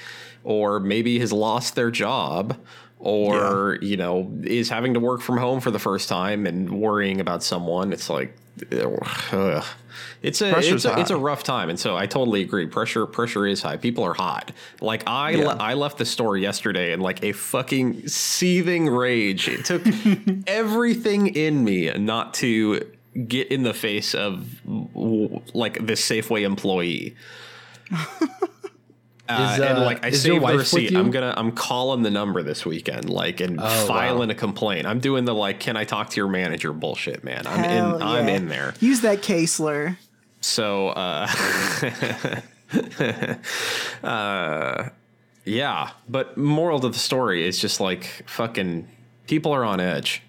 or 0.43 0.79
maybe 0.79 1.19
has 1.19 1.31
lost 1.31 1.75
their 1.75 1.91
job, 1.91 2.55
or, 2.99 3.77
you 3.81 3.97
know, 3.97 4.31
is 4.43 4.69
having 4.69 4.93
to 4.95 4.99
work 4.99 5.21
from 5.21 5.37
home 5.37 5.59
for 5.59 5.69
the 5.69 5.77
first 5.79 6.09
time 6.09 6.47
and 6.47 6.69
worrying 6.81 7.19
about 7.21 7.43
someone. 7.43 7.93
It's 7.93 8.09
like, 8.09 8.35
It's 10.21 10.41
a 10.41 10.51
Pressure's 10.51 10.85
it's 10.85 10.95
a, 10.95 10.99
it's 10.99 11.09
a 11.11 11.17
rough 11.17 11.43
time, 11.43 11.69
and 11.69 11.79
so 11.79 11.95
I 11.95 12.05
totally 12.07 12.41
agree. 12.41 12.65
Pressure 12.67 13.05
pressure 13.05 13.45
is 13.47 13.61
high. 13.61 13.77
People 13.77 14.03
are 14.03 14.13
hot. 14.13 14.51
Like 14.81 15.03
I 15.07 15.31
Yeah. 15.31 15.47
le- 15.47 15.57
I 15.57 15.73
left 15.75 15.97
the 15.97 16.05
store 16.05 16.37
yesterday 16.37 16.91
in 16.93 16.99
like 17.01 17.23
a 17.23 17.31
fucking 17.31 18.07
seething 18.07 18.89
rage. 18.89 19.47
It 19.47 19.65
took 19.65 19.83
everything 20.47 21.27
in 21.35 21.63
me 21.63 21.91
not 21.93 22.33
to 22.35 22.81
get 23.27 23.47
in 23.51 23.63
the 23.63 23.73
face 23.73 24.13
of 24.13 24.47
like 25.53 25.85
this 25.85 26.07
Safeway 26.07 26.43
employee. 26.43 27.15
Uh, 29.29 29.51
Is, 29.53 29.59
and 29.59 29.77
uh, 29.79 29.81
like 29.85 30.05
I 30.05 30.09
is 30.09 30.21
saved 30.21 30.45
the 30.45 30.57
receipt. 30.57 30.95
I'm 30.95 31.11
gonna 31.11 31.33
I'm 31.35 31.51
calling 31.51 32.01
the 32.01 32.09
number 32.11 32.41
this 32.43 32.65
weekend, 32.65 33.09
like 33.09 33.41
and 33.41 33.59
Oh, 33.61 33.85
filing 33.85 34.29
wow. 34.29 34.33
a 34.33 34.35
complaint. 34.35 34.85
I'm 34.87 34.99
doing 34.99 35.25
the 35.25 35.33
like, 35.35 35.59
can 35.59 35.75
I 35.75 35.83
talk 35.83 36.09
to 36.11 36.15
your 36.15 36.29
manager 36.29 36.71
bullshit, 36.71 37.23
man. 37.23 37.45
I'm 37.45 37.63
Hell 37.63 37.95
in 37.97 38.01
I'm 38.01 38.29
in 38.29 38.47
there. 38.47 38.73
Use 38.79 39.01
that 39.01 39.21
Caseler. 39.21 39.97
So, 40.39 40.89
uh, 40.89 41.27
uh, 44.03 44.89
yeah. 45.45 45.91
But 46.07 46.37
moral 46.37 46.79
to 46.81 46.89
the 46.89 46.99
story 46.99 47.45
is 47.45 47.59
just 47.59 47.79
like 47.79 48.23
fucking 48.27 48.87
people 49.27 49.51
are 49.51 49.63
on 49.63 49.79
edge. 49.79 50.21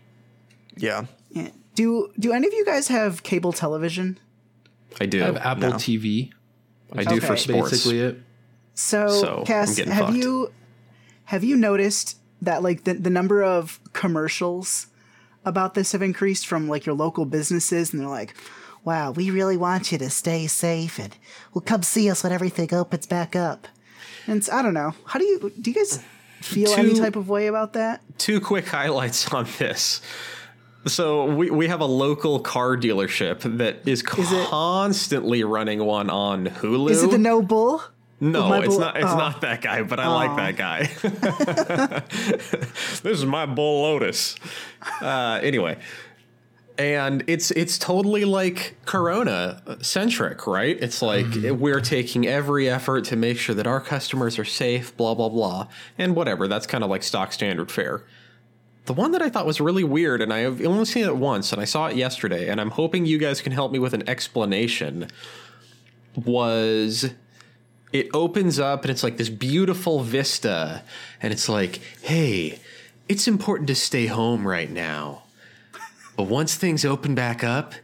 Yeah. 0.76 1.06
Yeah. 1.30 1.50
Do 1.74 2.11
do 2.18 2.32
any 2.32 2.46
of 2.46 2.52
you 2.52 2.64
guys 2.64 2.88
have 2.88 3.22
cable 3.22 3.52
television? 3.52 4.18
I 5.00 5.06
do. 5.06 5.22
I 5.22 5.26
have 5.26 5.37
Apple 5.37 5.70
No. 5.70 5.76
TV. 5.76 6.32
I 6.96 7.04
do 7.04 7.20
for 7.20 7.37
sports. 7.37 7.70
Basically, 7.70 8.00
it. 8.00 8.18
So, 8.79 9.09
So, 9.09 9.43
Cass, 9.45 9.77
have 9.79 9.88
fucked. 9.88 10.17
you 10.17 10.53
have 11.25 11.43
you 11.43 11.57
noticed 11.57 12.17
that 12.41 12.62
like 12.62 12.85
the, 12.85 12.95
the 12.95 13.11
number 13.11 13.43
of 13.43 13.81
commercials 13.93 14.87
about 15.45 15.75
this 15.75 15.91
have 15.93 16.01
increased 16.03 16.47
from 16.47 16.69
like 16.69 16.87
your 16.87 16.95
local 16.95 17.25
businesses 17.25 17.93
and 17.93 18.01
they're 18.01 18.09
like, 18.09 18.35
Wow, 18.85 19.11
we 19.11 19.33
really 19.33 19.57
want 19.57 19.91
you 19.91 19.99
to 19.99 20.09
stay 20.09 20.47
safe 20.47 21.01
and 21.01 21.17
well 21.53 21.61
come 21.62 21.83
see 21.83 22.09
us 22.09 22.23
when 22.23 22.33
everything 22.33 22.73
opens 22.73 23.05
back 23.07 23.35
up. 23.35 23.67
And 24.29 24.49
I 24.53 24.62
don't 24.62 24.75
know. 24.75 24.95
How 25.07 25.19
do 25.19 25.25
you 25.25 25.53
do 25.61 25.71
you 25.73 25.75
guys 25.75 26.01
feel 26.41 26.71
any 26.75 26.95
type 26.95 27.17
of 27.17 27.29
way 27.29 27.49
about 27.49 27.73
that? 27.73 28.01
Two 28.17 28.41
quick 28.41 28.69
highlights 28.69 29.29
on 29.35 29.49
this. 29.59 30.01
So 30.87 31.25
we, 31.25 31.51
we 31.51 31.67
have 31.67 31.81
a 31.81 31.85
local 31.87 32.38
car 32.38 32.77
dealership 32.77 33.41
that 33.59 33.88
is 33.88 34.03
it- 34.03 34.07
constantly 34.07 35.43
running 35.43 35.85
one 35.85 36.09
on 36.11 36.47
Hulu. 36.47 36.91
Is 36.91 37.03
it 37.03 37.11
the 37.11 37.19
no 38.20 38.48
bull? 38.48 38.62
It's 38.62 38.78
not. 38.78 38.96
It's 38.96 39.07
oh. 39.07 39.16
not 39.16 39.40
that 39.42 39.62
guy, 39.62 39.83
but 39.83 40.00
I 40.00 40.09
like 40.09 40.37
that 40.37 40.57
guy. 40.57 40.87
this 43.02 43.18
is 43.18 43.24
my 43.24 43.46
bull 43.46 43.83
Lotus. 43.83 44.37
Uh, 45.00 45.40
anyway, 45.42 45.78
and 46.78 47.24
it's 47.26 47.50
it's 47.50 47.76
totally 47.76 48.24
like 48.24 48.76
Corona 48.87 49.61
centric, 49.83 50.46
right? 50.46 50.76
It's 50.81 51.02
like 51.02 51.26
we're 51.59 51.81
taking 51.81 52.26
every 52.26 52.70
effort 52.70 53.04
to 53.07 53.16
make 53.16 53.37
sure 53.38 53.54
that 53.54 53.66
our 53.66 53.81
customers 53.81 54.38
are 54.38 54.44
safe, 54.44 54.96
blah 54.96 55.14
blah 55.14 55.28
blah, 55.28 55.66
and 55.98 56.14
whatever. 56.14 56.46
That's 56.46 56.66
kind 56.66 56.85
of 56.85 56.90
like 56.90 57.02
stock 57.02 57.33
standard 57.33 57.70
fare. 57.70 58.04
The 58.87 58.94
one 58.94 59.11
that 59.11 59.20
I 59.20 59.28
thought 59.28 59.44
was 59.44 59.61
really 59.61 59.85
weird, 59.85 60.22
and 60.22 60.33
I've 60.33 60.64
only 60.64 60.87
seen 60.87 61.04
it 61.04 61.16
once, 61.16 61.52
and 61.52 61.61
I 61.61 61.66
saw 61.66 61.88
it 61.88 61.96
yesterday, 61.96 62.48
and 62.48 62.61
I'm 62.61 62.70
hoping 62.70 63.04
you 63.04 63.18
guys 63.18 63.42
can 63.42 63.52
help 63.52 63.72
me 63.72 63.78
with 63.78 63.92
an 63.92 64.09
explanation. 64.09 65.09
Was 66.24 67.11
it 67.92 68.09
opens 68.12 68.59
up 68.59 68.83
and 68.83 68.90
it's 68.90 69.03
like 69.03 69.16
this 69.16 69.29
beautiful 69.29 70.01
vista 70.01 70.83
and 71.22 71.33
it's 71.33 71.48
like 71.48 71.81
hey 72.03 72.59
it's 73.09 73.27
important 73.27 73.66
to 73.68 73.74
stay 73.74 74.07
home 74.07 74.46
right 74.46 74.70
now 74.70 75.22
but 76.16 76.24
once 76.24 76.55
things 76.55 76.85
open 76.85 77.14
back 77.14 77.42
up 77.42 77.74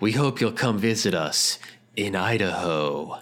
we 0.00 0.12
hope 0.12 0.40
you'll 0.40 0.52
come 0.52 0.78
visit 0.78 1.14
us 1.14 1.58
in 1.96 2.16
idaho 2.16 3.18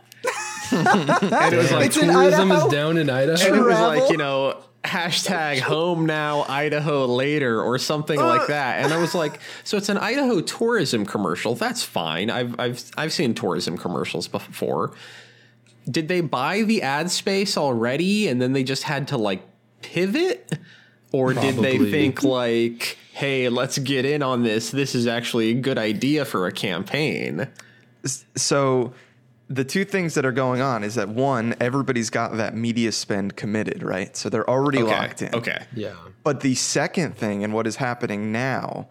and 0.72 1.54
it 1.54 1.58
was 1.58 1.72
like 1.72 1.87
It's 1.87 1.96
Tourism 1.98 2.50
is 2.50 2.64
down 2.66 2.96
in 2.96 3.11
Idaho. 3.11 3.46
and 3.46 3.56
it 3.56 3.62
was 3.62 3.78
like 3.78 4.11
you 4.11 4.16
know 4.16 4.62
hashtag 4.85 5.61
home 5.61 6.06
now 6.06 6.44
Idaho 6.48 7.06
later 7.06 7.61
or 7.62 7.78
something 7.78 8.18
like 8.18 8.48
that. 8.48 8.82
And 8.82 8.92
I 8.92 9.00
was 9.00 9.14
like, 9.14 9.38
so 9.64 9.76
it's 9.76 9.88
an 9.88 9.98
Idaho 9.98 10.40
tourism 10.40 11.06
commercial. 11.06 11.54
That's 11.54 11.82
fine. 11.82 12.30
I've 12.30 12.58
I've 12.58 12.90
I've 12.96 13.12
seen 13.12 13.35
tourism 13.35 13.76
commercials 13.76 14.28
before. 14.28 14.92
Did 15.90 16.08
they 16.08 16.20
buy 16.20 16.62
the 16.62 16.82
ad 16.82 17.10
space 17.10 17.56
already 17.56 18.28
and 18.28 18.40
then 18.40 18.52
they 18.52 18.64
just 18.64 18.84
had 18.84 19.08
to 19.08 19.16
like 19.16 19.42
pivot? 19.82 20.58
Or 21.12 21.34
did 21.34 21.56
they 21.56 21.78
think 21.78 22.22
like, 22.22 22.96
hey, 23.12 23.48
let's 23.50 23.76
get 23.78 24.04
in 24.06 24.22
on 24.22 24.42
this. 24.42 24.70
This 24.70 24.94
is 24.94 25.06
actually 25.06 25.50
a 25.50 25.54
good 25.54 25.76
idea 25.76 26.24
for 26.24 26.46
a 26.46 26.52
campaign. 26.52 27.48
so 28.34 28.94
the 29.48 29.64
two 29.64 29.84
things 29.84 30.14
that 30.14 30.24
are 30.24 30.32
going 30.32 30.62
on 30.62 30.82
is 30.82 30.94
that 30.94 31.10
one, 31.10 31.54
everybody's 31.60 32.08
got 32.08 32.36
that 32.38 32.56
media 32.56 32.90
spend 32.92 33.36
committed, 33.36 33.82
right? 33.82 34.16
So 34.16 34.30
they're 34.30 34.48
already 34.48 34.78
Okay. 34.78 34.90
locked 34.90 35.20
in. 35.20 35.34
Okay. 35.34 35.64
Yeah. 35.74 35.94
But 36.24 36.40
the 36.40 36.54
second 36.54 37.16
thing, 37.18 37.44
and 37.44 37.52
what 37.52 37.66
is 37.66 37.76
happening 37.76 38.32
now, 38.32 38.88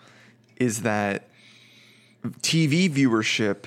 is 0.58 0.84
that 0.84 1.27
TV 2.41 2.88
viewership 2.88 3.63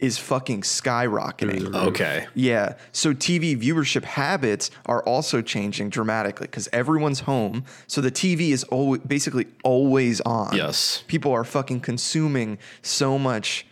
is 0.00 0.18
fucking 0.18 0.62
skyrocketing. 0.62 1.60
Mm-hmm. 1.60 1.88
Okay. 1.88 2.26
Yeah. 2.34 2.74
So 2.92 3.12
TV 3.12 3.56
viewership 3.60 4.04
habits 4.04 4.70
are 4.86 5.02
also 5.04 5.42
changing 5.42 5.90
dramatically 5.90 6.46
because 6.46 6.68
everyone's 6.72 7.20
home. 7.20 7.64
So 7.86 8.00
the 8.00 8.10
TV 8.10 8.50
is 8.50 8.64
always, 8.64 9.02
basically 9.02 9.46
always 9.62 10.20
on. 10.22 10.56
Yes. 10.56 11.04
People 11.06 11.32
are 11.32 11.44
fucking 11.44 11.80
consuming 11.80 12.58
so 12.82 13.18
much 13.18 13.66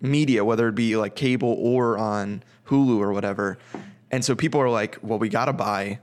media, 0.00 0.44
whether 0.44 0.68
it 0.68 0.74
be 0.74 0.96
like 0.96 1.16
cable 1.16 1.56
or 1.58 1.98
on 1.98 2.42
Hulu 2.68 2.98
or 2.98 3.12
whatever. 3.12 3.58
And 4.10 4.24
so 4.24 4.34
people 4.36 4.60
are 4.60 4.70
like, 4.70 4.98
well, 5.02 5.18
we 5.18 5.28
got 5.28 5.46
to 5.46 5.52
buy. 5.52 5.98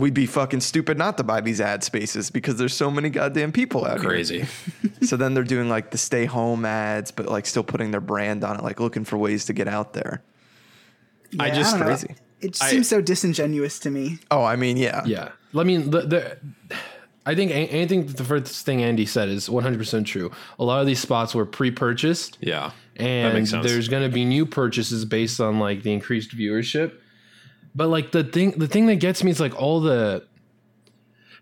We'd 0.00 0.14
be 0.14 0.24
fucking 0.26 0.60
stupid 0.60 0.96
not 0.96 1.18
to 1.18 1.24
buy 1.24 1.42
these 1.42 1.60
ad 1.60 1.84
spaces 1.84 2.30
because 2.30 2.56
there's 2.56 2.74
so 2.74 2.90
many 2.90 3.10
goddamn 3.10 3.52
people 3.52 3.84
out 3.84 4.00
here 4.00 4.08
Crazy. 4.08 4.46
so 5.02 5.16
then 5.16 5.34
they're 5.34 5.44
doing 5.44 5.68
like 5.68 5.90
the 5.90 5.98
stay 5.98 6.24
home 6.24 6.64
ads, 6.64 7.10
but 7.10 7.26
like 7.26 7.44
still 7.44 7.62
putting 7.62 7.90
their 7.90 8.00
brand 8.00 8.42
on 8.42 8.56
it, 8.56 8.64
like 8.64 8.80
looking 8.80 9.04
for 9.04 9.18
ways 9.18 9.44
to 9.44 9.52
get 9.52 9.68
out 9.68 9.92
there. 9.92 10.22
I 11.38 11.50
just- 11.50 11.76
don't. 11.76 11.84
Crazy. 11.84 12.14
It 12.40 12.52
just 12.52 12.62
I- 12.62 12.70
seems 12.70 12.88
so 12.88 13.02
disingenuous 13.02 13.78
to 13.80 13.90
me. 13.90 14.18
Oh, 14.30 14.42
I 14.42 14.56
mean, 14.56 14.78
yeah. 14.78 15.04
Yeah. 15.04 15.32
I 15.54 15.62
mean, 15.64 15.90
the, 15.90 16.00
the 16.00 16.38
I 17.26 17.34
think 17.34 17.50
anything 17.52 18.06
the 18.06 18.24
first 18.24 18.64
thing 18.64 18.82
Andy 18.82 19.04
said 19.04 19.28
is 19.28 19.48
100% 19.48 20.06
true. 20.06 20.30
A 20.58 20.64
lot 20.64 20.80
of 20.80 20.86
these 20.86 21.00
spots 21.00 21.34
were 21.34 21.44
pre-purchased. 21.44 22.38
Yeah. 22.40 22.70
and 22.96 23.34
makes 23.34 23.50
sense. 23.50 23.66
there's 23.66 23.88
going 23.88 24.02
to 24.08 24.12
be 24.12 24.24
new 24.24 24.46
purchases 24.46 25.04
based 25.04 25.40
on 25.40 25.58
like 25.58 25.82
the 25.82 25.92
increased 25.92 26.34
viewership 26.34 26.94
but 27.74 27.88
like 27.88 28.12
the 28.12 28.24
thing 28.24 28.52
the 28.52 28.68
thing 28.68 28.86
that 28.86 28.96
gets 28.96 29.22
me 29.22 29.30
is 29.30 29.40
like 29.40 29.54
all 29.60 29.80
the 29.80 30.26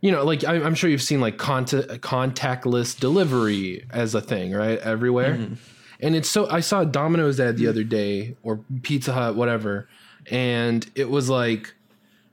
you 0.00 0.10
know 0.10 0.24
like 0.24 0.44
I, 0.44 0.54
i'm 0.54 0.74
sure 0.74 0.88
you've 0.90 1.02
seen 1.02 1.20
like 1.20 1.38
contact, 1.38 1.88
contactless 2.00 2.98
delivery 2.98 3.84
as 3.90 4.14
a 4.14 4.20
thing 4.20 4.52
right? 4.52 4.78
Everywhere. 4.78 5.34
Mm-hmm. 5.34 5.54
and 6.00 6.16
it's 6.16 6.28
so 6.28 6.48
i 6.50 6.60
saw 6.60 6.84
domino's 6.84 7.40
ad 7.40 7.56
the 7.56 7.66
other 7.66 7.84
day 7.84 8.36
or 8.42 8.60
pizza 8.82 9.12
hut 9.12 9.36
whatever 9.36 9.88
and 10.30 10.90
it 10.94 11.10
was 11.10 11.28
like 11.28 11.74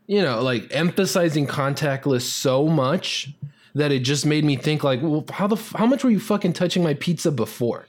you 0.07 0.21
know 0.21 0.41
like 0.41 0.67
emphasizing 0.71 1.47
contactless 1.47 2.21
so 2.21 2.67
much 2.67 3.33
that 3.75 3.91
it 3.91 3.99
just 3.99 4.25
made 4.25 4.43
me 4.43 4.55
think 4.55 4.83
like 4.83 5.01
well 5.03 5.25
how 5.31 5.45
the 5.45 5.57
how 5.77 5.85
much 5.85 6.03
were 6.03 6.09
you 6.09 6.19
fucking 6.19 6.53
touching 6.53 6.81
my 6.81 6.95
pizza 6.95 7.29
before? 7.31 7.85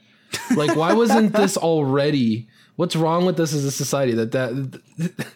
Like 0.55 0.75
why 0.75 0.93
wasn't 0.93 1.33
this 1.33 1.57
already 1.57 2.47
what's 2.77 2.95
wrong 2.95 3.25
with 3.25 3.35
this 3.35 3.53
as 3.53 3.65
a 3.65 3.71
society 3.71 4.13
that 4.13 4.31
that 4.31 4.81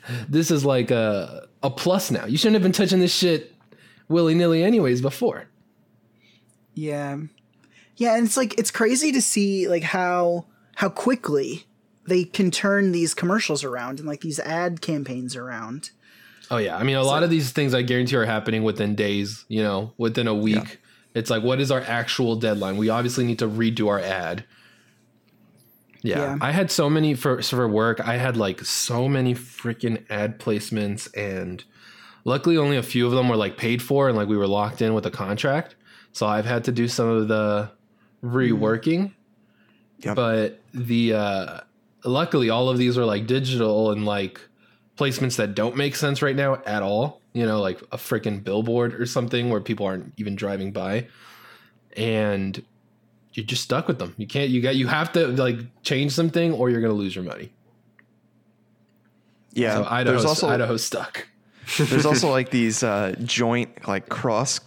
this 0.29 0.49
is 0.49 0.63
like 0.63 0.89
a 0.89 1.47
a 1.61 1.69
plus 1.69 2.09
now? 2.09 2.25
You 2.25 2.37
shouldn't 2.37 2.55
have 2.55 2.63
been 2.63 2.71
touching 2.71 2.99
this 2.99 3.13
shit 3.13 3.53
willy-nilly 4.07 4.63
anyways 4.63 5.01
before. 5.01 5.47
Yeah. 6.73 7.17
Yeah, 7.97 8.15
and 8.15 8.25
it's 8.25 8.37
like 8.37 8.57
it's 8.57 8.71
crazy 8.71 9.11
to 9.11 9.21
see 9.21 9.67
like 9.67 9.83
how 9.83 10.45
how 10.75 10.89
quickly 10.89 11.65
they 12.07 12.23
can 12.23 12.49
turn 12.49 12.91
these 12.93 13.13
commercials 13.13 13.63
around 13.63 13.99
and 13.99 14.07
like 14.07 14.21
these 14.21 14.39
ad 14.39 14.81
campaigns 14.81 15.35
around. 15.35 15.91
oh 16.49 16.57
yeah. 16.57 16.77
I 16.77 16.83
mean 16.83 16.95
a 16.95 17.03
lot 17.03 17.23
of 17.23 17.29
these 17.29 17.51
things 17.51 17.73
i 17.73 17.81
guarantee 17.81 18.15
are 18.15 18.25
happening 18.25 18.63
within 18.63 18.95
days 18.95 19.45
you 19.49 19.61
know 19.61 19.93
within 19.97 20.27
a 20.27 20.33
week. 20.33 20.79
It's 21.13 21.29
like 21.29 21.43
what 21.43 21.59
is 21.59 21.71
our 21.71 21.81
actual 21.81 22.37
deadline? 22.37 22.77
We 22.77 22.89
obviously 22.89 23.25
need 23.25 23.39
to 23.39 23.47
redo 23.47 23.89
our 23.89 23.99
ad 23.99 24.45
yeah, 26.01 26.19
Yeah. 26.19 26.37
I 26.41 26.51
had 26.51 26.71
so 26.71 26.89
many 26.89 27.13
for 27.13 27.41
for 27.41 27.67
work. 27.67 27.99
I 27.99 28.17
had 28.17 28.37
like 28.37 28.61
so 28.65 29.07
many 29.07 29.33
freaking 29.35 30.03
ad 30.09 30.39
placements, 30.39 31.09
and 31.15 31.63
luckily 32.25 32.57
only 32.57 32.77
a 32.77 32.83
few 32.83 33.05
of 33.05 33.11
them 33.13 33.29
were 33.29 33.35
like 33.35 33.57
paid 33.57 33.81
for, 33.81 34.07
and 34.07 34.17
like 34.17 34.27
we 34.27 34.37
were 34.37 34.47
locked 34.47 34.81
in 34.81 34.93
with 34.93 35.05
a 35.05 35.11
contract. 35.11 35.75
So 36.13 36.27
I've 36.27 36.45
had 36.45 36.63
to 36.65 36.71
do 36.71 36.87
some 36.87 37.07
of 37.07 37.27
the 37.27 37.71
reworking, 38.23 39.13
Yep. 39.99 40.15
but 40.15 40.59
the 40.73 41.13
uh, 41.13 41.59
luckily 42.03 42.49
all 42.49 42.69
of 42.69 42.77
these 42.77 42.97
are 42.97 43.05
like 43.05 43.27
digital 43.27 43.91
and 43.91 44.05
like 44.05 44.41
placements 44.97 45.37
that 45.37 45.55
don't 45.55 45.75
make 45.75 45.95
sense 45.95 46.21
right 46.21 46.35
now 46.35 46.61
at 46.65 46.83
all. 46.83 47.21
You 47.33 47.45
know, 47.45 47.61
like 47.61 47.81
a 47.93 47.97
freaking 47.97 48.43
billboard 48.43 48.93
or 48.93 49.05
something 49.05 49.49
where 49.49 49.61
people 49.61 49.85
aren't 49.85 50.13
even 50.17 50.35
driving 50.35 50.71
by, 50.73 51.07
and 51.95 52.63
you're 53.33 53.45
just 53.45 53.63
stuck 53.63 53.87
with 53.87 53.99
them. 53.99 54.13
You 54.17 54.27
can't. 54.27 54.49
You 54.49 54.61
got. 54.61 54.75
You 54.75 54.87
have 54.87 55.11
to 55.13 55.27
like 55.27 55.57
change 55.83 56.11
something, 56.11 56.53
or 56.53 56.69
you're 56.69 56.81
gonna 56.81 56.93
lose 56.93 57.15
your 57.15 57.23
money. 57.23 57.51
Yeah. 59.53 59.75
So 59.75 59.87
Idaho's, 59.89 60.05
there's 60.05 60.25
also 60.25 60.47
Idaho's 60.49 60.83
stuck. 60.83 61.27
there's 61.77 62.05
also 62.05 62.29
like 62.31 62.49
these 62.51 62.83
uh, 62.83 63.15
joint 63.23 63.87
like 63.87 64.09
cross 64.09 64.59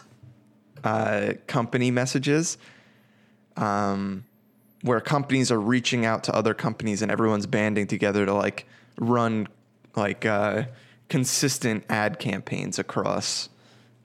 uh, 0.83 1.35
company 1.46 1.90
messages, 1.90 2.57
um, 3.57 4.24
where 4.83 5.00
companies 5.00 5.50
are 5.50 5.61
reaching 5.61 6.07
out 6.07 6.24
to 6.24 6.35
other 6.35 6.55
companies 6.55 7.03
and 7.03 7.11
everyone's 7.11 7.46
banding 7.46 7.87
together 7.87 8.24
to 8.24 8.33
like 8.33 8.66
run 8.98 9.46
like 9.96 10.24
uh, 10.24 10.64
consistent 11.09 11.85
ad 11.88 12.18
campaigns 12.18 12.79
across 12.79 13.48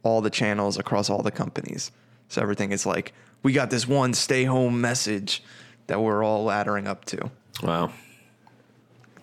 all 0.03 0.21
the 0.21 0.29
channels 0.29 0.77
across 0.77 1.09
all 1.09 1.21
the 1.21 1.31
companies. 1.31 1.91
So 2.27 2.41
everything 2.41 2.71
is 2.71 2.85
like 2.85 3.13
we 3.43 3.53
got 3.53 3.69
this 3.69 3.87
one 3.87 4.13
stay 4.13 4.43
home 4.43 4.81
message 4.81 5.43
that 5.87 6.01
we're 6.01 6.23
all 6.23 6.45
laddering 6.45 6.87
up 6.87 7.05
to. 7.05 7.31
Wow. 7.63 7.91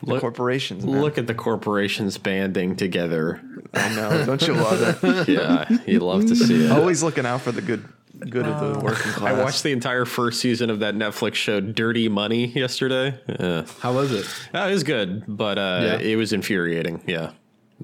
The 0.03 0.07
Look- 0.13 0.21
corporations, 0.21 0.85
man. 0.85 1.01
Look 1.01 1.17
at 1.19 1.27
the 1.27 1.35
corporations 1.35 2.19
banding 2.19 2.77
together. 2.77 3.41
I 3.73 3.95
know, 3.95 4.25
don't 4.27 4.47
you 4.47 4.55
love 4.55 5.03
it? 5.05 5.29
Yeah, 5.29 5.67
you 5.87 6.01
love 6.01 6.27
to 6.27 6.37
see 6.37 6.67
it. 6.67 6.71
Always 6.71 7.03
looking 7.03 7.25
out 7.27 7.41
for 7.43 7.53
the 7.53 7.63
good 7.63 7.85
good 8.19 8.47
of 8.47 8.61
the 8.61 8.79
working 8.83 9.13
class. 9.13 9.35
I 9.35 9.43
watched 9.43 9.63
the 9.63 9.73
entire 9.73 10.05
first 10.07 10.41
season 10.41 10.71
of 10.71 10.81
that 10.81 10.95
Netflix 10.95 11.35
show 11.35 11.61
Dirty 11.61 12.09
Money 12.09 12.47
yesterday. 12.47 13.19
Yeah. 13.29 13.67
How 13.81 13.93
was 13.95 14.13
it? 14.13 14.27
It 14.55 14.71
was 14.73 14.85
good, 14.85 15.25
but 15.29 15.59
uh, 15.59 15.81
Yeah. 15.83 15.99
it 15.99 16.17
was 16.17 16.33
infuriating. 16.33 17.03
Yeah, 17.07 17.33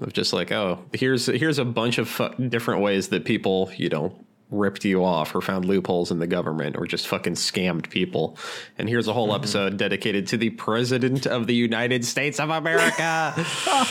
of 0.01 0.13
just 0.13 0.33
like, 0.33 0.51
oh, 0.51 0.79
here's 0.93 1.25
here's 1.27 1.59
a 1.59 1.65
bunch 1.65 1.97
of 1.97 2.07
fu- 2.07 2.33
different 2.47 2.81
ways 2.81 3.09
that 3.09 3.25
people, 3.25 3.71
you 3.75 3.89
know, 3.89 4.15
ripped 4.51 4.85
you 4.85 5.03
off 5.03 5.33
or 5.33 5.41
found 5.41 5.65
loopholes 5.65 6.11
in 6.11 6.19
the 6.19 6.27
government 6.27 6.75
or 6.77 6.85
just 6.85 7.07
fucking 7.07 7.33
scammed 7.33 7.89
people. 7.89 8.37
And 8.77 8.87
here's 8.87 9.07
a 9.07 9.13
whole 9.13 9.27
Mm-hmm. 9.29 9.35
episode 9.35 9.77
dedicated 9.77 10.27
to 10.27 10.37
the 10.37 10.51
president 10.51 11.25
of 11.25 11.47
the 11.47 11.55
United 11.55 12.05
States 12.05 12.39
of 12.39 12.49
America. 12.51 12.93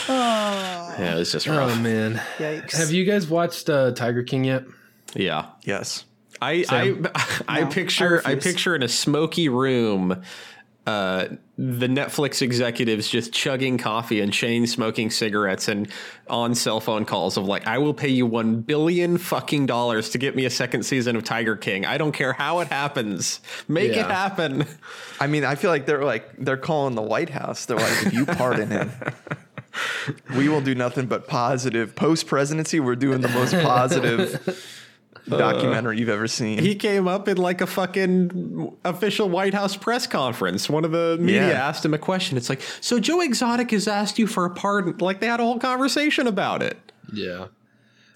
yeah, 0.08 1.16
it's 1.18 1.32
just 1.32 1.48
Oh 1.48 1.56
rough. 1.56 1.80
man. 1.80 2.20
Yikes. 2.38 2.76
Have 2.76 2.90
you 2.92 3.04
guys 3.04 3.26
watched 3.28 3.68
uh, 3.68 3.92
Tiger 3.92 4.22
King 4.22 4.44
yet? 4.44 4.64
Yeah. 5.14 5.46
yes. 5.64 6.04
I 6.40 6.62
Sam? 6.62 7.06
I 7.14 7.42
I 7.48 7.60
No, 7.60 7.66
picture 7.68 8.22
I 8.24 8.32
I, 8.32 8.34
picture 8.36 8.74
in 8.74 8.82
a 8.82 8.88
smoky 8.88 9.48
room 9.48 10.22
uh 10.86 11.28
the 11.56 11.86
Netflix 11.86 12.42
executives 12.42 13.08
just 13.08 13.32
chugging 13.32 13.78
coffee 13.78 14.20
and 14.20 14.32
chain 14.32 14.66
smoking 14.66 15.10
cigarettes 15.10 15.68
and 15.68 15.86
on 16.28 16.56
cell 16.56 16.80
phone 16.80 17.04
calls 17.04 17.36
of 17.36 17.44
like 17.44 17.66
I 17.66 17.78
will 17.78 17.94
pay 17.94 18.08
you 18.08 18.26
1 18.26 18.62
billion 18.62 19.16
fucking 19.16 19.66
dollars 19.66 20.10
to 20.10 20.18
get 20.18 20.34
me 20.34 20.44
a 20.44 20.50
second 20.50 20.82
season 20.82 21.14
of 21.14 21.22
Tiger 21.22 21.54
King. 21.54 21.86
I 21.86 21.98
don't 21.98 22.12
care 22.12 22.32
how 22.32 22.60
it 22.60 22.68
happens. 22.68 23.40
Make 23.68 23.92
it 23.92 24.06
happen. 24.06 24.64
I 25.20 25.28
mean, 25.28 25.44
I 25.44 25.54
feel 25.54 25.70
like 25.70 25.86
they're 25.86 26.04
like 26.04 26.36
they're 26.36 26.56
calling 26.56 26.96
the 26.96 27.02
White 27.02 27.30
House. 27.30 27.66
They're 27.66 27.76
like, 27.76 28.06
if 28.06 28.12
you 28.12 28.26
pardon 28.26 28.70
him, 28.70 28.90
we 30.36 30.48
will 30.48 30.62
do 30.62 30.74
nothing 30.74 31.06
but 31.06 31.28
positive. 31.28 31.94
Post 31.94 32.26
presidency, 32.26 32.80
we're 32.80 32.96
doing 32.96 33.20
the 33.20 33.28
most 33.28 33.52
positive 33.52 34.81
Uh, 35.30 35.36
documentary 35.36 35.98
you've 36.00 36.08
ever 36.08 36.26
seen. 36.26 36.58
He 36.58 36.74
came 36.74 37.06
up 37.06 37.28
in 37.28 37.36
like 37.36 37.60
a 37.60 37.66
fucking 37.66 38.76
official 38.84 39.28
White 39.28 39.54
House 39.54 39.76
press 39.76 40.06
conference. 40.06 40.68
One 40.68 40.84
of 40.84 40.90
the 40.90 41.16
media 41.20 41.48
Yeah. 41.48 41.68
asked 41.68 41.84
him 41.84 41.94
a 41.94 41.98
question. 41.98 42.36
It's 42.36 42.48
like, 42.48 42.60
"So 42.80 42.98
Joe 42.98 43.20
Exotic 43.20 43.70
has 43.70 43.86
asked 43.86 44.18
you 44.18 44.26
for 44.26 44.44
a 44.44 44.50
pardon." 44.50 44.96
Like 44.98 45.20
they 45.20 45.28
had 45.28 45.38
a 45.38 45.44
whole 45.44 45.60
conversation 45.60 46.26
about 46.26 46.60
it. 46.62 46.76
Yeah. 47.12 47.44
I 47.44 47.46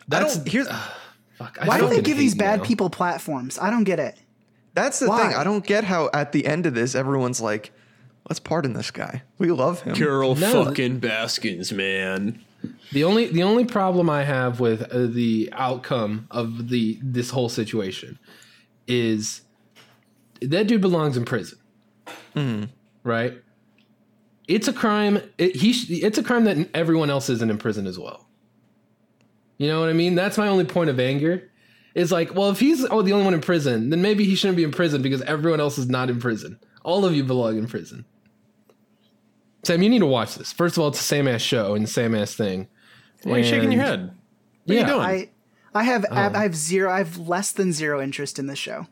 That's 0.08 0.36
don't. 0.38 0.48
Here's 0.48 0.66
ah, 0.68 0.96
fuck, 1.38 1.58
I 1.60 1.68
Why 1.68 1.78
do 1.78 1.88
they 1.88 2.00
give 2.02 2.18
these 2.18 2.32
hate 2.32 2.38
bad 2.40 2.58
now. 2.60 2.64
people 2.66 2.90
platforms? 2.90 3.56
I 3.60 3.70
don't 3.70 3.84
get 3.84 3.98
it. 4.00 4.16
that's 4.74 4.98
the 4.98 5.08
Why? 5.08 5.28
thing. 5.28 5.36
I 5.36 5.44
don't 5.44 5.64
get 5.64 5.84
how 5.84 6.10
at 6.12 6.32
the 6.32 6.44
end 6.46 6.66
of 6.66 6.74
this, 6.74 6.94
everyone's 6.96 7.40
like, 7.40 7.70
"Let's 8.28 8.40
pardon 8.40 8.72
this 8.72 8.90
guy. 8.90 9.22
We 9.38 9.50
love 9.52 9.82
him." 9.82 9.94
Carol 9.94 10.34
No, 10.34 10.64
fucking 10.64 10.98
Baskins, 10.98 11.72
man. 11.72 12.40
The 12.92 13.04
only 13.04 13.26
the 13.28 13.42
only 13.42 13.64
problem 13.64 14.08
I 14.10 14.24
have 14.24 14.60
with 14.60 14.82
uh, 14.82 15.06
the 15.06 15.48
outcome 15.52 16.26
of 16.30 16.68
the 16.68 16.98
this 17.02 17.30
whole 17.30 17.48
situation 17.48 18.18
is 18.86 19.42
that 20.40 20.66
dude 20.66 20.80
belongs 20.80 21.16
in 21.16 21.24
prison, 21.24 21.58
right? 23.04 23.34
It's 24.48 24.68
a 24.68 24.72
crime. 24.72 25.20
It, 25.38 25.56
he 25.56 25.72
sh- 25.72 25.90
it's 25.90 26.18
a 26.18 26.22
crime 26.22 26.44
that 26.44 26.68
everyone 26.74 27.10
else 27.10 27.28
isn't 27.30 27.50
in 27.50 27.58
prison 27.58 27.86
as 27.86 27.98
well. 27.98 28.28
You 29.58 29.68
know 29.68 29.80
what 29.80 29.88
I 29.88 29.94
mean? 29.94 30.14
That's 30.14 30.38
my 30.38 30.48
only 30.48 30.64
point 30.64 30.90
of 30.90 31.00
anger. 31.00 31.50
Is 31.94 32.12
like, 32.12 32.34
well, 32.34 32.50
if 32.50 32.60
he's 32.60 32.84
oh 32.84 33.00
the 33.00 33.12
only 33.12 33.24
one 33.24 33.34
in 33.34 33.40
prison, 33.40 33.88
then 33.90 34.02
maybe 34.02 34.24
he 34.24 34.34
shouldn't 34.34 34.58
be 34.58 34.64
in 34.64 34.70
prison 34.70 35.00
because 35.00 35.22
everyone 35.22 35.60
else 35.60 35.78
is 35.78 35.88
not 35.88 36.10
in 36.10 36.20
prison. 36.20 36.60
All 36.84 37.04
of 37.06 37.14
you 37.16 37.24
belong 37.24 37.56
in 37.56 37.66
prison. 37.66 38.04
Sam, 39.66 39.82
you 39.82 39.88
need 39.90 39.98
to 40.00 40.06
watch 40.06 40.34
this. 40.36 40.52
First 40.52 40.76
of 40.76 40.82
all, 40.82 40.88
it's 40.88 40.98
the 40.98 41.04
same 41.04 41.26
ass 41.28 41.42
show 41.42 41.74
and 41.74 41.84
the 41.84 41.90
same 41.90 42.14
ass 42.14 42.34
thing. 42.34 42.68
Why 43.22 43.32
are 43.32 43.38
you 43.38 43.44
shaking 43.44 43.72
your 43.72 43.82
head? 43.82 44.12
What 44.64 44.74
Yeah, 44.74 44.80
are 44.82 44.86
you 44.86 44.92
doing? 44.92 45.00
I 45.06 45.28
I 45.80 45.84
have 45.84 46.06
I 46.10 46.42
have 46.42 46.54
zero 46.56 46.90
I 46.90 46.98
have 46.98 47.16
less 47.18 47.52
than 47.52 47.72
zero 47.72 48.00
interest 48.00 48.38
in 48.38 48.46
this 48.46 48.58
show. 48.58 48.86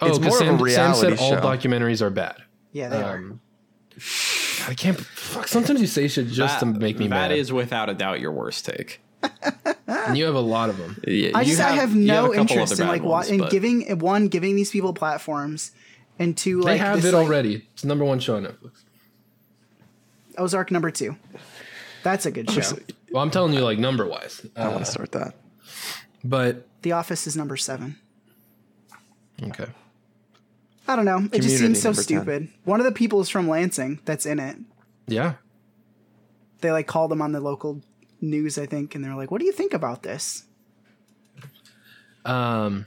Oh, 0.00 0.06
It's 0.08 0.18
'cause 0.18 0.26
more 0.26 0.36
of 0.36 0.42
a 0.42 0.44
Sam, 0.44 0.58
Sam 0.58 0.64
reality 0.64 1.00
said 1.00 1.18
all 1.18 1.30
show. 1.30 1.40
documentaries 1.40 2.02
are 2.02 2.10
bad. 2.10 2.36
Yeah, 2.72 2.88
they 2.88 3.02
are. 3.02 3.16
Um, 3.18 3.40
God, 4.58 4.70
I 4.70 4.74
can't. 4.74 4.98
Fuck. 4.98 5.46
Sometimes 5.48 5.80
you 5.80 5.86
say 5.86 6.08
shit 6.08 6.28
just 6.28 6.58
to 6.60 6.66
make 6.66 6.98
me 6.98 7.06
That 7.06 7.28
mad. 7.30 7.32
is 7.32 7.52
without 7.52 7.88
a 7.90 7.94
doubt 7.94 8.20
your 8.20 8.32
worst 8.32 8.64
take. 8.64 9.00
and 9.86 10.16
you 10.18 10.24
have 10.24 10.34
a 10.34 10.40
lot 10.40 10.68
of 10.70 10.76
them. 10.78 11.00
Yeah, 11.06 11.30
I 11.34 11.42
you 11.42 11.48
just 11.48 11.60
I 11.60 11.70
have 11.72 11.94
no 11.94 12.32
a 12.32 12.34
couple 12.36 12.40
interest 12.56 12.80
in 12.80 12.88
like 12.88 13.02
wa- 13.02 13.10
ones, 13.18 13.30
in 13.30 13.38
but- 13.38 13.50
giving 13.50 13.98
one 13.98 14.28
giving 14.28 14.56
these 14.56 14.70
people 14.70 14.92
platforms, 14.92 15.70
and 16.18 16.36
two 16.36 16.58
They 16.62 16.72
like 16.72 16.80
have 16.80 17.02
this, 17.02 17.12
it 17.12 17.16
like, 17.16 17.26
already. 17.26 17.66
It's 17.72 17.82
the 17.82 17.88
number 17.88 18.04
one 18.04 18.18
show 18.20 18.36
on 18.36 18.44
Netflix. 18.44 18.83
Ozark 20.38 20.70
number 20.70 20.90
two. 20.90 21.16
That's 22.02 22.26
a 22.26 22.30
good 22.30 22.50
show. 22.50 22.76
Well, 23.10 23.22
I'm 23.22 23.30
telling 23.30 23.54
you, 23.54 23.60
like 23.60 23.78
number 23.78 24.06
wise. 24.06 24.44
I 24.56 24.62
Uh, 24.64 24.70
want 24.72 24.84
to 24.84 24.90
start 24.90 25.12
that. 25.12 25.34
but 26.22 26.66
The 26.82 26.92
Office 26.92 27.26
is 27.26 27.36
number 27.36 27.56
seven. 27.56 27.96
okay. 29.42 29.66
I 30.86 30.96
don't 30.96 31.06
know. 31.06 31.16
It 31.32 31.40
just 31.40 31.56
Community 31.56 31.56
seems 31.58 31.82
so 31.82 31.88
number 31.90 32.02
10. 32.02 32.04
stupid. 32.04 32.48
One 32.64 32.78
of 32.80 32.84
the 32.84 32.92
people 32.92 33.20
is 33.20 33.30
from 33.30 33.48
Lansing 33.48 34.00
that's 34.04 34.26
in 34.26 34.38
it. 34.38 34.58
Yeah. 35.06 35.34
They 36.60 36.70
like 36.72 36.86
called 36.86 37.10
them 37.10 37.22
on 37.22 37.32
the 37.32 37.40
local 37.40 37.80
news, 38.20 38.58
I 38.58 38.66
think, 38.66 38.94
and 38.94 39.02
they're 39.04 39.14
like, 39.14 39.30
"What 39.30 39.38
do 39.40 39.46
you 39.46 39.52
think 39.52 39.72
about 39.74 40.02
this?" 40.02 40.44
Um. 42.24 42.86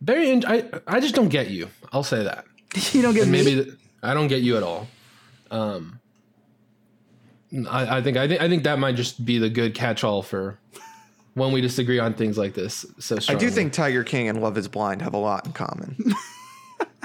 Very. 0.00 0.30
In- 0.30 0.44
I. 0.46 0.64
I 0.86 1.00
just 1.00 1.14
don't 1.14 1.28
get 1.28 1.50
you. 1.50 1.68
I'll 1.92 2.02
say 2.02 2.22
that. 2.24 2.44
you 2.92 3.00
don't 3.02 3.14
get 3.14 3.24
And 3.24 3.32
me. 3.32 3.42
maybe 3.44 3.64
th- 3.64 3.76
I 4.02 4.12
don't 4.14 4.28
get 4.28 4.42
you 4.42 4.56
at 4.56 4.62
all. 4.62 4.86
Um. 5.50 6.00
I, 7.70 7.98
I 7.98 8.02
think 8.02 8.16
I 8.16 8.26
think 8.28 8.40
I 8.40 8.48
think 8.48 8.64
that 8.64 8.78
might 8.78 8.96
just 8.96 9.24
be 9.24 9.38
the 9.38 9.48
good 9.50 9.74
catch-all 9.74 10.22
for 10.22 10.58
when 11.34 11.52
we 11.52 11.60
disagree 11.60 11.98
on 11.98 12.14
things 12.14 12.36
like 12.38 12.54
this. 12.54 12.84
So 12.98 13.18
I 13.28 13.34
do 13.34 13.50
think 13.50 13.72
Tiger 13.72 14.02
King 14.04 14.28
and 14.28 14.40
Love 14.40 14.56
Is 14.58 14.68
Blind 14.68 15.02
have 15.02 15.14
a 15.14 15.18
lot 15.18 15.46
in 15.46 15.52
common. 15.52 15.96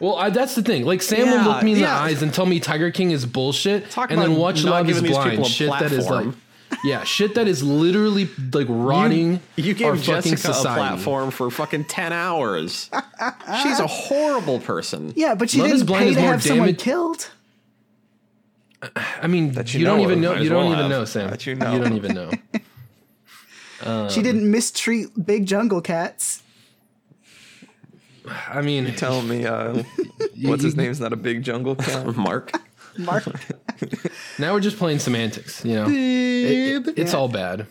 Well, 0.01 0.15
I, 0.15 0.31
that's 0.31 0.55
the 0.55 0.63
thing. 0.63 0.83
Like 0.83 1.03
Sam 1.03 1.27
Yeah, 1.27 1.45
will 1.45 1.53
look 1.53 1.63
me 1.63 1.73
in 1.73 1.77
yeah. 1.77 1.85
the 1.85 1.91
eyes 1.91 2.23
and 2.23 2.33
tell 2.33 2.47
me 2.47 2.59
Tiger 2.59 2.89
King 2.89 3.11
is 3.11 3.23
bullshit, 3.23 3.91
Talk 3.91 4.09
and 4.09 4.19
then 4.19 4.35
watch 4.35 4.63
not 4.65 4.71
Love 4.71 4.89
Is 4.89 4.95
giving 4.99 5.11
these 5.11 5.17
people 5.19 5.29
Blind. 5.35 5.45
a 5.45 5.49
Shit 5.49 5.69
that 5.69 5.91
is 5.91 6.09
like, 6.09 6.27
yeah, 6.83 7.03
shit 7.03 7.35
that 7.35 7.47
is 7.47 7.61
literally 7.61 8.27
like 8.51 8.65
rotting 8.67 9.41
You 9.57 9.73
our 9.73 9.73
gave 9.75 10.03
fucking 10.03 10.31
Jessica 10.31 10.37
society. 10.37 10.81
a 10.81 10.93
platform 10.95 11.29
for 11.29 11.51
fucking 11.51 11.85
ten 11.85 12.13
hours. 12.13 12.89
She's 13.61 13.79
a 13.79 13.85
horrible 13.85 14.59
person. 14.59 15.13
yeah, 15.15 15.35
but 15.35 15.51
she 15.51 15.59
Love 15.59 15.69
didn't 15.69 15.85
Blind 15.85 16.03
pay 16.03 16.09
is 16.09 16.15
to 16.15 16.21
more 16.23 16.31
have 16.31 16.43
someone 16.43 16.75
killed. 16.75 17.29
I 18.95 19.27
mean, 19.27 19.51
That 19.53 19.73
you, 19.73 19.81
you 19.81 19.85
don't 19.85 19.99
even 20.01 20.21
know. 20.21 20.33
Might 20.33 20.41
You 20.41 20.49
don't 20.49 20.57
well 20.65 20.67
even 20.73 20.79
have. 20.79 20.89
know, 20.89 21.05
Sam. 21.05 21.29
That 21.29 21.45
you 21.45 21.53
You 21.53 21.59
don't 21.59 21.93
even 21.95 22.13
know. 22.15 22.31
Um, 23.83 24.09
she 24.11 24.21
didn't 24.21 24.49
mistreat 24.51 25.07
big 25.25 25.47
jungle 25.47 25.81
cats. 25.81 26.43
I 28.47 28.61
mean, 28.61 28.93
Telling 28.95 29.27
me, 29.27 29.45
uh, 29.45 29.81
what's 30.43 30.61
his 30.63 30.75
name's 30.75 30.99
not 30.99 31.13
a 31.13 31.15
big 31.15 31.41
jungle 31.43 31.75
cat. 31.75 32.05
Mark. 32.15 32.51
Mark, 32.99 33.23
now 34.37 34.53
we're 34.53 34.59
just 34.59 34.77
playing 34.77 34.99
semantics. 34.99 35.65
You 35.65 35.75
know, 35.75 35.85
It- 35.89 36.87
it- 36.87 36.93
it's 36.99 37.13
Yeah. 37.13 37.17
all 37.19 37.27
bad. 37.27 37.65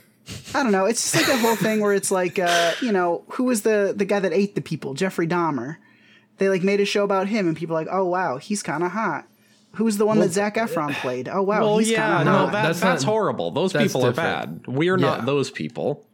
I 0.54 0.62
don't 0.64 0.72
know. 0.72 0.86
It's 0.86 1.00
just 1.12 1.14
like 1.14 1.28
a 1.32 1.38
whole 1.40 1.56
thing 1.56 1.80
where 1.80 1.92
it's 1.92 2.10
like, 2.10 2.38
uh, 2.40 2.72
you 2.80 2.90
know, 2.90 3.22
who 3.30 3.44
was 3.44 3.62
the 3.62 3.92
the 3.96 4.04
guy 4.04 4.18
that 4.18 4.32
ate 4.32 4.54
the 4.56 4.60
people? 4.60 4.94
Jeffrey 4.94 5.26
Dahmer. 5.28 5.76
They 6.38 6.48
like 6.48 6.62
made 6.64 6.80
a 6.80 6.84
show 6.84 7.04
about 7.04 7.28
him, 7.28 7.46
and 7.46 7.56
people 7.56 7.76
are 7.76 7.80
like, 7.80 7.88
oh 7.92 8.04
wow, 8.06 8.38
he's 8.38 8.62
kind 8.62 8.82
of 8.82 8.92
hot. 8.92 9.26
Who's 9.74 9.96
the 9.98 10.06
one 10.06 10.18
that 10.18 10.30
Zac 10.32 10.56
Efron 10.56 10.92
played? 10.94 11.28
Oh 11.28 11.42
wow, 11.42 11.60
Well, 11.60 11.78
he's 11.78 11.90
yeah, 11.90 12.06
kind 12.06 12.28
of 12.28 12.34
no, 12.34 12.46
that, 12.46 12.52
That's 12.66 12.80
that's, 12.80 13.02
not- 13.04 13.10
horrible. 13.12 13.50
Those 13.52 13.72
that's 13.72 13.84
people 13.86 14.04
are 14.04 14.10
different. 14.10 14.64
bad. 14.66 14.74
We're 14.74 14.96
not 14.96 15.26
those 15.26 15.50
people. 15.50 16.04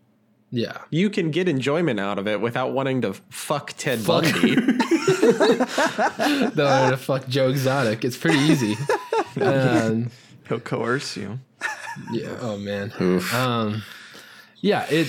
Yeah. 0.50 0.78
You 0.90 1.10
can 1.10 1.30
get 1.30 1.48
enjoyment 1.48 1.98
out 1.98 2.18
of 2.18 2.28
it 2.28 2.40
without 2.40 2.72
wanting 2.72 3.00
to 3.02 3.14
fuck 3.30 3.72
Ted 3.76 3.98
Fuck. 3.98 4.24
Bundy. 4.24 4.54
No, 6.54 6.90
to 6.90 6.96
fuck 6.96 7.26
Joe 7.28 7.48
Exotic. 7.48 8.04
It's 8.04 8.16
pretty 8.16 8.38
easy. 8.38 8.76
Um, 9.38 10.10
He'll 10.48 10.60
coerce 10.60 11.14
you. 11.14 11.38
Yeah. 12.10 12.38
Oh 12.40 12.56
man. 12.56 12.90
Um, 13.34 13.82
yeah. 14.62 14.86
It. 14.88 15.08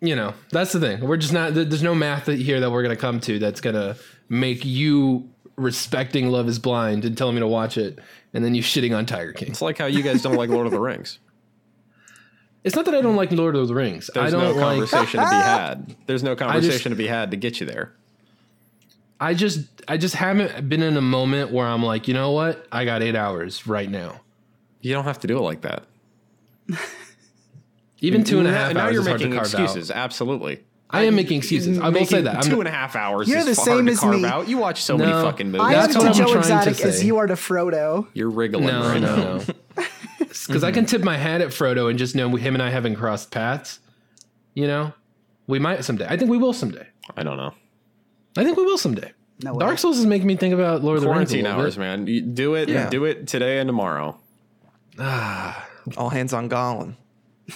You 0.00 0.16
know, 0.16 0.32
that's 0.52 0.72
the 0.72 0.80
thing. 0.80 1.00
We're 1.06 1.18
just 1.18 1.34
not. 1.34 1.52
There's 1.52 1.82
no 1.82 1.94
math 1.94 2.28
here 2.28 2.60
that 2.60 2.70
we're 2.70 2.80
gonna 2.82 2.96
come 2.96 3.20
to 3.20 3.38
that's 3.38 3.60
gonna 3.60 3.96
make 4.30 4.64
you 4.64 5.28
respecting 5.58 6.28
Love 6.28 6.48
Is 6.48 6.58
Blind 6.58 7.04
and 7.04 7.16
telling 7.16 7.34
me 7.34 7.40
to 7.40 7.46
watch 7.46 7.76
it, 7.76 7.98
and 8.32 8.44
then 8.44 8.54
you 8.54 8.62
shitting 8.62 8.96
on 8.96 9.06
Tiger 9.06 9.32
King. 9.32 9.50
it's 9.50 9.60
like 9.62 9.78
how 9.78 9.86
you 9.86 10.02
guys 10.02 10.22
don't 10.22 10.36
like 10.36 10.50
Lord 10.50 10.66
of 10.66 10.72
the 10.72 10.80
Rings. 10.80 11.18
It's 12.64 12.74
not 12.76 12.84
that 12.86 12.94
I 12.94 13.00
don't 13.00 13.16
like 13.16 13.30
Lord 13.32 13.54
of 13.56 13.68
the 13.68 13.74
Rings. 13.74 14.10
There's 14.12 14.34
I 14.34 14.36
no 14.36 14.44
don't 14.44 14.56
like. 14.56 14.64
conversation 14.64 15.20
to 15.20 15.26
be 15.28 15.34
had. 15.34 15.96
There's 16.06 16.22
no 16.22 16.36
conversation 16.36 16.90
to 16.90 16.96
be 16.96 17.06
had 17.06 17.30
to 17.30 17.36
get 17.36 17.60
you 17.60 17.66
there. 17.66 17.92
I 19.20 19.34
just. 19.34 19.60
I 19.88 19.96
just 19.96 20.14
haven't 20.16 20.68
been 20.68 20.82
in 20.82 20.96
a 20.96 21.00
moment 21.00 21.50
where 21.50 21.66
I'm 21.66 21.82
like, 21.82 22.08
you 22.08 22.14
know 22.14 22.32
what? 22.32 22.66
I 22.70 22.84
got 22.84 23.02
eight 23.02 23.16
hours 23.16 23.66
right 23.66 23.88
now. 23.90 24.20
You 24.82 24.92
don't 24.92 25.04
have 25.04 25.18
to 25.20 25.26
do 25.26 25.38
it 25.38 25.40
like 25.40 25.62
that. 25.62 25.84
Even 28.00 28.22
two 28.22 28.38
and 28.38 28.46
a 28.46 28.52
half. 28.52 28.74
Now- 28.74 28.88
you're 28.88 29.00
is 29.00 29.06
hard 29.08 29.20
to 29.20 29.26
making 29.26 29.40
excuses. 29.40 29.90
out. 29.90 29.96
Absolutely. 29.96 30.60
I 30.90 31.02
am 31.04 31.14
making 31.16 31.38
excuses. 31.38 31.78
I 31.78 31.88
will 31.90 32.06
say 32.06 32.22
that. 32.22 32.36
I'm 32.36 32.42
two 32.42 32.50
not- 32.52 32.58
and 32.60 32.68
a 32.68 32.72
half 32.72 32.96
hours 32.96 33.28
You're 33.28 33.38
is 33.38 33.44
the 33.46 33.54
hard 33.54 33.66
same 33.66 33.86
to 33.86 33.92
as 33.92 34.04
me. 34.04 34.24
out. 34.24 34.48
You 34.48 34.56
watch 34.58 34.82
so 34.82 34.96
many 34.96 35.12
fucking 35.12 35.50
movies. 35.50 35.60
I 35.66 35.72
That's 35.74 35.94
am 35.94 36.02
what 36.02 36.14
to 36.14 36.22
I'm 36.22 36.26
Joe 36.28 36.32
trying 36.40 36.42
to 36.64 36.70
Exotic 36.70 36.80
as 36.86 37.04
you 37.04 37.18
are 37.18 37.26
to 37.26 37.34
Frodo. 37.34 38.06
You're 38.14 38.30
wriggling 38.30 38.66
No, 38.66 38.80
right 38.88 39.00
no, 39.00 39.16
now. 39.16 39.44
no. 39.76 39.84
Because 40.46 40.64
I 40.64 40.72
can 40.72 40.86
tip 40.86 41.02
my 41.02 41.16
hat 41.16 41.40
at 41.40 41.48
Frodo 41.48 41.90
and 41.90 41.98
just 41.98 42.14
know 42.14 42.34
him 42.36 42.54
and 42.54 42.62
I 42.62 42.70
haven't 42.70 42.96
crossed 42.96 43.30
paths. 43.30 43.80
You 44.54 44.66
know, 44.66 44.92
we 45.46 45.58
might 45.58 45.84
someday. 45.84 46.06
I 46.08 46.16
think 46.16 46.30
we 46.30 46.38
will 46.38 46.52
someday. 46.52 46.86
I 47.16 47.22
don't 47.22 47.36
know. 47.36 47.52
I 48.36 48.44
think 48.44 48.56
we 48.56 48.64
will 48.64 48.78
someday. 48.78 49.12
No 49.42 49.52
way. 49.54 49.58
Dark 49.60 49.78
Souls 49.78 49.98
is 49.98 50.06
making 50.06 50.26
me 50.26 50.36
think 50.36 50.52
about 50.54 50.82
Lord 50.82 50.96
of 50.96 51.02
the 51.02 51.08
Rings. 51.08 51.30
Quarantine 51.30 51.46
hours, 51.46 51.74
bit. 51.76 51.80
man. 51.80 52.06
You 52.06 52.20
do 52.22 52.54
it. 52.54 52.68
Yeah. 52.68 52.88
Do 52.90 53.04
it 53.04 53.26
today 53.26 53.58
and 53.58 53.68
tomorrow, 53.68 54.18
ah. 54.98 55.66
All 55.96 56.10
hands 56.10 56.32
on 56.32 56.48
Gollum. 56.48 56.96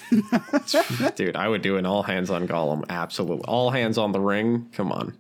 dude. 1.17 1.37
I 1.37 1.49
would 1.49 1.63
do 1.63 1.77
an 1.77 1.87
all 1.87 2.03
hands 2.03 2.31
on 2.31 2.47
Gollum. 2.49 2.85
Absolutely. 2.89 3.45
All 3.47 3.71
hands 3.71 3.99
on 3.99 4.13
the 4.13 4.21
ring. 4.21 4.69
Come 4.73 4.91
on. 4.93 5.17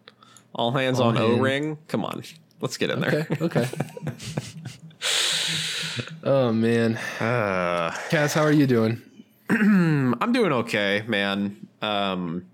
All 0.54 0.72
hands 0.72 1.00
on 1.00 1.16
O 1.18 1.36
ring. 1.36 1.78
Come 1.88 2.04
on. 2.04 2.22
Let's 2.60 2.76
get 2.76 2.90
in 2.90 3.00
there. 3.00 3.26
Okay. 3.40 3.44
Okay. 3.44 3.68
oh 6.24 6.52
man, 6.52 6.96
Uh, 7.20 7.90
Cass, 8.10 8.34
how 8.34 8.42
are 8.42 8.52
you 8.52 8.66
doing? 8.66 9.00
I'm 9.50 10.32
doing 10.32 10.52
okay, 10.52 11.02
man. 11.06 11.68
Um, 11.82 12.46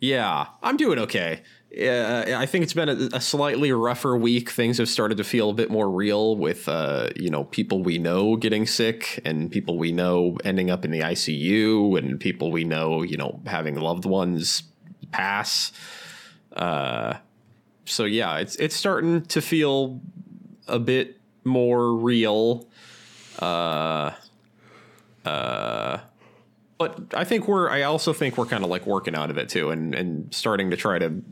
yeah, 0.00 0.46
I'm 0.62 0.76
doing 0.76 0.98
okay. 1.00 1.42
Yeah, 1.76 2.36
I 2.38 2.46
think 2.46 2.62
it's 2.62 2.72
been 2.72 2.88
a, 2.88 3.16
a 3.16 3.20
slightly 3.20 3.72
rougher 3.72 4.16
week. 4.16 4.50
Things 4.50 4.78
have 4.78 4.88
started 4.88 5.18
to 5.18 5.24
feel 5.24 5.50
a 5.50 5.54
bit 5.54 5.70
more 5.70 5.90
real 5.90 6.36
with, 6.36 6.68
uh, 6.68 7.08
you 7.16 7.30
know, 7.30 7.44
people 7.44 7.82
we 7.82 7.98
know 7.98 8.36
getting 8.36 8.64
sick 8.66 9.20
and 9.24 9.50
people 9.50 9.76
we 9.76 9.90
know 9.90 10.38
ending 10.44 10.70
up 10.70 10.84
in 10.84 10.92
the 10.92 11.00
ICU 11.00 11.98
and 11.98 12.20
people 12.20 12.52
we 12.52 12.62
know, 12.62 13.02
you 13.02 13.16
know, 13.16 13.40
having 13.46 13.74
loved 13.74 14.04
ones 14.04 14.62
pass. 15.10 15.72
Uh, 16.52 17.14
so 17.86 18.04
yeah, 18.04 18.38
it's 18.38 18.56
it's 18.56 18.76
starting 18.76 19.22
to 19.26 19.40
feel 19.40 20.00
a 20.68 20.78
bit 20.78 21.20
more 21.44 21.94
real. 21.94 22.68
Uh, 23.38 24.12
uh, 25.24 25.98
but 26.78 27.14
I 27.14 27.24
think 27.24 27.48
we're. 27.48 27.68
I 27.68 27.82
also 27.82 28.12
think 28.12 28.38
we're 28.38 28.46
kind 28.46 28.64
of 28.64 28.70
like 28.70 28.86
working 28.86 29.14
out 29.14 29.30
of 29.30 29.38
it 29.38 29.48
too, 29.48 29.70
and 29.70 29.94
and 29.94 30.32
starting 30.34 30.70
to 30.70 30.76
try 30.76 30.98
to 30.98 31.22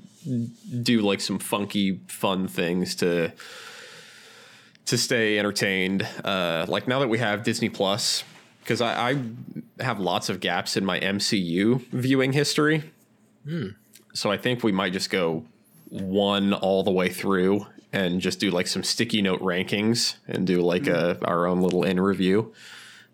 do 0.82 1.00
like 1.00 1.20
some 1.20 1.38
funky, 1.38 2.00
fun 2.08 2.48
things 2.48 2.94
to 2.96 3.32
to 4.86 4.98
stay 4.98 5.38
entertained. 5.38 6.06
Uh, 6.24 6.66
like 6.68 6.88
now 6.88 6.98
that 7.00 7.08
we 7.08 7.18
have 7.18 7.44
Disney 7.44 7.68
Plus, 7.68 8.24
because 8.60 8.80
I, 8.80 9.10
I 9.10 9.22
have 9.82 10.00
lots 10.00 10.28
of 10.28 10.40
gaps 10.40 10.76
in 10.76 10.84
my 10.84 10.98
MCU 11.00 11.86
viewing 11.88 12.32
history. 12.32 12.84
So 14.14 14.30
I 14.30 14.36
think 14.36 14.62
we 14.62 14.72
might 14.72 14.92
just 14.92 15.10
go 15.10 15.44
one 15.88 16.52
all 16.52 16.82
the 16.82 16.90
way 16.90 17.08
through 17.08 17.66
and 17.92 18.20
just 18.20 18.40
do 18.40 18.50
like 18.50 18.66
some 18.66 18.82
sticky 18.82 19.22
note 19.22 19.40
rankings 19.40 20.16
and 20.26 20.46
do 20.46 20.62
like 20.62 20.86
a 20.86 21.18
our 21.24 21.46
own 21.46 21.60
little 21.60 21.84
in 21.84 22.00
review. 22.00 22.52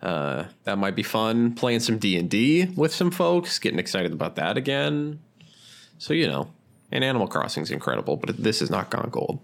Uh, 0.00 0.44
that 0.64 0.78
might 0.78 0.94
be 0.94 1.02
fun. 1.02 1.54
Playing 1.54 1.80
some 1.80 1.98
D 1.98 2.16
and 2.16 2.30
D 2.30 2.66
with 2.76 2.94
some 2.94 3.10
folks, 3.10 3.58
getting 3.58 3.78
excited 3.80 4.12
about 4.12 4.36
that 4.36 4.56
again. 4.56 5.18
So 5.98 6.14
you 6.14 6.28
know, 6.28 6.50
and 6.90 7.04
Animal 7.04 7.26
Crossing 7.28 7.62
is 7.62 7.70
incredible, 7.70 8.16
but 8.16 8.36
this 8.42 8.62
is 8.62 8.70
not 8.70 8.90
gone 8.90 9.08
gold. 9.10 9.40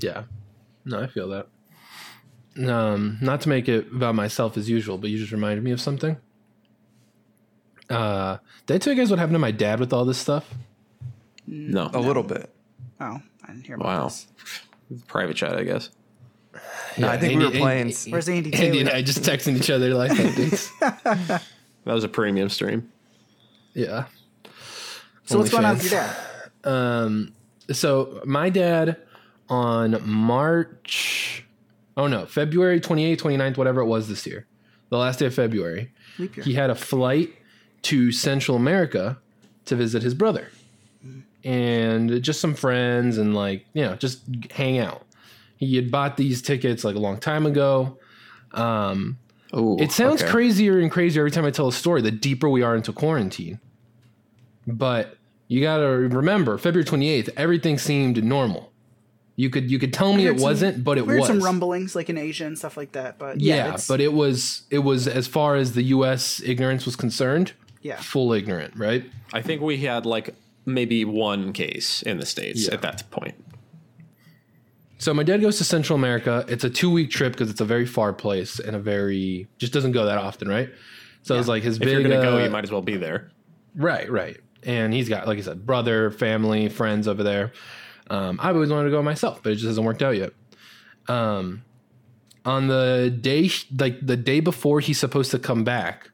Yeah. 0.00 0.24
No, 0.84 1.00
I 1.00 1.06
feel 1.06 1.28
that. 1.28 1.48
Um, 2.68 3.18
not 3.20 3.40
to 3.42 3.48
make 3.48 3.68
it 3.68 3.86
about 3.92 4.14
myself 4.14 4.56
as 4.56 4.68
usual, 4.68 4.98
but 4.98 5.10
you 5.10 5.18
just 5.18 5.32
reminded 5.32 5.62
me 5.62 5.70
of 5.70 5.80
something. 5.80 6.16
Uh, 7.88 8.38
did 8.66 8.74
I 8.74 8.78
tell 8.78 8.92
you 8.92 8.98
guys 9.00 9.10
what 9.10 9.18
happened 9.18 9.34
to 9.34 9.38
my 9.38 9.50
dad 9.50 9.80
with 9.80 9.92
all 9.92 10.04
this 10.04 10.18
stuff? 10.18 10.52
No, 11.46 11.90
A 11.94 12.00
little 12.00 12.22
bit. 12.22 12.52
Oh, 13.00 13.20
I 13.44 13.46
didn't 13.46 13.64
hear 13.64 13.76
about 13.76 13.86
wow, 13.86 14.04
this. 14.04 14.26
private 15.06 15.36
chat, 15.36 15.56
I 15.56 15.64
guess. 15.64 15.90
No, 16.98 17.08
I 17.08 17.16
think 17.16 17.38
we 17.38 17.44
were 17.44 17.50
playing. 17.52 17.94
Where's 18.08 18.28
Andy 18.28 18.52
Andy 18.52 18.80
and 18.80 18.90
I 18.90 19.00
just 19.02 19.22
texting 19.22 19.56
each 19.56 19.70
other 19.70 19.94
like 19.94 20.10
updates. 20.10 21.42
That 21.84 21.94
was 21.94 22.04
a 22.04 22.08
premium 22.08 22.50
stream. 22.50 22.92
yeah. 23.72 24.06
So 25.24 25.38
what's 25.38 25.48
going 25.50 25.64
on 25.64 25.76
with 25.76 25.90
your 25.90 26.02
dad? 26.02 26.16
Um, 26.64 27.32
so 27.72 28.20
my 28.24 28.50
dad 28.50 28.96
on 29.48 30.00
March, 30.06 31.44
oh 31.96 32.06
no, 32.06 32.26
February 32.26 32.80
28th, 32.80 33.18
29th, 33.18 33.56
whatever 33.56 33.80
it 33.80 33.86
was 33.86 34.08
this 34.08 34.26
year, 34.26 34.46
the 34.90 34.98
last 34.98 35.18
day 35.18 35.26
of 35.26 35.34
February, 35.34 35.92
he 36.44 36.54
had 36.54 36.70
a 36.70 36.74
flight 36.74 37.30
to 37.82 38.10
Central 38.12 38.56
America 38.56 39.18
to 39.66 39.76
visit 39.76 40.02
his 40.02 40.14
brother 40.14 40.48
and 41.44 42.22
just 42.22 42.40
some 42.40 42.54
friends 42.54 43.18
and 43.18 43.34
like, 43.34 43.66
you 43.72 43.82
know, 43.82 43.94
just 43.96 44.22
hang 44.50 44.78
out. 44.78 45.04
He 45.56 45.76
had 45.76 45.90
bought 45.90 46.16
these 46.16 46.42
tickets 46.42 46.84
like 46.84 46.96
a 46.96 46.98
long 46.98 47.18
time 47.18 47.46
ago. 47.46 47.98
Um, 48.52 49.18
Oh, 49.52 49.76
it 49.78 49.92
sounds 49.92 50.22
crazier 50.22 50.78
and 50.78 50.90
crazier 50.90 51.22
every 51.22 51.30
time 51.30 51.44
I 51.46 51.50
tell 51.50 51.68
a 51.68 51.72
story, 51.72 52.02
the 52.02 52.10
deeper 52.10 52.48
we 52.50 52.62
are 52.62 52.76
into 52.76 52.92
quarantine. 52.92 53.60
But 54.66 55.16
you 55.48 55.60
got 55.62 55.78
to 55.78 55.84
remember, 55.86 56.56
February 56.58 56.84
28th, 56.84 57.30
everything 57.36 57.78
seemed 57.78 58.22
normal. 58.22 58.70
You 59.36 59.50
could 59.50 59.70
you 59.70 59.78
could 59.78 59.92
tell 59.92 60.12
me 60.12 60.26
it 60.26 60.34
some- 60.38 60.42
wasn't, 60.42 60.84
but 60.84 60.98
it 60.98 61.06
we 61.06 61.12
heard 61.12 61.20
was. 61.20 61.28
some 61.28 61.40
rumblings 61.40 61.94
like 61.94 62.08
in 62.10 62.18
Asia 62.18 62.44
and 62.44 62.58
stuff 62.58 62.76
like 62.76 62.92
that. 62.92 63.18
But 63.18 63.40
yeah, 63.40 63.54
yeah, 63.68 63.76
but 63.88 64.00
it 64.00 64.12
was 64.12 64.62
it 64.70 64.80
was 64.80 65.06
as 65.06 65.26
far 65.28 65.54
as 65.54 65.72
the 65.74 65.82
US 65.84 66.42
ignorance 66.44 66.84
was 66.84 66.96
concerned, 66.96 67.52
yeah. 67.80 67.96
full 68.00 68.32
ignorant, 68.32 68.74
right? 68.76 69.04
I 69.32 69.40
think 69.42 69.62
we 69.62 69.78
had 69.78 70.04
like 70.06 70.34
maybe 70.66 71.04
one 71.04 71.52
case 71.52 72.02
in 72.02 72.18
the 72.18 72.26
states 72.26 72.66
Yeah. 72.66 72.74
at 72.74 72.82
that 72.82 73.08
point. 73.12 73.36
So 74.98 75.14
my 75.14 75.22
dad 75.22 75.40
goes 75.40 75.58
to 75.58 75.64
Central 75.64 75.96
America. 75.96 76.44
It's 76.48 76.64
a 76.64 76.70
two 76.70 76.90
week 76.90 77.10
trip 77.10 77.32
because 77.32 77.48
it's 77.48 77.60
a 77.60 77.64
very 77.64 77.86
far 77.86 78.12
place 78.12 78.58
and 78.58 78.74
a 78.74 78.80
very 78.80 79.46
just 79.58 79.72
doesn't 79.72 79.92
go 79.92 80.04
that 80.06 80.18
often, 80.18 80.48
right? 80.48 80.68
So 81.22 81.38
it's 81.38 81.46
like 81.48 81.62
his 81.62 81.76
If 81.76 81.82
big 81.82 81.92
you're 81.92 82.02
gonna 82.02 82.20
go, 82.20 82.38
uh, 82.38 82.44
you 82.44 82.50
might 82.50 82.64
as 82.64 82.72
well 82.72 82.82
be 82.82 82.96
there. 82.96 83.30
Right, 83.76 84.10
right. 84.10 84.36
And 84.68 84.92
he's 84.92 85.08
got, 85.08 85.26
like 85.26 85.38
I 85.38 85.40
said, 85.40 85.64
brother, 85.64 86.10
family, 86.10 86.68
friends 86.68 87.08
over 87.08 87.22
there. 87.22 87.52
Um, 88.10 88.38
I've 88.40 88.54
always 88.54 88.70
wanted 88.70 88.84
to 88.84 88.90
go 88.90 89.02
myself, 89.02 89.42
but 89.42 89.52
it 89.52 89.54
just 89.56 89.66
hasn't 89.66 89.86
worked 89.86 90.02
out 90.02 90.14
yet. 90.14 90.32
Um, 91.08 91.64
on 92.44 92.68
the 92.68 93.16
day, 93.18 93.50
like 93.78 93.98
the 94.06 94.16
day 94.16 94.40
before 94.40 94.80
he's 94.80 94.98
supposed 94.98 95.30
to 95.30 95.38
come 95.38 95.64
back, 95.64 96.10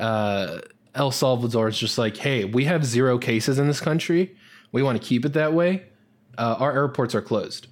uh, 0.00 0.60
El 0.94 1.10
Salvador 1.10 1.68
is 1.68 1.78
just 1.78 1.98
like, 1.98 2.16
hey, 2.16 2.46
we 2.46 2.64
have 2.64 2.82
zero 2.82 3.18
cases 3.18 3.58
in 3.58 3.66
this 3.66 3.80
country. 3.80 4.36
We 4.72 4.82
want 4.82 5.00
to 5.00 5.06
keep 5.06 5.26
it 5.26 5.34
that 5.34 5.52
way. 5.52 5.84
Uh, 6.38 6.56
our 6.58 6.72
airports 6.72 7.14
are 7.14 7.20
closed. 7.20 7.66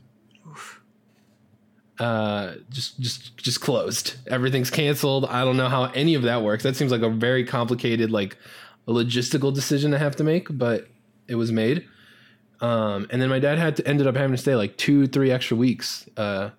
Uh, 1.98 2.56
just, 2.68 3.00
just, 3.00 3.36
just 3.38 3.60
closed. 3.62 4.16
Everything's 4.26 4.70
canceled. 4.70 5.24
I 5.24 5.44
don't 5.44 5.56
know 5.56 5.68
how 5.68 5.84
any 5.84 6.14
of 6.14 6.22
that 6.22 6.42
works. 6.42 6.62
That 6.62 6.76
seems 6.76 6.92
like 6.92 7.02
a 7.02 7.10
very 7.10 7.44
complicated, 7.44 8.10
like, 8.10 8.36
a 8.90 8.92
logistical 8.92 9.54
decision 9.54 9.92
to 9.92 9.98
have 9.98 10.16
to 10.16 10.24
make, 10.24 10.48
but 10.50 10.88
it 11.28 11.36
was 11.36 11.52
made. 11.52 11.86
Um, 12.60 13.06
and 13.10 13.22
then 13.22 13.28
my 13.30 13.38
dad 13.38 13.56
had 13.58 13.76
to 13.76 13.86
ended 13.88 14.06
up 14.06 14.16
having 14.16 14.32
to 14.32 14.36
stay 14.42 14.54
like 14.56 14.76
two, 14.76 15.06
three 15.06 15.30
extra 15.30 15.56
weeks, 15.56 16.08
uh, 16.16 16.50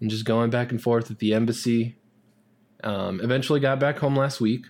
and 0.00 0.10
just 0.10 0.24
going 0.24 0.50
back 0.50 0.70
and 0.72 0.82
forth 0.82 1.10
at 1.10 1.18
the 1.18 1.34
embassy. 1.34 1.96
Um, 2.82 3.20
eventually 3.22 3.60
got 3.60 3.78
back 3.78 3.98
home 3.98 4.16
last 4.16 4.40
week. 4.40 4.66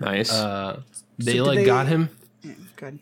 Nice. 0.00 0.32
Uh, 0.32 0.82
they 1.18 1.34
did 1.34 1.42
like 1.42 1.58
they- 1.58 1.64
got 1.64 1.86
him. 1.86 2.10
Good. 2.76 2.98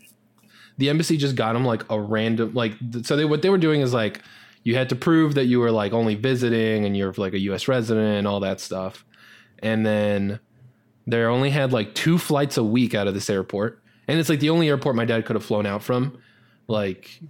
The 0.78 0.88
embassy 0.90 1.16
just 1.16 1.36
got 1.36 1.56
him 1.56 1.64
like 1.64 1.84
a 1.90 1.98
random 2.00 2.52
like. 2.54 2.78
th- 2.92 3.06
So 3.06 3.16
they 3.16 3.24
what 3.24 3.42
they 3.42 3.50
were 3.50 3.58
doing 3.58 3.80
is 3.80 3.92
like 3.94 4.22
you 4.62 4.74
had 4.74 4.88
to 4.90 4.96
prove 4.96 5.34
that 5.34 5.46
you 5.46 5.58
were 5.60 5.70
like 5.70 5.92
only 5.92 6.14
visiting 6.14 6.84
and 6.84 6.96
you're 6.96 7.12
like 7.16 7.32
a 7.34 7.38
U.S. 7.40 7.66
resident 7.68 8.18
and 8.18 8.26
all 8.26 8.40
that 8.40 8.60
stuff, 8.60 9.04
and 9.60 9.84
then 9.86 10.38
they 11.06 11.22
only 11.22 11.50
had 11.50 11.72
like 11.72 11.94
two 11.94 12.18
flights 12.18 12.56
a 12.56 12.64
week 12.64 12.94
out 12.94 13.06
of 13.06 13.14
this 13.14 13.30
airport, 13.30 13.82
and 14.08 14.18
it's 14.18 14.28
like 14.28 14.40
the 14.40 14.50
only 14.50 14.68
airport 14.68 14.96
my 14.96 15.04
dad 15.04 15.24
could 15.24 15.36
have 15.36 15.44
flown 15.44 15.66
out 15.66 15.82
from, 15.82 16.18
like 16.68 17.20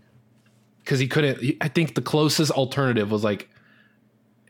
because 0.78 0.98
he 0.98 1.08
couldn't. 1.08 1.56
I 1.60 1.68
think 1.68 1.94
the 1.94 2.02
closest 2.02 2.52
alternative 2.52 3.10
was 3.10 3.24
like 3.24 3.48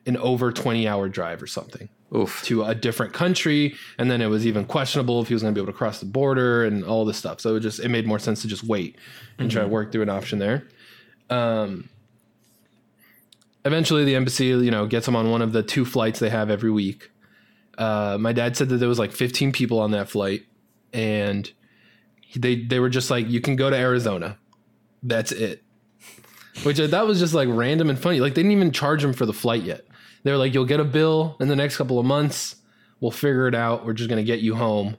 an 0.07 0.17
over 0.19 0.53
twenty 0.53 0.87
hour 0.87 1.09
drive 1.09 1.43
or 1.43 1.47
something 1.47 1.89
Oof. 2.15 2.43
to 2.45 2.62
a 2.62 2.75
different 2.75 3.12
country. 3.12 3.75
And 3.99 4.11
then 4.11 4.21
it 4.23 4.27
was 4.27 4.47
even 4.47 4.65
questionable 4.65 5.21
if 5.21 5.29
he 5.29 5.35
was 5.35 5.43
going 5.43 5.55
to 5.55 5.59
be 5.59 5.62
able 5.62 5.73
to 5.73 5.77
cross 5.77 5.99
the 5.99 6.07
border 6.07 6.65
and 6.65 6.85
all 6.85 7.05
this 7.05 7.17
stuff. 7.17 7.41
So 7.41 7.57
it 7.57 7.61
just 7.61 7.81
it 7.81 7.89
made 7.89 8.07
more 8.07 8.19
sense 8.19 8.43
to 8.43 8.49
just 8.49 8.65
wait 8.65 8.97
and 9.39 9.51
try 9.51 9.62
to 9.62 9.69
work 9.69 9.93
through 9.93 10.03
an 10.03 10.11
option 10.11 10.39
there. 10.39 10.69
Um 11.31 11.89
eventually 13.65 14.05
the 14.05 14.15
embassy 14.15 14.47
you 14.47 14.71
know 14.71 14.87
gets 14.87 15.09
him 15.09 15.17
on 15.17 15.29
one 15.29 15.43
of 15.43 15.53
the 15.53 15.61
two 15.61 15.85
flights 15.85 16.21
they 16.21 16.31
have 16.31 16.51
every 16.51 16.71
week 16.71 17.11
uh 17.79 18.17
my 18.21 18.33
dad 18.33 18.57
said 18.57 18.69
that 18.69 18.77
there 18.77 18.89
was 18.89 18.99
like 18.99 19.12
15 19.12 19.53
people 19.53 19.79
on 19.81 19.91
that 19.93 20.09
flight 20.09 20.43
and 20.93 21.53
they 22.35 22.65
they 22.65 22.81
were 22.81 22.89
just 22.89 23.11
like 23.11 23.29
you 23.29 23.41
can 23.41 23.57
go 23.57 23.71
to 23.71 23.77
arizona 23.77 24.39
that's 25.03 25.33
it 25.33 25.62
which 26.62 26.79
thought 26.79 27.07
was 27.07 27.19
just 27.19 27.35
like 27.35 27.49
random 27.51 27.91
and 27.91 27.99
funny 27.99 28.21
like 28.21 28.35
they 28.35 28.43
didn't 28.43 28.57
even 28.57 28.73
charge 28.73 29.05
him 29.05 29.12
for 29.12 29.27
the 29.27 29.33
flight 29.33 29.62
yet 29.62 29.85
they're 30.27 30.37
like, 30.37 30.55
you'll 30.55 30.65
get 30.65 30.81
a 30.81 30.85
bill 30.85 31.37
in 31.39 31.47
the 31.47 31.55
next 31.55 31.77
couple 31.77 32.01
of 32.01 32.05
months. 32.05 32.57
We'll 32.99 33.12
figure 33.12 33.47
it 33.47 33.55
out. 33.55 33.87
We're 33.87 33.93
just 33.93 34.09
to 34.19 34.25
get 34.25 34.41
you 34.41 34.57
home. 34.57 34.97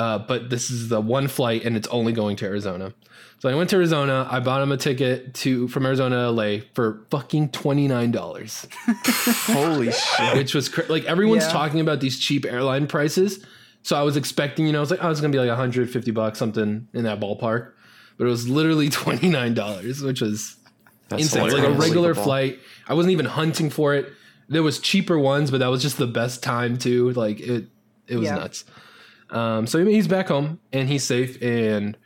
Uh, 0.00 0.18
but 0.18 0.48
this 0.48 0.70
is 0.70 0.88
the 0.88 0.98
one 1.00 1.28
flight 1.28 1.62
and 1.64 1.76
it's 1.76 1.88
only 1.88 2.10
going 2.12 2.34
to 2.36 2.46
Arizona. 2.46 2.94
So 3.40 3.48
I 3.50 3.54
went 3.54 3.68
to 3.70 3.76
Arizona. 3.76 4.26
I 4.30 4.40
bought 4.40 4.62
him 4.62 4.72
a 4.72 4.76
ticket 4.78 5.34
to 5.42 5.68
from 5.68 5.84
Arizona 5.84 6.16
to 6.16 6.30
LA 6.30 6.58
for 6.74 7.04
fucking 7.10 7.50
$29, 7.50 8.66
Holy 9.54 9.92
shit. 9.92 10.36
which 10.36 10.54
was 10.54 10.68
cra- 10.70 10.86
like 10.88 11.04
everyone's 11.04 11.44
Yeah. 11.44 11.50
talking 11.52 11.80
about 11.80 12.00
these 12.00 12.18
cheap 12.18 12.46
airline 12.46 12.86
prices. 12.86 13.44
So 13.82 13.96
I 13.96 14.02
was 14.02 14.16
expecting, 14.16 14.66
you 14.66 14.72
know, 14.72 14.78
I 14.78 14.80
was 14.80 14.90
like, 14.90 15.02
oh, 15.04 15.10
it's 15.10 15.20
going 15.20 15.32
to 15.32 15.36
be 15.36 15.40
like 15.40 15.48
150 15.48 16.10
bucks, 16.12 16.38
something 16.38 16.88
in 16.94 17.04
that 17.04 17.20
ballpark. 17.20 17.72
But 18.18 18.26
it 18.26 18.30
was 18.30 18.48
literally 18.48 18.88
$29, 18.90 20.02
which 20.04 20.20
was 20.20 20.56
That's 21.08 21.22
insane. 21.22 21.42
Was 21.44 21.54
like 21.54 21.64
a 21.64 21.72
regular 21.72 22.14
flight. 22.14 22.58
I 22.88 22.94
wasn't 22.94 23.12
even 23.12 23.26
hunting 23.26 23.70
for 23.70 23.94
it. 23.94 24.10
There 24.48 24.62
was 24.62 24.78
cheaper 24.80 25.18
ones, 25.18 25.50
but 25.50 25.58
that 25.60 25.68
was 25.68 25.82
just 25.82 25.96
the 25.98 26.06
best 26.06 26.42
time 26.42 26.76
too. 26.78 27.10
Like 27.12 27.40
it, 27.40 27.66
it 28.06 28.16
was 28.16 28.26
Yeah. 28.28 28.36
nuts. 28.36 28.64
Um, 29.30 29.66
so 29.66 29.84
he's 29.84 30.08
back 30.08 30.28
home 30.28 30.60
and 30.72 30.88
he's 30.88 31.04
safe 31.04 31.40
and 31.42 31.96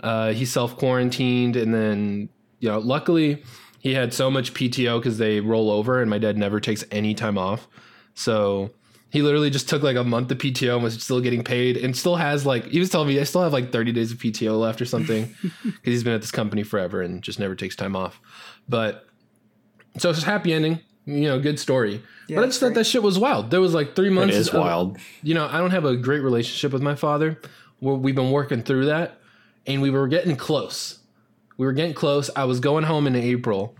uh, 0.00 0.32
he's 0.32 0.52
self 0.52 0.76
quarantined. 0.76 1.56
And 1.56 1.72
then 1.72 2.28
you 2.60 2.68
know, 2.68 2.78
luckily 2.78 3.42
he 3.82 3.94
had 3.94 4.14
so 4.14 4.30
much 4.30 4.54
PTO 4.54 5.00
because 5.00 5.18
they 5.18 5.40
roll 5.40 5.68
over, 5.68 6.00
and 6.00 6.08
my 6.08 6.18
dad 6.18 6.38
never 6.38 6.60
takes 6.60 6.84
any 6.92 7.14
time 7.14 7.36
off. 7.36 7.66
So 8.14 8.70
he 9.10 9.22
literally 9.22 9.50
just 9.50 9.68
took 9.68 9.82
like 9.82 9.96
a 9.96 10.04
month 10.04 10.30
of 10.30 10.38
PTO 10.38 10.74
and 10.74 10.84
was 10.84 11.02
still 11.02 11.20
getting 11.20 11.42
paid, 11.42 11.76
and 11.76 11.96
still 11.96 12.14
has 12.14 12.46
like 12.46 12.66
he 12.66 12.78
was 12.78 12.90
telling 12.90 13.08
me 13.08 13.18
I 13.18 13.24
still 13.24 13.42
have 13.42 13.52
like 13.52 13.72
thirty 13.72 13.90
days 13.90 14.12
of 14.12 14.18
PTO 14.18 14.58
left 14.58 14.80
or 14.80 14.84
something 14.84 15.34
because 15.42 15.76
he's 15.82 16.04
been 16.04 16.12
at 16.12 16.20
this 16.20 16.30
company 16.30 16.62
forever 16.62 17.02
and 17.02 17.22
just 17.22 17.40
never 17.40 17.56
takes 17.56 17.74
time 17.74 17.96
off. 17.96 18.20
But 18.68 19.06
so 19.98 20.10
it's 20.10 20.22
a 20.22 20.26
happy 20.26 20.52
ending, 20.52 20.80
you 21.06 21.22
know, 21.22 21.38
good 21.40 21.58
story. 21.58 22.02
Yeah, 22.28 22.36
but 22.36 22.42
I 22.42 22.46
just 22.46 22.60
thought 22.60 22.66
great. 22.66 22.74
that 22.76 22.84
shit 22.84 23.02
was 23.02 23.18
wild. 23.18 23.50
There 23.50 23.60
was 23.60 23.74
like 23.74 23.96
three 23.96 24.10
months. 24.10 24.34
is 24.36 24.48
of- 24.48 24.60
wild. 24.60 24.98
you 25.22 25.34
know, 25.34 25.46
I 25.50 25.58
don't 25.58 25.70
have 25.72 25.84
a 25.84 25.96
great 25.96 26.20
relationship 26.20 26.72
with 26.72 26.82
my 26.82 26.94
father. 26.94 27.38
Well, 27.80 27.96
we've 27.96 28.14
been 28.14 28.30
working 28.30 28.62
through 28.62 28.86
that, 28.86 29.18
and 29.66 29.82
we 29.82 29.90
were 29.90 30.06
getting 30.08 30.36
close. 30.36 31.00
We 31.56 31.66
were 31.66 31.72
getting 31.72 31.94
close. 31.94 32.30
I 32.36 32.44
was 32.44 32.60
going 32.60 32.84
home 32.84 33.06
in 33.06 33.16
April, 33.16 33.74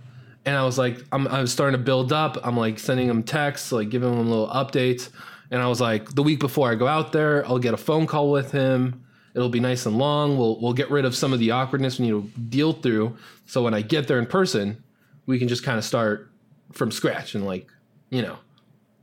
and 0.44 0.56
I 0.56 0.64
was 0.64 0.76
like, 0.78 0.98
I'm, 1.12 1.28
I 1.28 1.40
was 1.40 1.52
starting 1.52 1.78
to 1.78 1.84
build 1.84 2.12
up. 2.12 2.38
I'm 2.42 2.56
like 2.56 2.78
sending 2.80 3.08
him 3.08 3.22
texts, 3.22 3.70
like 3.70 3.90
giving 3.90 4.12
him 4.12 4.28
little 4.28 4.48
updates, 4.48 5.08
and 5.52 5.62
I 5.62 5.68
was 5.68 5.80
like, 5.80 6.14
the 6.14 6.22
week 6.22 6.40
before 6.40 6.70
I 6.70 6.74
go 6.74 6.88
out 6.88 7.12
there, 7.12 7.46
I'll 7.46 7.58
get 7.60 7.74
a 7.74 7.78
phone 7.78 8.06
call 8.06 8.32
with 8.32 8.50
him. 8.50 9.04
It'll 9.34 9.48
be 9.48 9.60
nice 9.60 9.86
and 9.86 9.96
long. 9.96 10.36
We'll 10.36 10.60
we'll 10.60 10.72
get 10.72 10.90
rid 10.90 11.04
of 11.04 11.14
some 11.14 11.32
of 11.32 11.38
the 11.38 11.52
awkwardness 11.52 11.98
we 12.00 12.10
need 12.10 12.34
to 12.34 12.40
deal 12.40 12.72
through. 12.72 13.16
So 13.46 13.62
when 13.62 13.72
I 13.72 13.82
get 13.82 14.08
there 14.08 14.18
in 14.18 14.26
person, 14.26 14.82
we 15.26 15.38
can 15.38 15.46
just 15.46 15.62
kind 15.62 15.78
of 15.78 15.84
start 15.84 16.28
from 16.70 16.90
scratch 16.90 17.34
and 17.34 17.44
like, 17.44 17.68
you 18.10 18.22
know, 18.22 18.38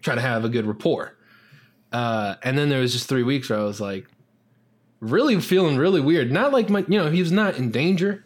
try 0.01 0.15
to 0.15 0.21
have 0.21 0.45
a 0.45 0.49
good 0.49 0.65
rapport. 0.65 1.17
Uh, 1.91 2.35
and 2.43 2.57
then 2.57 2.69
there 2.69 2.79
was 2.79 2.93
just 2.93 3.09
three 3.09 3.23
weeks 3.23 3.49
where 3.49 3.59
I 3.59 3.63
was 3.63 3.81
like, 3.81 4.07
really 4.99 5.39
feeling 5.41 5.77
really 5.77 6.01
weird. 6.01 6.31
Not 6.31 6.51
like 6.51 6.69
my, 6.69 6.85
you 6.87 6.97
know, 6.99 7.09
he 7.09 7.21
was 7.21 7.31
not 7.31 7.57
in 7.57 7.71
danger. 7.71 8.23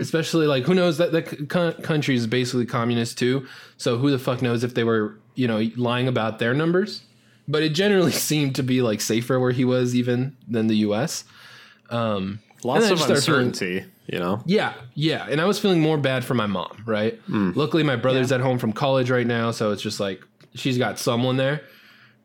Especially 0.00 0.46
like, 0.46 0.64
who 0.64 0.74
knows 0.74 0.98
that 0.98 1.12
the 1.12 1.22
co- 1.22 1.72
country 1.72 2.14
is 2.14 2.26
basically 2.26 2.66
communist 2.66 3.18
too. 3.18 3.46
So 3.78 3.96
who 3.96 4.10
the 4.10 4.18
fuck 4.18 4.42
knows 4.42 4.64
if 4.64 4.74
they 4.74 4.84
were, 4.84 5.18
you 5.34 5.48
know, 5.48 5.66
lying 5.76 6.08
about 6.08 6.38
their 6.38 6.52
numbers? 6.52 7.02
but 7.48 7.62
it 7.62 7.70
generally 7.70 8.12
seemed 8.30 8.54
to 8.56 8.62
be 8.62 8.82
like 8.82 9.00
safer 9.00 9.38
where 9.38 9.52
he 9.52 9.64
was 9.64 9.94
even 9.94 10.36
than 10.48 10.66
the 10.66 10.76
U.S. 10.78 11.24
Um, 11.90 12.40
Lots 12.64 12.84
of 12.84 12.90
just 12.90 13.02
started 13.04 13.22
feeling- 13.24 13.46
uncertainty, 13.48 13.86
you 14.06 14.18
know. 14.18 14.42
yeah, 14.46 14.74
yeah, 14.94 15.26
and 15.28 15.40
I 15.40 15.44
was 15.46 15.58
feeling 15.58 15.80
more 15.80 15.98
bad 15.98 16.24
for 16.24 16.34
my 16.34 16.46
mom. 16.46 16.82
Right. 16.86 17.20
Luckily, 17.28 17.82
my 17.82 17.96
brother's 17.96 18.30
at 18.32 18.40
home 18.40 18.58
from 18.58 18.72
college 18.72 19.10
right 19.10 19.26
now, 19.26 19.50
so 19.50 19.72
it's 19.72 19.82
just 19.82 19.98
like 20.00 20.22
she's 20.54 20.78
got 20.78 20.98
someone 20.98 21.36
there. 21.36 21.62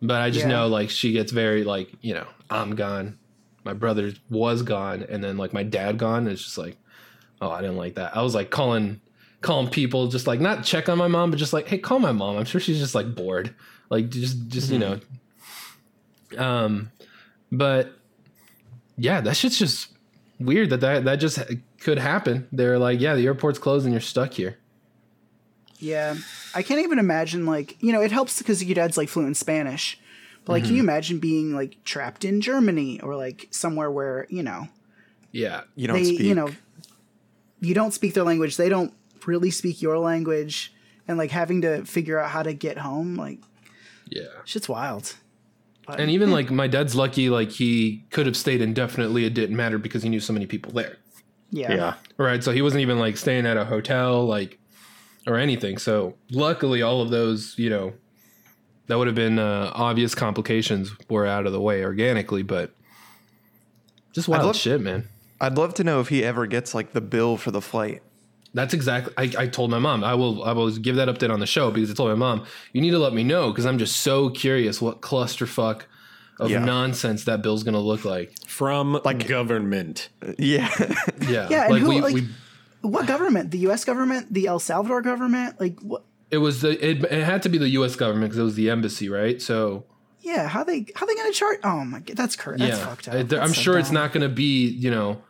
But 0.02 0.22
I 0.22 0.30
just 0.30 0.46
Yeah. 0.46 0.52
know 0.52 0.68
like 0.68 0.90
she 0.92 1.12
gets 1.12 1.32
very 1.32 1.64
like 1.64 1.90
you 2.02 2.14
know 2.14 2.28
I'm 2.52 2.76
gone, 2.76 3.18
my 3.64 3.74
brother 3.74 4.14
was 4.30 4.62
gone, 4.62 5.04
and 5.10 5.24
then 5.24 5.38
like 5.38 5.54
my 5.54 5.64
dad 5.64 5.98
gone. 5.98 6.20
And 6.20 6.30
it's 6.30 6.44
just 6.44 6.58
like, 6.58 6.78
oh, 7.42 7.50
I 7.50 7.62
didn't 7.62 7.78
like 7.78 7.96
that. 7.96 8.16
I 8.16 8.22
was 8.22 8.36
like 8.36 8.52
calling 8.52 9.02
calling 9.42 9.70
people 9.70 10.08
just 10.08 10.28
like 10.28 10.40
not 10.40 10.64
check 10.64 10.88
on 10.90 10.98
my 11.00 11.08
mom, 11.08 11.32
but 11.32 11.38
just 11.40 11.54
like 11.54 11.68
hey, 11.68 11.80
call 11.80 11.98
my 12.00 12.12
mom. 12.12 12.38
I'm 12.38 12.46
sure 12.46 12.62
she's 12.62 12.78
just 12.80 12.94
like 12.94 13.16
bored, 13.16 13.56
like 13.90 14.10
just 14.10 14.48
just 14.50 14.70
you 14.72 14.78
know. 14.78 15.00
Um, 16.38 16.92
but 17.52 17.94
yeah, 18.98 19.22
that 19.22 19.36
shit's 19.36 19.58
just 19.58 19.88
weird 20.40 20.70
that 20.70 20.82
that 20.82 21.06
that 21.06 21.16
just 21.18 21.40
could 21.80 21.98
happen. 21.98 22.48
They're 22.52 22.80
like, 22.80 23.00
yeah, 23.00 23.16
the 23.16 23.26
airport's 23.26 23.60
closed 23.60 23.86
and 23.86 23.94
you're 23.94 24.02
stuck 24.02 24.34
here. 24.34 24.58
Yeah, 25.80 26.16
I 26.56 26.64
can't 26.64 26.82
even 26.82 27.00
imagine 27.00 27.46
like 27.46 27.82
you 27.82 27.92
know 27.92 28.02
it 28.02 28.12
helps 28.12 28.40
because 28.40 28.64
your 28.64 28.76
dad's 28.76 28.98
like 28.98 29.10
fluent 29.10 29.30
in 29.30 29.36
Spanish, 29.36 30.00
but 30.46 30.54
like 30.54 30.64
can 30.64 30.70
mm-hmm. 30.70 30.78
you 30.78 30.84
imagine 30.84 31.20
being 31.20 31.56
like 31.56 31.84
trapped 31.84 32.26
in 32.26 32.42
Germany 32.42 33.00
or 33.02 33.16
like 33.16 33.48
somewhere 33.52 33.92
where 33.92 34.26
you 34.30 34.44
know 34.44 34.70
Yeah, 35.32 35.62
You 35.76 35.88
don't 35.88 35.98
they 35.98 36.04
speak. 36.04 36.20
you 36.22 36.36
know 36.36 36.50
you 37.60 37.74
don't 37.74 37.94
speak 37.94 38.14
their 38.14 38.24
language, 38.24 38.58
they 38.58 38.70
don't 38.70 38.94
really 39.26 39.52
speak 39.52 39.82
your 39.82 40.00
language, 40.00 40.74
and 41.08 41.18
like 41.18 41.32
having 41.32 41.62
to 41.62 41.86
figure 41.86 42.20
out 42.20 42.32
how 42.32 42.44
to 42.44 42.54
get 42.54 42.80
home, 42.80 43.16
like 43.16 43.40
yeah. 44.10 44.42
shit's 44.46 44.70
wild. 44.70 45.16
But, 45.88 46.00
And 46.02 46.12
even 46.12 46.32
like 46.32 46.52
my 46.52 46.68
dad's 46.68 46.96
lucky, 46.96 47.30
like 47.30 47.50
he 47.50 48.06
could 48.12 48.26
have 48.26 48.36
stayed 48.36 48.62
indefinitely. 48.62 49.24
It 49.26 49.34
didn't 49.34 49.56
matter 49.56 49.78
because 49.78 50.04
he 50.04 50.10
knew 50.10 50.20
so 50.20 50.34
many 50.34 50.46
people 50.46 50.74
there. 50.74 50.98
yeah, 51.50 51.74
Yeah. 51.74 51.94
Right. 52.18 52.44
So 52.44 52.52
he 52.52 52.62
wasn't 52.62 52.82
even 52.82 53.00
like 53.00 53.16
staying 53.18 53.46
at 53.46 53.56
a 53.58 53.64
hotel, 53.66 54.26
like 54.26 54.60
or 55.26 55.38
anything. 55.38 55.78
So 55.78 56.16
luckily, 56.30 56.82
all 56.82 57.02
of 57.02 57.10
those, 57.10 57.56
you 57.58 57.70
know, 57.70 57.94
that 58.88 58.98
would 58.98 59.08
have 59.08 59.16
been 59.16 59.40
uh, 59.40 59.72
obvious 59.74 60.14
complications 60.14 60.92
were 61.10 61.26
out 61.26 61.46
of 61.46 61.52
the 61.54 61.60
way 61.62 61.84
organically, 61.84 62.44
but 62.44 62.72
just 64.14 64.28
wild 64.28 64.46
love- 64.46 64.56
shit, 64.56 64.82
man. 64.82 65.08
I'd 65.40 65.58
love 65.58 65.74
to 65.76 65.84
know 65.84 66.00
if 66.00 66.10
he 66.10 66.24
ever 66.24 66.48
gets 66.48 66.74
like 66.74 66.94
the 66.94 67.02
bill 67.02 67.38
for 67.38 67.52
the 67.52 67.62
flight. 67.62 68.02
That's 68.58 68.74
exactly. 68.74 69.14
I, 69.18 69.44
I 69.44 69.48
told 69.48 69.72
my 69.72 69.80
mom 69.80 70.04
I 70.04 70.14
will. 70.16 70.44
I 70.44 70.52
will 70.52 70.70
give 70.72 70.96
that 70.98 71.08
update 71.08 71.32
on 71.32 71.40
the 71.40 71.46
show 71.48 71.72
because 71.72 71.90
I 71.90 71.94
told 71.94 72.10
my 72.10 72.16
mom 72.16 72.46
you 72.74 72.82
need 72.82 72.92
to 72.92 73.00
let 73.00 73.14
me 73.14 73.24
know 73.24 73.52
because 73.52 73.66
I'm 73.66 73.78
just 73.78 73.98
so 74.02 74.30
curious 74.30 74.82
what 74.82 75.02
clusterfuck 75.02 75.84
of 76.40 76.50
Yeah. 76.52 76.60
nonsense 76.66 77.24
that 77.26 77.42
bill's 77.42 77.64
gonna 77.64 77.80
look 77.80 78.04
like. 78.06 78.34
From 78.48 79.00
like 79.06 79.28
government. 79.28 80.10
Yeah. 80.38 80.70
Yeah, 81.28 81.48
Yeah, 81.50 81.64
and 81.66 81.74
like 81.74 81.82
who- 81.82 81.90
we, 81.90 82.02
like- 82.02 82.14
we 82.14 82.28
What 82.82 83.06
government? 83.08 83.52
The 83.52 83.58
U.S. 83.70 83.84
government? 83.86 84.34
The 84.34 84.48
El 84.48 84.60
Salvador 84.60 85.02
government? 85.02 85.60
Like 85.60 85.80
what? 85.82 86.04
it 86.32 86.38
was 86.38 86.62
the 86.62 86.72
it, 86.86 87.04
it 87.06 87.24
had 87.24 87.42
to 87.44 87.50
be 87.50 87.58
the 87.58 87.70
U.S. 87.80 87.96
government 87.96 88.30
because 88.30 88.40
it 88.40 88.44
was 88.44 88.56
the 88.56 88.70
embassy, 88.70 89.10
right? 89.10 89.42
So 89.42 89.86
Yeah, 90.22 90.48
how 90.48 90.64
they 90.64 90.86
how 90.96 91.06
they 91.06 91.16
gonna 91.16 91.32
chart? 91.34 91.60
Oh 91.64 91.84
my 91.86 92.00
god, 92.00 92.16
that's 92.18 92.36
cur- 92.36 92.58
that's 92.58 92.78
yeah, 92.80 92.86
fucked 92.86 93.08
up. 93.08 93.14
I- 93.16 93.20
I'm 93.20 93.28
That's 93.28 93.56
so 93.56 93.62
sure 93.62 93.78
it's 93.80 93.92
not 93.92 94.14
gonna 94.14 94.30
be 94.30 94.68
you 94.68 94.92
know 94.92 95.22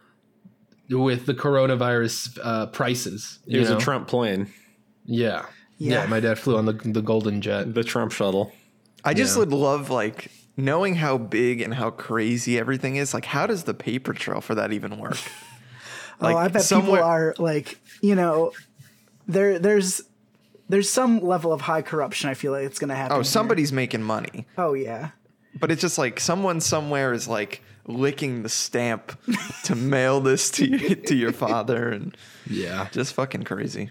with 0.89 1.25
the 1.25 1.33
coronavirus 1.33 2.37
uh, 2.43 2.65
prices. 2.67 3.39
It 3.47 3.59
was 3.59 3.69
know? 3.69 3.77
a 3.77 3.79
Trump 3.79 4.07
plane, 4.07 4.51
Yeah. 5.05 5.45
yeah, 5.77 6.03
Yeah. 6.03 6.05
My 6.07 6.19
dad 6.19 6.39
flew 6.39 6.57
on 6.57 6.65
the 6.65 6.73
the 6.73 7.01
golden 7.01 7.41
jet. 7.41 7.73
the 7.73 7.83
Trump 7.83 8.11
shuttle. 8.11 8.51
I 9.03 9.13
just 9.13 9.35
Yeah. 9.35 9.39
would 9.39 9.51
love 9.53 9.89
like 9.89 10.31
knowing 10.55 10.95
how 10.95 11.17
big 11.17 11.61
and 11.61 11.73
how 11.73 11.89
crazy 11.91 12.57
everything 12.57 12.95
is. 12.95 13.13
Like, 13.13 13.25
how 13.25 13.45
does 13.47 13.63
the 13.65 13.73
paper 13.73 14.11
trail 14.13 14.41
for 14.41 14.55
that 14.55 14.73
even 14.73 14.97
work? 14.97 15.17
oh, 16.21 16.35
I 16.35 16.47
bet 16.47 16.63
somewhere- 16.63 16.97
people 16.97 17.05
are 17.09 17.35
like, 17.37 17.79
you 18.01 18.15
know, 18.15 18.51
there 19.27 19.59
there's 19.59 20.01
there's 20.69 20.89
some 20.89 21.19
level 21.21 21.53
of 21.53 21.61
high 21.61 21.81
corruption. 21.81 22.29
I 22.29 22.33
feel 22.33 22.51
like 22.51 22.63
it's 22.65 22.79
gonna 22.79 22.95
happen. 22.95 23.13
Oh, 23.13 23.17
here. 23.17 23.23
somebody's 23.23 23.71
making 23.71 24.03
money, 24.03 24.45
Oh 24.57 24.73
yeah. 24.73 25.11
but 25.59 25.71
it's 25.71 25.81
just 25.81 25.97
like 25.97 26.19
someone 26.19 26.59
somewhere 26.59 27.13
is 27.13 27.27
like 27.27 27.61
licking 27.87 28.43
the 28.43 28.49
stamp 28.49 29.17
to 29.63 29.75
mail 29.75 30.19
this 30.21 30.51
to 30.51 30.65
you, 30.67 30.95
to 30.95 31.15
your 31.15 31.31
father, 31.31 31.89
and 31.89 32.15
Yeah, 32.49 32.87
just 32.91 33.13
fucking 33.13 33.43
crazy. 33.43 33.89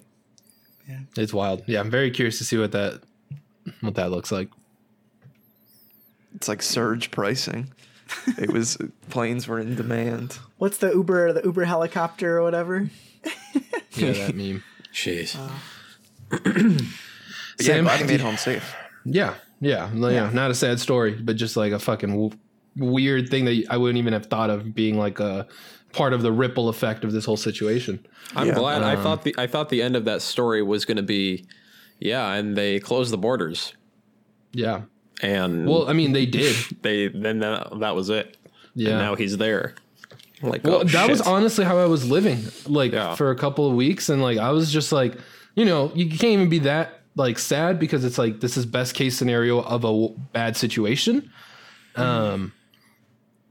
Yeah. 0.89 1.01
It's 1.17 1.33
wild. 1.35 1.63
Yeah, 1.67 1.81
I'm 1.81 1.91
very 1.91 2.11
curious 2.11 2.39
to 2.39 2.45
see 2.45 2.59
what 2.59 2.73
that 2.73 3.01
what 3.81 3.95
that 3.97 4.11
looks 4.11 4.31
like. 4.31 4.49
It's 6.35 6.49
like 6.49 6.63
surge 6.63 7.11
pricing. 7.11 7.73
It 8.39 8.53
was 8.53 8.77
planes 9.11 9.49
were 9.49 9.59
in 9.59 9.75
demand. 9.75 10.39
What's 10.59 10.79
the 10.79 10.93
Uber 10.93 11.33
the 11.33 11.43
Uber 11.45 11.65
helicopter 11.65 12.39
or 12.39 12.43
whatever? 12.43 12.91
Yeah, 13.93 14.13
that 14.13 14.35
meme. 14.37 14.63
Jeez. 14.93 15.35
Uh, 15.39 15.49
but 16.29 16.45
yeah, 16.55 16.77
Sam, 17.61 17.85
glad 17.85 18.01
he 18.01 18.07
made 18.07 18.21
home 18.21 18.37
safe. 18.37 18.75
Yeah, 19.07 19.37
yeah, 19.59 19.89
no, 19.95 20.09
yeah. 20.09 20.29
Not 20.35 20.51
a 20.51 20.55
sad 20.55 20.81
story, 20.81 21.13
but 21.15 21.37
just 21.37 21.57
like 21.57 21.73
a 21.73 21.79
fucking 21.79 22.11
w- 22.11 22.39
weird 22.77 23.29
thing 23.31 23.45
that 23.47 23.65
I 23.71 23.77
wouldn't 23.77 23.99
even 23.99 24.13
have 24.13 24.27
thought 24.27 24.51
of 24.51 24.75
being 24.75 24.99
like 24.99 25.19
a 25.21 25.47
part 25.93 26.13
of 26.13 26.23
the 26.23 26.33
ripple 26.33 26.69
effect 26.69 27.05
of 27.05 27.13
this 27.13 27.25
whole 27.25 27.37
situation. 27.37 28.05
I'm 28.35 28.49
Yeah. 28.49 28.55
glad. 28.55 28.83
I 28.83 28.97
thought 28.97 29.23
the 29.23 29.35
I 29.39 29.47
thought 29.47 29.69
the 29.71 29.83
end 29.83 29.97
of 29.97 30.05
that 30.05 30.21
story 30.23 30.63
was 30.63 30.85
going 30.85 30.97
to 30.99 31.03
be, 31.03 31.47
yeah, 32.01 32.33
and 32.35 32.57
they 32.57 32.81
closed 32.81 33.13
the 33.13 33.19
borders, 33.19 33.73
Yeah. 34.53 34.83
and 35.23 35.67
Well, 35.67 35.89
I 35.89 35.93
mean, 35.95 36.13
they 36.13 36.27
did. 36.27 36.55
they 36.83 37.09
then 37.09 37.39
that, 37.41 37.79
that 37.81 37.95
was 37.95 38.11
it. 38.11 38.37
Yeah. 38.75 38.91
And 38.91 38.99
now 38.99 39.15
he's 39.15 39.39
there. 39.39 39.75
Like, 40.43 40.65
Well, 40.65 40.81
oh, 40.83 40.85
that 40.85 41.09
was 41.09 41.23
honestly 41.23 41.65
how 41.65 41.79
I 41.79 41.87
was 41.87 42.11
living, 42.11 42.45
like 42.67 42.93
Yeah. 42.93 43.15
for 43.15 43.31
a 43.31 43.37
couple 43.37 43.67
of 43.69 43.75
weeks, 43.75 44.11
and 44.11 44.21
like 44.21 44.37
I 44.37 44.51
was 44.51 44.71
just 44.71 44.93
like, 44.93 45.17
you 45.55 45.65
know, 45.65 45.91
you 45.95 46.11
can't 46.11 46.25
even 46.25 46.51
be 46.51 46.59
that 46.61 47.01
like 47.15 47.39
sad 47.39 47.79
because 47.79 48.05
it's 48.05 48.19
like 48.19 48.41
this 48.41 48.59
is 48.59 48.67
best 48.67 48.95
case 48.95 49.17
scenario 49.17 49.63
of 49.63 49.85
a 49.85 49.89
w- 49.89 50.15
bad 50.35 50.55
situation. 50.59 51.31
Um, 51.95 52.53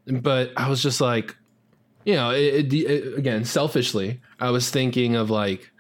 but 0.08 0.52
I 0.58 0.70
was 0.70 0.82
just 0.82 1.02
like, 1.02 1.36
you 2.06 2.14
know, 2.16 2.32
it, 2.32 2.72
it, 2.72 2.74
it- 2.74 3.18
again, 3.18 3.46
selfishly, 3.46 4.22
I 4.40 4.52
was 4.52 4.70
thinking 4.70 5.16
of 5.16 5.30
like, 5.30 5.72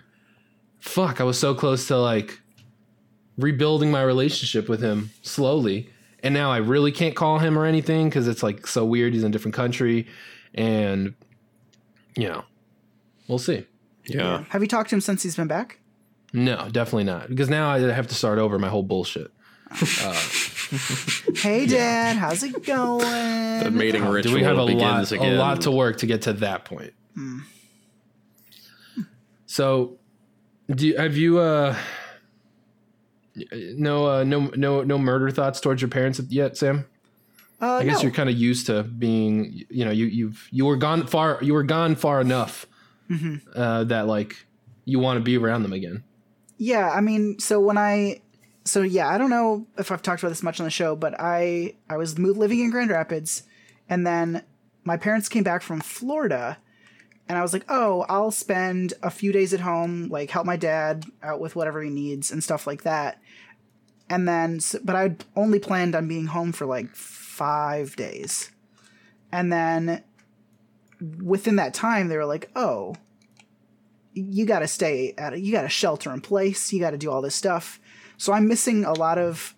fuck, 0.80 1.20
I 1.22 1.24
was 1.24 1.40
so 1.40 1.54
close 1.56 1.88
to 1.88 1.98
like 1.98 2.40
rebuilding 3.38 3.92
my 3.92 4.02
relationship 4.02 4.70
with 4.70 4.82
him 4.82 5.12
slowly. 5.22 5.90
And 6.24 6.34
now 6.34 6.52
I 6.52 6.58
really 6.58 6.92
can't 6.92 7.16
call 7.16 7.40
him 7.40 7.58
or 7.58 7.66
anything 7.66 8.10
because 8.10 8.28
it's 8.28 8.42
like 8.42 8.66
so 8.66 8.84
weird. 8.86 9.14
He's 9.14 9.24
in 9.24 9.30
a 9.30 9.32
different 9.32 9.54
country. 9.56 10.08
And, 10.56 11.14
you 12.18 12.28
know, 12.30 12.44
we'll 13.28 13.38
see. 13.38 13.66
yeah. 14.06 14.46
Have 14.50 14.62
you 14.62 14.68
talked 14.68 14.90
to 14.90 14.96
him 14.96 15.02
since 15.02 15.22
he's 15.22 15.36
been 15.36 15.48
back? 15.48 15.80
No, 16.34 16.68
definitely 16.72 17.04
not. 17.04 17.30
Because 17.30 17.50
now 17.50 17.70
I 17.70 17.80
have 17.80 18.08
to 18.08 18.16
start 18.16 18.40
over 18.40 18.58
my 18.58 18.70
whole 18.70 18.84
bullshit. 18.84 19.32
Uh, 20.02 20.22
Hey 21.38 21.66
Dad, 21.66 22.18
how's 22.18 22.43
it 22.43 22.66
going? 22.66 23.63
The 23.63 23.72
mating 23.72 24.05
ritual 24.05 24.34
Do 24.34 24.38
we 24.38 24.43
have 24.43 24.57
a 24.57 24.66
begins 24.66 25.11
lot, 25.11 25.22
a 25.22 25.38
lot 25.38 25.61
to 25.61 25.72
work 25.72 25.97
to 25.97 26.05
get 26.05 26.24
to 26.24 26.34
that 26.34 26.66
point? 26.66 26.93
So, 29.45 29.97
do 30.70 30.88
you, 30.88 30.97
have 30.97 31.16
you 31.16 31.39
uh 31.39 31.76
no 33.51 34.07
uh, 34.07 34.24
no 34.24 34.51
no 34.55 34.84
no 34.84 34.97
murder 34.97 35.30
thoughts 35.30 35.59
towards 35.59 35.82
your 35.82 35.89
parents 35.89 36.20
yet, 36.30 36.57
Sam? 36.57 36.86
uh, 37.61 37.76
I 37.76 37.84
guess 37.84 37.97
no. 37.97 38.03
you're 38.03 38.11
kind 38.11 38.30
of 38.30 38.36
used 38.36 38.68
to 38.68 38.84
being, 38.84 39.66
you 39.70 39.86
know, 39.86 39.91
you 39.91 40.05
you've 40.05 40.47
you 40.51 40.66
were 40.66 40.76
gone 40.76 41.07
far, 41.07 41.39
you 41.41 41.53
were 41.53 41.63
gone 41.63 41.95
far 41.95 42.22
enough 42.22 42.66
uh, 43.55 43.84
that 43.86 44.07
like 44.07 44.45
you 44.84 44.99
want 44.99 45.18
to 45.18 45.24
be 45.24 45.38
around 45.38 45.63
them 45.63 45.74
again. 45.74 46.03
Yeah, 46.57 46.89
I 46.89 47.01
mean, 47.01 47.39
so 47.39 47.59
when 47.59 47.78
I, 47.78 48.22
so 48.66 48.82
yeah, 48.82 49.07
I 49.07 49.20
don't 49.20 49.30
know 49.30 49.68
if 49.78 49.91
I've 49.91 50.01
talked 50.01 50.24
about 50.24 50.30
this 50.30 50.43
much 50.43 50.59
on 50.59 50.66
the 50.66 50.72
show, 50.72 50.95
but 50.95 51.16
I 51.20 51.76
I 51.89 51.97
was 51.97 52.18
living 52.18 52.59
in 52.59 52.72
Grand 52.72 52.89
Rapids, 52.89 53.43
and 53.88 54.05
then 54.05 54.43
my 54.84 54.97
parents 54.97 55.30
came 55.30 55.43
back 55.43 55.61
from 55.61 55.82
Florida, 55.82 56.57
and 57.30 57.38
I 57.38 57.43
was 57.43 57.53
like, 57.53 57.66
oh, 57.70 58.05
I'll 58.09 58.32
spend 58.32 58.95
a 59.03 59.11
few 59.11 59.32
days 59.32 59.53
at 59.53 59.59
home, 59.59 60.07
like 60.09 60.32
help 60.32 60.47
my 60.47 60.57
dad 60.57 61.05
out 61.22 61.39
with 61.39 61.55
whatever 61.55 61.82
he 61.82 61.91
needs 61.91 62.32
and 62.32 62.43
stuff 62.43 62.66
like 62.66 62.82
that, 62.84 63.22
and 64.09 64.28
then, 64.28 64.59
but 64.84 64.95
I'd 64.95 65.24
only 65.36 65.59
planned 65.59 65.95
on 65.95 66.07
being 66.07 66.26
home 66.26 66.51
for 66.51 66.66
like 66.66 66.95
five 66.95 67.95
days, 67.95 68.49
and 69.32 69.53
then 69.53 70.03
within 71.24 71.57
that 71.57 71.76
time, 71.76 72.07
they 72.07 72.18
were 72.18 72.26
like, 72.26 72.49
oh 72.55 72.95
you 74.18 74.45
got 74.45 74.59
to 74.59 74.68
stay 74.68 75.13
at 75.18 75.38
you 75.41 75.51
got 75.51 75.63
to 75.63 75.68
shelter 75.68 76.13
in 76.13 76.22
place 76.22 76.72
you 76.72 76.80
got 76.80 76.91
to 76.91 76.97
do 76.97 77.11
all 77.11 77.22
this 77.22 77.36
stuff 77.36 77.82
so 78.18 78.34
i'm 78.34 78.47
missing 78.47 78.86
a 78.86 78.93
lot 78.93 79.18
of 79.18 79.55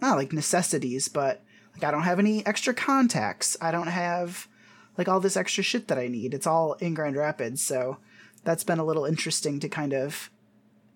not 0.00 0.16
like 0.16 0.32
necessities 0.32 1.08
but 1.08 1.42
like 1.74 1.84
i 1.84 1.90
don't 1.90 2.02
have 2.02 2.18
any 2.18 2.44
extra 2.46 2.74
contacts. 2.74 3.56
I 3.60 3.70
don't 3.70 3.88
have 3.88 4.48
like 4.96 5.08
all 5.08 5.20
this 5.20 5.36
extra 5.36 5.62
shit 5.62 5.88
that 5.88 5.98
i 5.98 6.08
need. 6.08 6.34
It's 6.34 6.46
all 6.46 6.74
in 6.74 6.94
grand 6.94 7.16
rapids 7.16 7.62
so 7.62 7.98
that's 8.44 8.64
been 8.64 8.78
a 8.78 8.84
little 8.84 9.04
interesting 9.04 9.60
to 9.60 9.68
kind 9.68 9.92
of 9.92 10.30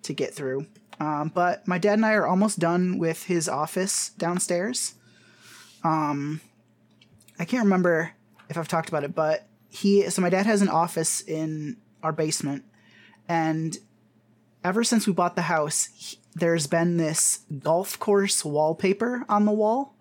to 0.03 0.13
get 0.13 0.35
through. 0.35 0.67
Um, 1.01 1.31
but 1.35 1.67
my 1.67 1.79
dad 1.79 1.95
and 1.95 2.07
i 2.07 2.13
are 2.13 2.27
almost 2.27 2.59
done 2.59 2.99
with 2.99 3.25
his 3.25 3.49
office 3.49 4.11
downstairs. 4.19 4.95
Um, 5.85 6.41
I 7.39 7.45
can't 7.45 7.65
remember 7.65 8.13
if 8.49 8.57
I've 8.57 8.69
talked 8.69 8.89
about 8.89 9.05
it, 9.05 9.15
but 9.15 9.47
he. 9.69 10.09
So 10.11 10.23
my 10.23 10.31
dad 10.31 10.47
has 10.47 10.63
an 10.63 10.69
office 10.69 11.21
in 11.23 11.77
our 12.03 12.13
basement, 12.13 12.65
and 13.29 13.77
ever 14.63 14.85
since 14.85 15.07
we 15.07 15.13
bought 15.13 15.35
the 15.35 15.43
house, 15.43 16.17
there's 16.35 16.67
been 16.67 16.97
this 16.97 17.41
golf 17.63 17.99
course 17.99 18.45
wallpaper 18.45 19.25
on 19.29 19.45
the 19.45 19.53
wall, 19.53 19.95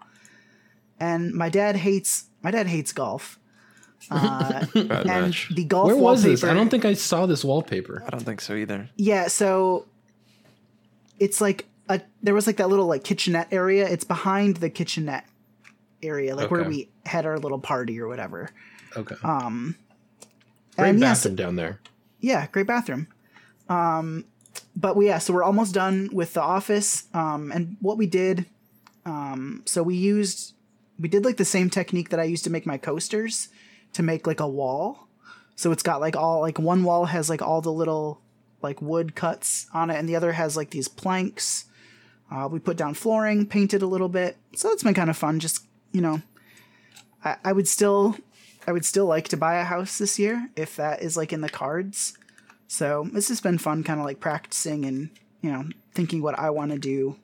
and 1.00 1.34
my 1.34 1.50
dad 1.50 1.76
hates 1.78 2.26
my 2.42 2.52
dad 2.52 2.68
hates 2.68 2.92
golf. 2.94 3.38
Uh, 4.10 4.66
and 4.76 5.06
match. 5.06 5.52
the 5.56 5.64
golf 5.64 5.86
Where 5.86 5.96
was 5.96 6.02
wallpaper. 6.24 6.30
this? 6.32 6.44
I 6.44 6.56
don't 6.56 6.70
think 6.70 6.86
I 6.86 6.94
saw 6.96 7.28
this 7.28 7.46
wallpaper. 7.46 8.04
I 8.06 8.10
don't 8.10 8.24
think 8.24 8.42
so 8.42 8.56
either. 8.56 8.90
Yeah, 8.96 9.28
so 9.28 9.86
it's 11.20 11.40
like 11.40 11.68
a 11.88 12.02
there 12.24 12.34
was 12.34 12.48
like 12.48 12.58
that 12.58 12.68
little 12.68 12.88
like 12.88 13.04
kitchenette 13.04 13.50
area. 13.52 13.88
It's 13.88 14.04
behind 14.04 14.58
the 14.58 14.72
kitchenette 14.72 15.26
area, 16.02 16.36
like 16.36 16.50
where 16.50 16.64
we 16.64 16.90
had 17.06 17.28
our 17.28 17.38
little 17.38 17.60
party 17.60 18.00
or 18.02 18.08
whatever. 18.08 18.50
Okay. 18.98 19.16
Um 19.24 19.76
Great 20.78 20.90
and 20.90 21.00
yes, 21.00 21.20
bathroom 21.20 21.36
down 21.36 21.56
there. 21.56 21.80
yeah, 22.20 22.48
great 22.48 22.66
bathroom. 22.66 23.08
Um 23.70 24.26
but 24.76 24.96
we 24.96 25.08
yeah, 25.08 25.18
so 25.18 25.34
we're 25.34 25.44
almost 25.44 25.74
done 25.74 26.10
with 26.12 26.34
the 26.34 26.42
office. 26.42 27.06
Um 27.14 27.52
and 27.52 27.78
what 27.82 27.98
we 27.98 28.08
did 28.08 28.46
um 29.06 29.64
so 29.66 29.82
we 29.84 29.96
used 29.96 30.54
we 31.00 31.10
did 31.10 31.26
like 31.26 31.38
the 31.38 31.46
same 31.46 31.70
technique 31.70 32.10
that 32.10 32.20
I 32.20 32.24
used 32.24 32.44
to 32.44 32.50
make 32.50 32.66
my 32.66 32.78
coasters 32.78 33.50
to 33.94 34.04
make 34.04 34.28
like 34.28 34.40
a 34.40 34.48
wall. 34.48 35.08
So 35.56 35.72
it's 35.72 35.84
got 35.84 36.02
like 36.02 36.16
all 36.16 36.42
like 36.42 36.60
one 36.60 36.84
wall 36.84 37.06
has 37.06 37.30
like 37.30 37.42
all 37.42 37.62
the 37.62 37.72
little 37.72 38.22
like 38.62 38.82
wood 38.82 39.16
cuts 39.16 39.68
on 39.74 39.90
it 39.90 39.98
and 39.98 40.08
the 40.08 40.16
other 40.16 40.34
has 40.34 40.56
like 40.56 40.70
these 40.70 40.88
planks. 40.88 41.66
Uh, 42.32 42.48
we 42.50 42.60
put 42.60 42.78
down 42.78 42.94
flooring, 42.94 43.46
painted 43.46 43.82
a 43.82 43.88
little 43.88 44.08
bit. 44.08 44.38
So 44.56 44.70
it's 44.72 44.84
been 44.84 44.94
kind 44.94 45.10
of 45.10 45.18
fun. 45.18 45.40
Just, 45.40 45.66
you 45.92 46.02
know, 46.02 46.22
I, 47.26 47.36
I 47.44 47.52
would 47.52 47.68
still 47.68 48.16
I 48.68 48.72
would 48.72 48.86
still 48.86 49.06
like 49.06 49.28
to 49.30 49.38
buy 49.38 49.56
a 49.56 49.64
house 49.64 49.98
this 49.98 50.20
year 50.20 50.50
if 50.56 50.76
that 50.76 51.02
is 51.02 51.18
like 51.18 51.34
in 51.34 51.42
the 51.42 51.50
cards. 51.50 52.18
So 52.72 53.06
this 53.12 53.28
has 53.28 53.42
been 53.42 53.58
fun 53.58 53.84
kind 53.84 54.00
of 54.00 54.06
like 54.06 54.22
practicing 54.22 54.86
and, 54.86 55.10
you 55.42 55.52
know, 55.52 55.66
thinking 55.94 56.22
what 56.22 56.40
I 56.40 56.52
want 56.52 56.72
to 56.72 56.80
do 56.80 57.18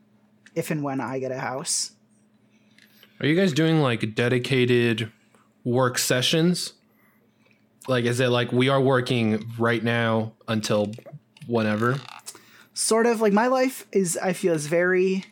if 0.56 0.72
and 0.72 0.84
when 0.84 1.00
I 1.00 1.20
get 1.20 1.32
a 1.32 1.40
house. 1.40 1.94
Are 3.22 3.26
you 3.26 3.34
guys 3.34 3.54
doing 3.54 3.80
like 3.80 4.14
dedicated 4.14 5.10
work 5.64 6.00
sessions? 6.00 6.74
Like, 7.88 8.04
is 8.04 8.20
it 8.20 8.28
like 8.28 8.52
we 8.52 8.68
are 8.68 8.82
working 8.82 9.50
right 9.58 9.82
now 9.82 10.34
until 10.50 10.92
whenever? 11.48 11.96
sort 12.74 13.06
of 13.06 13.22
like 13.22 13.32
my 13.32 13.48
life 13.48 13.88
is 13.94 14.20
I 14.22 14.34
feel 14.34 14.54
is 14.54 14.68
very 14.68 15.24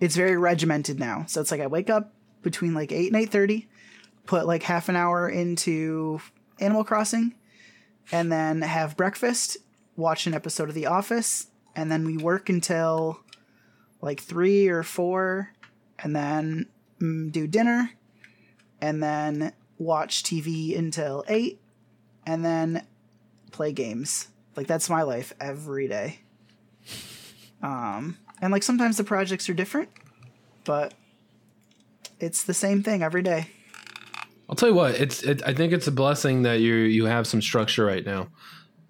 it's 0.00 0.16
very 0.16 0.38
regimented 0.38 0.98
now. 0.98 1.26
So 1.28 1.42
it's 1.42 1.50
like 1.50 1.60
I 1.60 1.66
wake 1.66 1.90
up 1.90 2.14
between 2.40 2.72
like 2.72 2.90
8 2.90 3.12
and 3.12 3.30
8:30, 3.30 3.66
put 4.24 4.46
like 4.46 4.62
half 4.62 4.88
an 4.88 4.96
hour 4.96 5.28
into 5.28 6.22
Animal 6.58 6.84
Crossing 6.84 7.34
and 8.10 8.32
then 8.32 8.62
have 8.62 8.96
breakfast, 8.96 9.58
watch 9.96 10.26
an 10.26 10.34
episode 10.34 10.68
of 10.68 10.74
The 10.74 10.86
Office, 10.86 11.46
and 11.76 11.90
then 11.90 12.04
we 12.04 12.16
work 12.16 12.48
until 12.48 13.20
like 14.00 14.20
3 14.20 14.68
or 14.68 14.82
4 14.82 15.52
and 16.00 16.16
then 16.16 16.66
mm, 17.00 17.30
do 17.30 17.46
dinner 17.46 17.92
and 18.80 19.02
then 19.02 19.52
watch 19.78 20.22
TV 20.22 20.76
until 20.76 21.24
8 21.28 21.60
and 22.26 22.44
then 22.44 22.86
play 23.52 23.72
games. 23.72 24.28
Like 24.56 24.66
that's 24.66 24.90
my 24.90 25.02
life 25.02 25.32
every 25.40 25.88
day. 25.88 26.20
Um, 27.62 28.18
and 28.40 28.52
like 28.52 28.64
sometimes 28.64 28.96
the 28.96 29.04
projects 29.04 29.48
are 29.48 29.54
different, 29.54 29.88
but 30.64 30.94
it's 32.18 32.42
the 32.42 32.54
same 32.54 32.82
thing 32.82 33.02
every 33.02 33.22
day. 33.22 33.48
I'll 34.52 34.56
tell 34.56 34.68
you 34.68 34.74
what. 34.74 35.00
It's. 35.00 35.22
It, 35.22 35.42
I 35.46 35.54
think 35.54 35.72
it's 35.72 35.86
a 35.86 35.90
blessing 35.90 36.42
that 36.42 36.60
you 36.60 36.74
you 36.74 37.06
have 37.06 37.26
some 37.26 37.40
structure 37.40 37.86
right 37.86 38.04
now. 38.04 38.28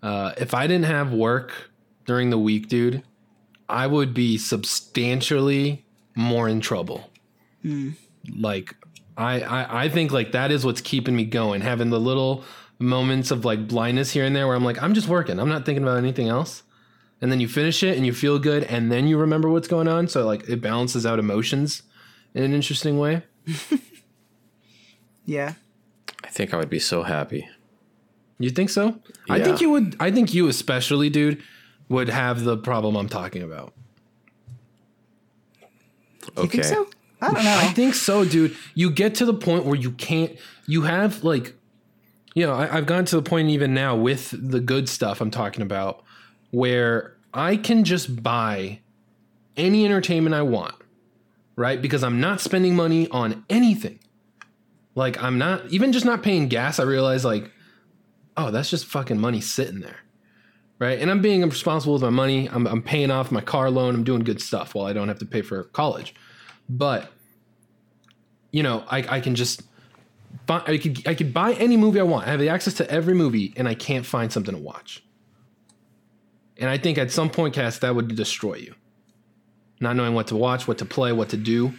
Uh, 0.03 0.33
if 0.37 0.55
I 0.55 0.67
didn't 0.67 0.87
have 0.87 1.13
work 1.13 1.71
during 2.05 2.31
the 2.31 2.39
week, 2.39 2.67
dude, 2.69 3.05
I 3.69 3.87
would 3.87 4.13
be 4.13 4.39
substantially 4.39 5.85
more 6.17 6.49
in 6.49 6.61
trouble. 6.61 7.09
Like, 8.37 8.75
I, 9.17 9.41
I 9.43 9.85
I 9.85 9.89
think 9.89 10.11
like 10.11 10.33
that 10.33 10.51
is 10.51 10.65
what's 10.67 10.81
keeping 10.81 11.15
me 11.15 11.25
going. 11.25 11.61
Having 11.61 11.91
the 11.91 12.01
little 12.01 12.43
moments 12.81 13.31
of 13.31 13.45
like 13.45 13.69
blindness 13.69 14.11
here 14.11 14.25
and 14.25 14.35
there 14.35 14.49
where 14.49 14.57
I'm 14.57 14.65
like, 14.65 14.83
I'm 14.83 14.95
just 14.95 15.07
working. 15.07 15.39
I'm 15.39 15.49
not 15.49 15.65
thinking 15.65 15.85
about 15.85 15.99
anything 15.99 16.27
else. 16.27 16.65
And 17.21 17.31
then 17.31 17.39
you 17.39 17.47
finish 17.47 17.85
it 17.85 17.97
and 17.97 18.05
you 18.05 18.13
feel 18.13 18.41
good, 18.41 18.65
and 18.65 18.91
then 18.91 19.07
you 19.07 19.17
remember 19.17 19.49
what's 19.49 19.69
going 19.69 19.87
on. 19.87 20.09
So 20.09 20.27
like 20.27 20.49
it 20.49 20.61
balances 20.61 21.07
out 21.07 21.21
emotions 21.21 21.85
in 22.35 22.43
an 22.43 22.53
interesting 22.53 22.99
way. 22.99 23.23
Yeah. 25.25 25.55
I 26.25 26.29
think 26.29 26.53
I 26.53 26.57
would 26.57 26.71
be 26.71 26.79
so 26.79 27.03
happy. 27.03 27.49
You 28.39 28.51
think 28.51 28.71
so? 28.71 28.99
I 29.29 29.41
think 29.41 29.61
you 29.61 29.71
would. 29.71 29.97
I 30.01 30.11
think 30.11 30.35
you 30.35 30.49
especially, 30.49 31.11
dude, 31.11 31.43
would 31.89 32.09
have 32.09 32.45
the 32.45 32.57
problem 32.57 32.97
I'm 32.97 33.09
talking 33.09 33.43
about. 33.43 33.73
Okay. 36.37 36.43
You 36.43 36.49
think 36.49 36.65
so? 36.65 36.89
I 37.21 37.33
don't 37.33 37.45
know. 37.45 37.57
I 37.57 37.69
think 37.69 37.95
so, 37.95 38.25
dude. 38.25 38.57
You 38.75 38.91
get 38.91 39.15
to 39.17 39.25
the 39.25 39.35
point 39.35 39.65
where 39.65 39.77
you 39.77 39.93
can't. 39.93 40.37
You 40.67 40.83
have 40.83 41.23
like, 41.23 41.55
you 42.35 42.45
know, 42.45 42.55
I, 42.55 42.77
I've 42.77 42.87
gotten 42.87 43.05
to 43.07 43.17
the 43.17 43.23
point 43.23 43.49
even 43.51 43.75
now 43.75 43.95
with 43.95 44.31
the 44.33 44.59
good 44.59 44.89
stuff 44.89 45.21
I'm 45.21 45.31
talking 45.31 45.63
about, 45.63 46.03
where 46.51 47.17
I 47.33 47.57
can 47.57 47.85
just 47.85 48.23
buy 48.23 48.81
any 49.57 49.85
entertainment 49.85 50.35
I 50.35 50.43
want, 50.43 50.75
right? 51.55 51.81
Because 51.81 52.03
I'm 52.03 52.21
not 52.21 52.41
spending 52.41 52.75
money 52.75 53.09
on 53.11 53.45
anything. 53.49 54.01
Like 54.95 55.23
I'm 55.23 55.39
not 55.39 55.67
even 55.71 55.93
just 55.93 56.05
not 56.05 56.23
paying 56.23 56.49
gas. 56.49 56.79
I 56.79 56.85
realize 56.85 57.25
like, 57.25 57.51
oh, 58.37 58.51
that's 58.51 58.71
just 58.71 58.87
fucking 58.87 59.19
money 59.19 59.41
sitting 59.41 59.81
there, 59.81 60.01
right? 60.79 60.99
And 60.99 61.11
I'm 61.11 61.23
being 61.23 61.43
responsible 61.43 61.95
with 61.95 62.03
my 62.03 62.11
money. 62.11 62.49
I'm, 62.49 62.67
I'm 62.67 62.83
paying 62.83 63.11
off 63.11 63.31
my 63.31 63.41
car 63.41 63.71
loan. 63.71 63.95
I'm 63.95 64.05
doing 64.05 64.23
good 64.23 64.41
stuff 64.41 64.75
while 64.75 64.87
I 64.87 64.93
don't 64.93 65.09
have 65.09 65.19
to 65.21 65.27
pay 65.27 65.43
for 65.43 65.65
college. 65.65 66.15
But 66.69 67.11
you 68.51 68.63
know, 68.63 68.85
I, 68.91 69.17
I 69.17 69.21
can 69.21 69.35
just 69.35 69.63
buy, 70.47 70.63
I 70.67 70.79
could 70.79 71.07
I 71.09 71.15
could 71.15 71.33
buy 71.33 71.55
any 71.55 71.77
movie 71.77 72.01
I 72.01 72.05
want. 72.05 72.27
I 72.27 72.31
have 72.31 72.41
the 72.41 72.51
access 72.51 72.75
to 72.75 72.91
every 72.91 73.15
movie, 73.15 73.55
and 73.57 73.67
I 73.67 73.75
can't 73.75 74.07
find 74.07 74.31
something 74.31 74.55
to 74.55 74.61
watch. 74.61 75.03
And 76.59 76.69
I 76.69 76.79
think 76.79 76.99
at 76.99 77.11
some 77.11 77.31
point, 77.31 77.55
Cass, 77.55 77.79
that 77.79 77.95
would 77.95 78.15
destroy 78.15 78.55
you. 78.55 78.75
Not 79.81 79.97
knowing 79.97 80.15
what 80.15 80.29
to 80.29 80.37
watch, 80.37 80.69
what 80.69 80.79
to 80.79 80.85
play, 80.85 81.13
what 81.13 81.31
to 81.31 81.37
do. 81.37 81.73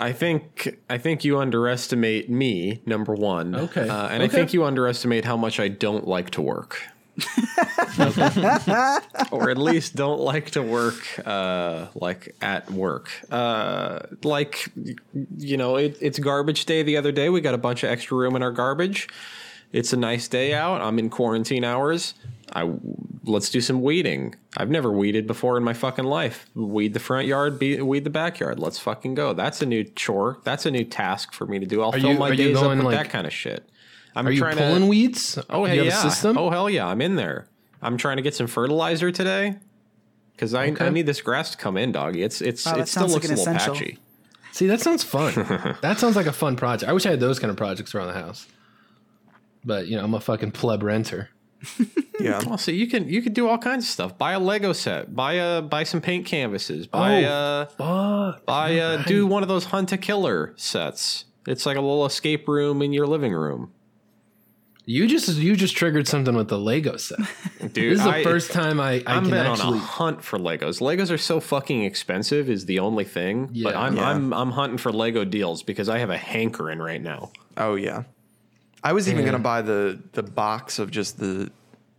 I 0.00 0.12
think 0.12 0.78
I 0.88 0.96
think 0.98 1.24
you 1.24 1.38
underestimate 1.38 2.30
me, 2.30 2.80
number 2.86 3.14
one. 3.14 3.54
Okay. 3.54 3.88
Uh, 3.88 4.08
and 4.08 4.22
I 4.22 4.28
think 4.28 4.54
you 4.54 4.64
underestimate 4.64 5.26
how 5.26 5.36
much 5.36 5.60
I 5.60 5.68
don't 5.68 6.08
like 6.08 6.30
to 6.30 6.42
work. 6.42 6.80
or 9.30 9.50
at 9.50 9.58
least 9.58 9.94
don't 9.94 10.20
like 10.20 10.52
to 10.52 10.62
work 10.62 10.96
uh, 11.26 11.88
like 11.94 12.34
at 12.40 12.70
work. 12.70 13.10
Uh, 13.30 13.98
like 14.24 14.72
you 15.36 15.58
know, 15.58 15.76
it, 15.76 15.98
it's 16.00 16.18
garbage 16.18 16.64
day 16.64 16.82
the 16.82 16.96
other 16.96 17.12
day. 17.12 17.28
We 17.28 17.42
got 17.42 17.54
a 17.54 17.58
bunch 17.58 17.82
of 17.84 17.90
extra 17.90 18.16
room 18.16 18.34
in 18.36 18.42
our 18.42 18.52
garbage. 18.52 19.08
It's 19.72 19.92
a 19.92 19.96
nice 19.96 20.28
day 20.28 20.54
out. 20.54 20.80
I'm 20.80 20.98
in 20.98 21.10
quarantine 21.10 21.62
hours. 21.62 22.14
I 22.52 22.72
let's 23.24 23.50
do 23.50 23.60
some 23.60 23.82
weeding. 23.82 24.34
I've 24.56 24.70
never 24.70 24.90
weeded 24.90 25.26
before 25.26 25.56
in 25.56 25.62
my 25.62 25.72
fucking 25.74 26.04
life. 26.04 26.48
Weed 26.54 26.94
the 26.94 27.00
front 27.00 27.26
yard, 27.26 27.58
be, 27.58 27.80
weed 27.80 28.04
the 28.04 28.10
backyard. 28.10 28.58
Let's 28.58 28.78
fucking 28.78 29.14
go. 29.14 29.32
That's 29.32 29.62
a 29.62 29.66
new 29.66 29.84
chore. 29.84 30.38
That's 30.44 30.66
a 30.66 30.70
new 30.70 30.84
task 30.84 31.32
for 31.32 31.46
me 31.46 31.58
to 31.58 31.66
do. 31.66 31.82
I'll 31.82 31.92
fill 31.92 32.12
you- 32.12 32.18
my 32.18 32.30
are 32.30 32.34
you 32.34 32.48
days 32.48 32.56
up 32.56 32.68
with 32.76 32.80
like- 32.84 32.96
that 32.96 33.10
kind 33.10 33.26
of 33.26 33.32
shit. 33.32 33.68
I'm 34.16 34.26
Are 34.26 34.30
you 34.32 34.40
trying 34.40 34.56
pulling 34.56 34.80
to, 34.82 34.86
weeds? 34.86 35.38
Oh, 35.48 35.66
Do 35.66 35.70
hey, 35.72 35.86
yeah. 35.86 36.02
system? 36.02 36.36
Oh, 36.36 36.50
hell 36.50 36.68
yeah. 36.68 36.86
I'm 36.88 37.00
in 37.00 37.14
there. 37.14 37.46
I'm 37.80 37.96
trying 37.96 38.16
to 38.16 38.22
get 38.22 38.34
some 38.34 38.48
fertilizer 38.48 39.12
today 39.12 39.56
because 40.32 40.52
I, 40.52 40.70
Okay. 40.70 40.86
I 40.86 40.90
need 40.90 41.06
this 41.06 41.20
grass 41.20 41.52
to 41.52 41.56
come 41.56 41.76
in, 41.76 41.92
doggy. 41.92 42.22
It's 42.24 42.40
it's 42.42 42.66
Wow, 42.66 42.78
it 42.78 42.88
still 42.88 43.02
sounds 43.02 43.14
like 43.14 43.22
looks 43.22 43.26
a 43.26 43.36
little 43.36 43.54
essential. 43.54 43.74
patchy. 43.74 43.98
See, 44.52 44.66
that 44.66 44.80
sounds 44.80 45.04
fun. 45.04 45.32
that 45.82 45.98
sounds 46.00 46.16
like 46.16 46.26
a 46.26 46.32
fun 46.32 46.56
project. 46.56 46.90
I 46.90 46.92
wish 46.92 47.06
I 47.06 47.10
had 47.10 47.20
those 47.20 47.38
kind 47.38 47.52
of 47.52 47.56
projects 47.56 47.94
around 47.94 48.08
the 48.08 48.14
house. 48.14 48.48
But 49.64 49.86
you 49.86 49.96
know, 49.96 50.02
I'm 50.04 50.14
a 50.14 50.20
fucking 50.20 50.50
pleb 50.52 50.82
renter. 50.82 51.28
Yeah. 52.20 52.42
Well, 52.46 52.58
see, 52.58 52.74
you 52.74 52.86
can 52.86 53.08
you 53.08 53.22
can 53.22 53.32
do 53.32 53.48
all 53.48 53.56
kinds 53.56 53.84
of 53.84 53.90
stuff. 53.90 54.18
Buy 54.18 54.32
a 54.32 54.38
Lego 54.38 54.74
set. 54.74 55.16
Buy 55.16 55.34
a 55.34 55.62
buy 55.62 55.84
some 55.84 56.02
paint 56.02 56.26
canvases. 56.26 56.86
Buy 56.86 57.24
Oh, 57.24 57.28
uh 57.28 57.66
Fuck. 58.34 58.44
buy 58.44 58.78
uh 58.78 59.02
do 59.04 59.26
one 59.26 59.42
of 59.42 59.48
those 59.48 59.64
hunt 59.66 59.90
a 59.92 59.96
killer 59.96 60.52
sets. 60.56 61.24
It's 61.46 61.64
like 61.64 61.78
a 61.78 61.80
little 61.80 62.04
escape 62.04 62.46
room 62.46 62.82
in 62.82 62.92
your 62.92 63.06
living 63.06 63.32
room. 63.32 63.72
You 64.84 65.06
just 65.06 65.28
you 65.36 65.56
just 65.56 65.74
triggered 65.76 66.08
something 66.08 66.34
with 66.34 66.48
the 66.48 66.58
Lego 66.58 66.98
set. 66.98 67.20
Dude, 67.72 67.92
This 67.92 67.98
is 68.00 68.04
the 68.04 68.10
I- 68.16 68.22
first 68.22 68.50
time 68.52 68.78
I, 68.80 69.02
I 69.06 69.16
I'm 69.16 69.22
can 69.22 69.30
been 69.30 69.46
on 69.46 69.60
a 69.60 69.78
hunt 69.78 70.22
for 70.22 70.38
Legos. 70.38 70.80
Legos 70.82 71.10
are 71.10 71.16
so 71.18 71.40
fucking 71.40 71.84
expensive 71.84 72.50
is 72.50 72.66
the 72.66 72.80
only 72.80 73.04
thing. 73.04 73.46
but 73.46 73.54
Yeah. 73.54 73.80
I'm 73.80 73.96
Yeah. 73.96 74.08
I'm 74.10 74.32
I'm 74.34 74.50
hunting 74.50 74.76
for 74.78 74.92
Lego 74.92 75.24
deals 75.24 75.62
because 75.62 75.88
I 75.88 75.98
have 76.00 76.10
a 76.10 76.18
hankering 76.18 76.80
right 76.80 77.00
now. 77.02 77.30
Oh 77.56 77.76
yeah. 77.76 78.02
I 78.82 78.92
was 78.92 79.08
even 79.08 79.20
Yeah. 79.24 79.32
gonna 79.32 79.42
buy 79.42 79.62
the 79.62 79.98
the 80.12 80.22
box 80.22 80.78
of 80.78 80.90
just 80.90 81.18
the 81.18 81.50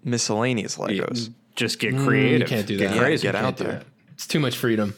miscellaneous 0.03 0.77
Legos. 0.77 1.29
Just 1.55 1.79
get 1.79 1.93
Mm, 1.93 2.05
creative. 2.05 2.49
You 2.49 2.55
can't 2.55 2.67
do 2.67 2.77
Get 2.77 2.89
that. 2.89 2.95
Yeah, 2.95 3.01
crazy. 3.01 3.21
get 3.23 3.35
out 3.35 3.57
there. 3.57 3.67
that. 3.71 3.85
It's 4.13 4.25
too 4.27 4.39
much 4.39 4.57
freedom. 4.57 4.95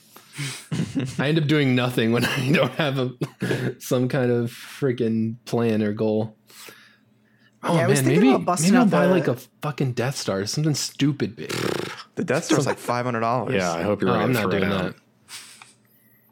I 1.19 1.27
end 1.29 1.37
up 1.37 1.45
doing 1.45 1.75
nothing 1.75 2.11
when 2.11 2.25
I 2.25 2.51
don't 2.51 2.71
have 2.73 2.97
a 2.99 3.11
some 3.79 4.07
kind 4.07 4.31
of 4.31 4.49
freaking 4.51 5.35
plan 5.45 5.81
or 5.83 5.93
goal. 5.93 6.35
Oh 7.65 7.75
Yeah, 7.75 7.85
I 7.85 7.87
was 7.87 8.01
man, 8.03 8.13
maybe 8.15 8.31
about 8.33 8.59
maybe 8.61 8.75
I'll 8.77 8.85
buy 8.85 9.07
the- 9.07 9.13
like 9.13 9.27
a 9.27 9.35
fucking 9.61 9.93
Death 9.93 10.17
Star, 10.17 10.45
something 10.45 10.73
stupid 10.75 11.35
big. 11.35 11.51
The 12.15 12.23
Death 12.23 12.45
Star's 12.45 12.65
like 12.65 12.77
five 12.77 13.05
hundred 13.05 13.21
dollars. 13.21 13.55
Yeah, 13.55 13.71
I 13.71 13.83
hope 13.83 14.01
you're 14.01 14.09
Oh, 14.11 14.13
ready 14.13 14.23
I'm 14.25 14.31
not 14.33 14.41
throw 14.43 14.51
doing 14.51 14.63
down. 14.69 14.85
that. 14.85 14.95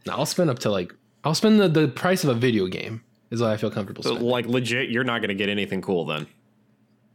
No, 0.08 0.14
I'll 0.14 0.26
spend 0.26 0.49
up 0.49 0.60
to 0.60 0.70
like 0.72 0.93
I'll 1.24 1.36
spend 1.36 1.60
the, 1.60 1.68
the 1.70 1.88
price 1.88 2.24
of 2.24 2.30
a 2.30 2.34
video 2.39 2.68
game 2.68 3.04
is 3.32 3.41
what 3.41 3.49
I 3.49 3.57
feel 3.57 3.71
comfortable 3.71 4.03
So, 4.03 4.11
spending. 4.11 4.29
like 4.29 4.45
legit, 4.45 4.89
you're 4.89 5.03
not 5.03 5.19
going 5.21 5.29
to 5.29 5.36
get 5.36 5.49
anything 5.49 5.82
cool 5.82 6.05
then. 6.05 6.27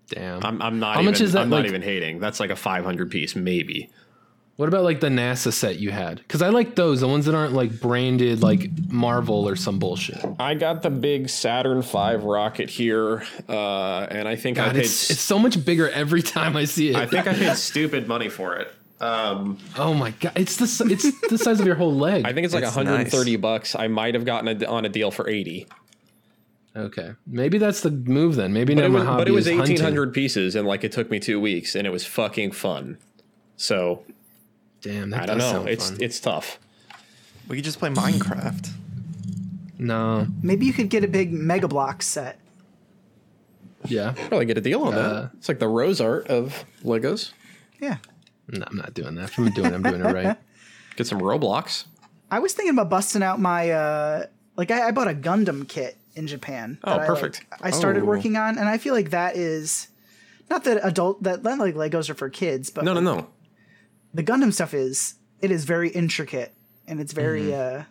Damn. 0.08 0.44
I'm, 0.44 0.62
I'm 0.62 0.78
not. 0.78 0.94
How 0.94 1.00
even, 1.02 1.12
much 1.12 1.20
is 1.20 1.32
that, 1.32 1.42
I'm 1.42 1.50
like- 1.50 1.60
not 1.64 1.66
even 1.66 1.82
hating. 1.82 2.18
That's 2.20 2.40
like 2.40 2.50
a 2.50 2.56
500 2.56 3.10
piece, 3.10 3.34
maybe. 3.36 3.90
What 4.56 4.68
about 4.70 4.84
like 4.84 5.00
the 5.00 5.08
NASA 5.08 5.52
set 5.52 5.78
you 5.78 5.90
had? 5.90 6.16
Because 6.16 6.40
I 6.40 6.48
like 6.48 6.76
those, 6.76 7.00
the 7.02 7.08
ones 7.08 7.26
that 7.26 7.34
aren't 7.34 7.52
like 7.52 7.78
branded 7.78 8.42
like 8.42 8.70
Marvel 8.88 9.46
or 9.46 9.54
some 9.54 9.78
bullshit. 9.78 10.24
I 10.40 10.54
got 10.54 10.82
the 10.82 10.88
big 10.88 11.28
Saturn 11.28 11.82
V 11.82 12.14
rocket 12.16 12.70
here, 12.70 13.22
uh, 13.50 14.06
and 14.10 14.26
I 14.26 14.34
think 14.36 14.58
I 14.58 14.70
paid. 14.70 14.76
it's, 14.78 15.10
it's 15.10 15.20
so 15.20 15.38
much 15.38 15.62
bigger 15.62 15.90
every 15.90 16.22
time 16.22 16.56
I 16.56 16.64
see 16.64 16.88
it. 16.88 16.96
I 16.96 17.04
think 17.04 17.26
I 17.26 17.34
paid 17.34 17.54
stupid 17.56 18.08
money 18.08 18.30
for 18.30 18.56
it. 18.56 18.72
Um, 18.98 19.58
oh 19.76 19.92
my 19.92 20.12
god, 20.12 20.32
it's 20.36 20.56
the 20.56 20.90
it's 20.90 21.28
the 21.28 21.36
size 21.36 21.60
of 21.60 21.66
your 21.66 21.76
whole 21.76 21.94
leg. 21.94 22.24
I 22.24 22.32
think 22.32 22.46
it's 22.46 22.54
like 22.54 22.64
It's 22.64 22.74
130 22.74 23.36
bucks. 23.36 23.74
I 23.76 23.88
might 23.88 24.14
have 24.14 24.24
gotten 24.24 24.48
it 24.48 24.64
on 24.64 24.86
a 24.86 24.88
deal 24.88 25.10
for 25.10 25.28
80, 25.28 25.66
okay, 26.76 27.12
maybe 27.26 27.58
that's 27.58 27.80
the 27.80 27.90
move 27.90 28.36
then. 28.36 28.52
Maybe 28.52 28.74
but 28.74 28.80
now 28.82 28.86
it 28.86 28.90
my 28.90 29.04
hobby 29.04 29.20
but 29.22 29.28
it 29.28 29.32
was 29.32 29.46
is 29.46 29.56
1,800 29.56 30.12
pieces, 30.12 30.54
and 30.54 30.66
like 30.66 30.84
it 30.84 30.92
took 30.92 31.10
me 31.10 31.18
two 31.18 31.40
weeks, 31.40 31.74
and 31.74 31.86
it 31.86 31.90
was 31.90 32.04
fucking 32.04 32.52
fun. 32.52 32.98
So 33.56 34.04
Damn, 34.82 35.10
that 35.10 35.22
I 35.22 35.26
don't 35.26 35.38
know. 35.38 35.50
sound 35.52 35.68
It's 35.68 35.90
fun. 35.90 35.98
it's 36.00 36.20
tough. 36.20 36.58
We 37.48 37.56
could 37.56 37.64
just 37.64 37.78
play 37.78 37.90
Minecraft. 37.90 38.70
no, 39.78 40.26
Maybe 40.42 40.66
you 40.66 40.72
could 40.72 40.90
get 40.90 41.04
a 41.04 41.08
big 41.08 41.32
Mega 41.32 41.68
Block 41.68 42.02
set. 42.02 42.38
yeah, 43.86 44.12
Probably 44.12 44.46
get 44.46 44.58
a 44.58 44.60
deal 44.60 44.82
on 44.82 44.94
Uh, 44.94 44.98
that. 45.22 45.30
It's 45.38 45.48
like 45.48 45.58
the 45.58 45.66
RoseArt 45.66 46.26
of 46.26 46.64
Legos. 46.84 47.32
Yeah. 47.80 47.98
no, 48.48 48.64
I'm 48.68 48.76
not 48.76 48.94
doing 48.94 49.14
that. 49.16 49.24
If 49.30 49.38
I'm 49.38 49.50
doing, 49.50 49.66
it, 49.72 49.74
I'm 49.74 49.82
doing 49.82 50.00
it 50.00 50.12
right. 50.12 50.36
Get 50.96 51.06
some 51.06 51.20
Roblox. 51.20 51.84
I 52.30 52.38
was 52.38 52.52
thinking 52.54 52.72
about 52.74 52.88
busting 52.90 53.22
out 53.22 53.38
my 53.38 53.70
uh 53.70 54.26
like 54.56 54.70
I, 54.70 54.88
I 54.88 54.90
bought 54.92 55.08
a 55.08 55.14
Gundam 55.14 55.68
kit 55.68 55.96
in 56.16 56.26
Japan. 56.26 56.78
Oh, 56.84 56.90
that 56.90 56.94
I, 56.94 56.98
like, 56.98 57.06
perfect. 57.06 57.44
I 57.60 57.70
started 57.70 58.02
Oh. 58.02 58.06
working 58.06 58.36
on, 58.36 58.58
and 58.58 58.68
I 58.68 58.78
feel 58.78 58.94
like 58.94 59.10
that 59.10 59.36
is 59.36 59.88
not 60.50 60.64
that 60.64 60.80
adult 60.82 61.22
that 61.22 61.42
that, 61.42 61.58
like 61.58 61.74
Legos 61.74 62.08
are 62.10 62.14
for 62.14 62.30
kids, 62.30 62.70
but 62.70 62.84
No, 62.84 62.92
no, 62.94 63.00
like, 63.00 63.18
no. 63.24 63.26
the 64.14 64.22
Gundam 64.22 64.52
stuff 64.52 64.74
is 64.74 65.14
it 65.40 65.50
is 65.50 65.64
very 65.64 65.90
intricate 65.90 66.54
and 66.88 67.00
it's 67.00 67.12
very 67.12 67.42
Mm-hmm. 67.44 67.80
uh 67.80 67.84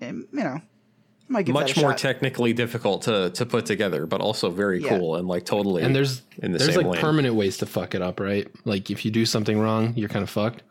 and, 0.00 0.26
you 0.32 0.40
know 0.44 0.60
I 0.60 1.32
might 1.32 1.42
give 1.44 1.54
that 1.54 1.60
Much 1.60 1.76
a 1.76 1.80
more 1.80 1.90
shot. 1.90 1.98
technically 1.98 2.52
difficult 2.54 3.02
to 3.02 3.30
to 3.30 3.44
put 3.46 3.66
together, 3.66 4.06
but 4.06 4.20
also 4.20 4.48
very 4.50 4.82
Yeah. 4.82 4.98
cool 4.98 5.16
and 5.16 5.28
like 5.28 5.44
totally. 5.44 5.82
And 5.82 5.94
there's 5.94 6.22
in 6.42 6.52
the 6.52 6.58
there's 6.58 6.74
same 6.74 6.84
like 6.84 6.92
lane. 6.94 7.00
permanent 7.02 7.34
ways 7.34 7.58
to 7.58 7.66
fuck 7.66 7.94
it 7.94 8.00
up, 8.02 8.18
right? 8.20 8.48
Like 8.64 8.90
if 8.90 9.04
you 9.04 9.10
do 9.10 9.26
something 9.26 9.58
wrong, 9.60 9.92
you're 9.96 10.08
kind 10.08 10.22
of 10.22 10.30
fucked. 10.30 10.62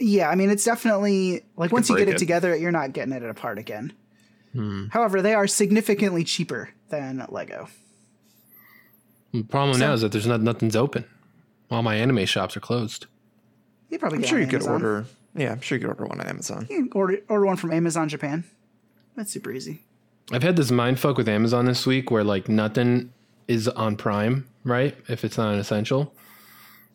Yeah, 0.00 0.28
I 0.30 0.34
mean 0.34 0.48
it's 0.50 0.64
definitely 0.64 1.44
like 1.56 1.70
once 1.72 1.88
you 1.90 1.96
get 1.98 2.08
it, 2.08 2.14
it. 2.14 2.18
together, 2.18 2.56
you're 2.56 2.72
not 2.72 2.92
getting 2.94 3.12
it 3.12 3.22
apart 3.22 3.58
again. 3.58 3.92
Hmm. 4.56 4.86
However, 4.90 5.22
they 5.22 5.34
are 5.34 5.46
significantly 5.46 6.24
cheaper 6.24 6.70
than 6.88 7.24
Lego. 7.28 7.68
The 9.32 9.42
problem 9.42 9.78
now 9.78 9.92
is 9.92 10.00
that 10.00 10.12
there's 10.12 10.26
not 10.26 10.40
nothing's 10.40 10.76
open. 10.76 11.04
All 11.70 11.82
my 11.82 11.96
anime 11.96 12.24
shops 12.26 12.56
are 12.56 12.60
closed. 12.60 13.06
You 13.90 13.98
probably 13.98 14.18
I'm 14.18 14.24
sure 14.24 14.38
you 14.38 14.44
on 14.44 14.50
could 14.50 14.62
order. 14.62 15.04
Yeah, 15.34 15.52
I'm 15.52 15.60
sure 15.60 15.76
you 15.76 15.82
could 15.82 15.90
order 15.90 16.06
one 16.06 16.20
on 16.20 16.26
Amazon. 16.26 16.66
You 16.70 16.88
can 16.88 16.92
order 16.94 17.18
order 17.28 17.46
one 17.46 17.56
from 17.56 17.72
Amazon 17.72 18.08
Japan. 18.08 18.44
That's 19.14 19.30
super 19.30 19.52
easy. 19.52 19.82
I've 20.32 20.42
had 20.42 20.56
this 20.56 20.70
mind 20.70 20.98
fuck 20.98 21.16
with 21.16 21.28
Amazon 21.28 21.66
this 21.66 21.86
week 21.86 22.10
where 22.10 22.24
like 22.24 22.48
nothing 22.48 23.12
is 23.48 23.68
on 23.68 23.96
Prime, 23.96 24.48
right? 24.64 24.96
If 25.08 25.24
it's 25.24 25.38
not 25.38 25.52
an 25.54 25.60
essential. 25.60 26.12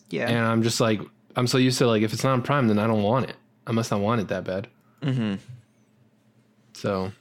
Yeah. 0.09 0.27
And 0.27 0.39
I'm 0.39 0.63
just 0.63 0.81
like, 0.81 1.01
I'm 1.35 1.47
so 1.47 1.57
used 1.57 1.77
to 1.77 1.87
like, 1.87 2.01
if 2.01 2.13
it's 2.13 2.23
not 2.23 2.33
on 2.33 2.41
Prime, 2.41 2.67
then 2.67 2.77
I 2.77 2.87
don't 2.87 3.03
want 3.03 3.29
it. 3.29 3.35
I 3.65 3.71
must 3.71 3.91
not 3.91 4.01
want 4.01 4.21
it 4.21 4.27
that 4.27 4.43
bad. 4.43 4.67
Mm-hmm. 5.01 5.35
So, 6.73 7.11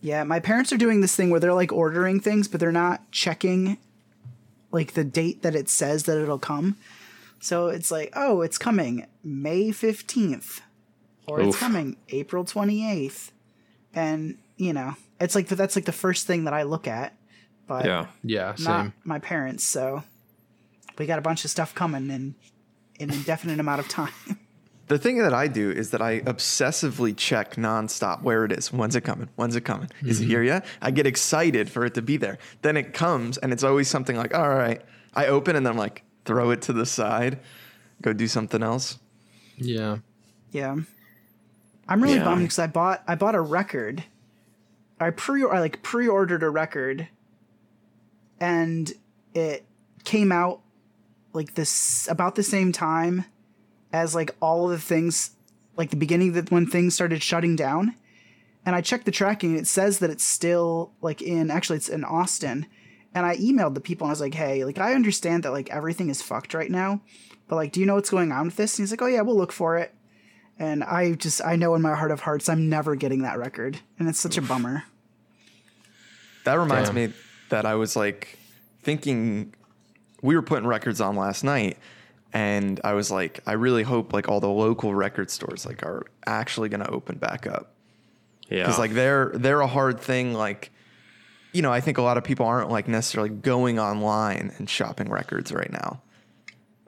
Yeah, 0.00 0.24
my 0.24 0.40
parents 0.40 0.72
are 0.72 0.76
doing 0.76 1.00
this 1.00 1.16
thing 1.16 1.30
where 1.30 1.40
they're 1.40 1.54
like 1.54 1.72
ordering 1.72 2.20
things, 2.20 2.48
but 2.48 2.60
they're 2.60 2.72
not 2.72 3.10
checking 3.10 3.78
like 4.70 4.92
the 4.92 5.04
date 5.04 5.42
that 5.42 5.54
it 5.54 5.68
says 5.68 6.04
that 6.04 6.20
it'll 6.20 6.38
come. 6.38 6.76
So 7.40 7.68
it's 7.68 7.90
like, 7.90 8.12
oh, 8.14 8.42
it's 8.42 8.58
coming 8.58 9.06
May 9.22 9.68
15th 9.68 10.60
or 11.26 11.40
it's 11.40 11.58
coming 11.58 11.96
April 12.08 12.44
28th. 12.44 13.30
And, 13.94 14.38
you 14.56 14.72
know, 14.72 14.94
it's 15.20 15.34
like 15.34 15.48
that's 15.48 15.76
like 15.76 15.84
the 15.84 15.92
first 15.92 16.26
thing 16.26 16.44
that 16.44 16.54
I 16.54 16.62
look 16.62 16.86
at, 16.86 17.14
but 17.66 17.84
yeah. 17.84 18.06
yeah, 18.22 18.54
same. 18.54 18.92
my 19.04 19.18
parents. 19.18 19.64
So 19.64 20.02
we 20.98 21.06
got 21.06 21.18
a 21.18 21.22
bunch 21.22 21.44
of 21.44 21.50
stuff 21.50 21.74
coming 21.74 22.10
in 22.10 22.34
an 23.00 23.10
indefinite 23.10 23.60
amount 23.60 23.80
of 23.80 23.88
time. 23.88 24.12
The 24.88 24.98
thing 24.98 25.18
that 25.18 25.34
I 25.34 25.48
do 25.48 25.70
is 25.70 25.90
that 25.90 26.00
I 26.00 26.20
obsessively 26.20 27.14
check 27.16 27.56
nonstop 27.56 28.22
where 28.22 28.44
it 28.44 28.52
is. 28.52 28.72
When's 28.72 28.96
it 28.96 29.02
coming? 29.02 29.28
When's 29.36 29.54
it 29.54 29.60
coming? 29.60 29.90
Is 30.02 30.20
it 30.20 30.26
here 30.26 30.40
mm-hmm. 30.40 30.46
yet? 30.46 30.66
I 30.80 30.90
get 30.90 31.06
excited 31.06 31.70
for 31.70 31.84
it 31.84 31.94
to 31.94 32.02
be 32.02 32.16
there. 32.16 32.38
Then 32.62 32.76
it 32.76 32.94
comes, 32.94 33.36
and 33.38 33.52
it's 33.52 33.62
always 33.62 33.88
something 33.88 34.16
like, 34.16 34.34
all 34.34 34.48
right. 34.48 34.82
I 35.14 35.26
open 35.26 35.56
and 35.56 35.66
then 35.66 35.72
I'm 35.72 35.78
like, 35.78 36.04
throw 36.24 36.50
it 36.50 36.62
to 36.62 36.72
the 36.72 36.86
side, 36.86 37.40
go 38.02 38.12
do 38.12 38.26
something 38.28 38.62
else. 38.62 38.98
Yeah. 39.56 39.98
Yeah. 40.52 40.76
I'm 41.88 42.02
really 42.02 42.16
Yeah. 42.16 42.24
bummed 42.24 42.42
because 42.42 42.58
I 42.58 42.66
bought 42.66 43.02
I 43.08 43.14
bought 43.14 43.34
a 43.34 43.40
record. 43.40 44.04
I 45.00 45.10
pre 45.10 45.42
I 45.44 45.60
like 45.60 45.82
pre-ordered 45.82 46.42
a 46.42 46.50
record 46.50 47.08
and 48.40 48.92
it 49.34 49.64
came 50.04 50.30
out 50.30 50.60
like 51.32 51.54
this 51.54 52.08
about 52.08 52.34
the 52.34 52.42
same 52.42 52.72
time 52.72 53.24
as 53.92 54.14
like 54.14 54.34
all 54.40 54.64
of 54.64 54.70
the 54.70 54.78
things 54.78 55.32
like 55.76 55.90
the 55.90 55.96
beginning 55.96 56.32
that 56.32 56.50
when 56.50 56.66
things 56.66 56.94
started 56.94 57.22
shutting 57.22 57.56
down. 57.56 57.94
And 58.66 58.74
I 58.76 58.80
checked 58.80 59.06
the 59.06 59.10
tracking 59.10 59.50
and 59.50 59.60
it 59.60 59.66
says 59.66 60.00
that 60.00 60.10
it's 60.10 60.24
still 60.24 60.92
like 61.00 61.22
in 61.22 61.50
actually 61.50 61.76
it's 61.76 61.88
in 61.88 62.04
Austin. 62.04 62.66
And 63.14 63.24
I 63.24 63.36
emailed 63.36 63.74
the 63.74 63.80
people 63.80 64.04
and 64.04 64.10
I 64.10 64.12
was 64.12 64.20
like, 64.20 64.34
hey, 64.34 64.64
like 64.64 64.78
I 64.78 64.94
understand 64.94 65.44
that 65.44 65.52
like 65.52 65.70
everything 65.70 66.10
is 66.10 66.20
fucked 66.20 66.52
right 66.52 66.70
now. 66.70 67.00
But 67.46 67.56
like, 67.56 67.72
do 67.72 67.80
you 67.80 67.86
know 67.86 67.94
what's 67.94 68.10
going 68.10 68.32
on 68.32 68.46
with 68.46 68.56
this? 68.56 68.78
And 68.78 68.84
he's 68.84 68.90
like, 68.90 69.00
Oh 69.00 69.06
yeah, 69.06 69.22
we'll 69.22 69.36
look 69.36 69.52
for 69.52 69.78
it. 69.78 69.94
And 70.58 70.82
I 70.82 71.12
just 71.12 71.40
I 71.44 71.56
know 71.56 71.74
in 71.74 71.82
my 71.82 71.94
heart 71.94 72.10
of 72.10 72.20
hearts 72.20 72.48
I'm 72.48 72.68
never 72.68 72.96
getting 72.96 73.22
that 73.22 73.38
record. 73.38 73.78
And 73.98 74.08
it's 74.08 74.20
such 74.20 74.36
a 74.36 74.42
bummer. 74.42 74.84
That 76.44 76.54
reminds 76.54 76.90
Damn. 76.90 76.96
me 76.96 77.12
that 77.50 77.64
I 77.64 77.76
was 77.76 77.94
like 77.94 78.38
thinking 78.82 79.54
we 80.22 80.34
were 80.34 80.42
putting 80.42 80.66
records 80.66 81.00
on 81.00 81.16
last 81.16 81.44
night 81.44 81.78
and 82.32 82.80
I 82.84 82.92
was 82.94 83.10
like 83.10 83.40
I 83.46 83.52
really 83.52 83.82
hope 83.82 84.12
like 84.12 84.28
all 84.28 84.40
the 84.40 84.48
local 84.48 84.94
record 84.94 85.30
stores 85.30 85.64
like 85.66 85.82
are 85.82 86.04
actually 86.26 86.68
going 86.68 86.82
to 86.82 86.90
open 86.90 87.16
back 87.18 87.46
up 87.46 87.72
Yeah. 88.50 88.66
cuz 88.66 88.78
like 88.78 88.92
they're 88.92 89.32
they're 89.34 89.60
a 89.60 89.66
hard 89.66 90.00
thing 90.00 90.34
like 90.34 90.70
you 91.54 91.62
know, 91.62 91.72
I 91.72 91.80
think 91.80 91.96
a 91.96 92.02
lot 92.02 92.18
of 92.18 92.24
people 92.24 92.44
aren't 92.44 92.70
like 92.70 92.86
necessarily 92.88 93.30
going 93.30 93.78
online 93.78 94.52
and 94.58 94.68
shopping 94.68 95.08
records 95.10 95.50
right 95.50 95.72
now. 95.72 96.02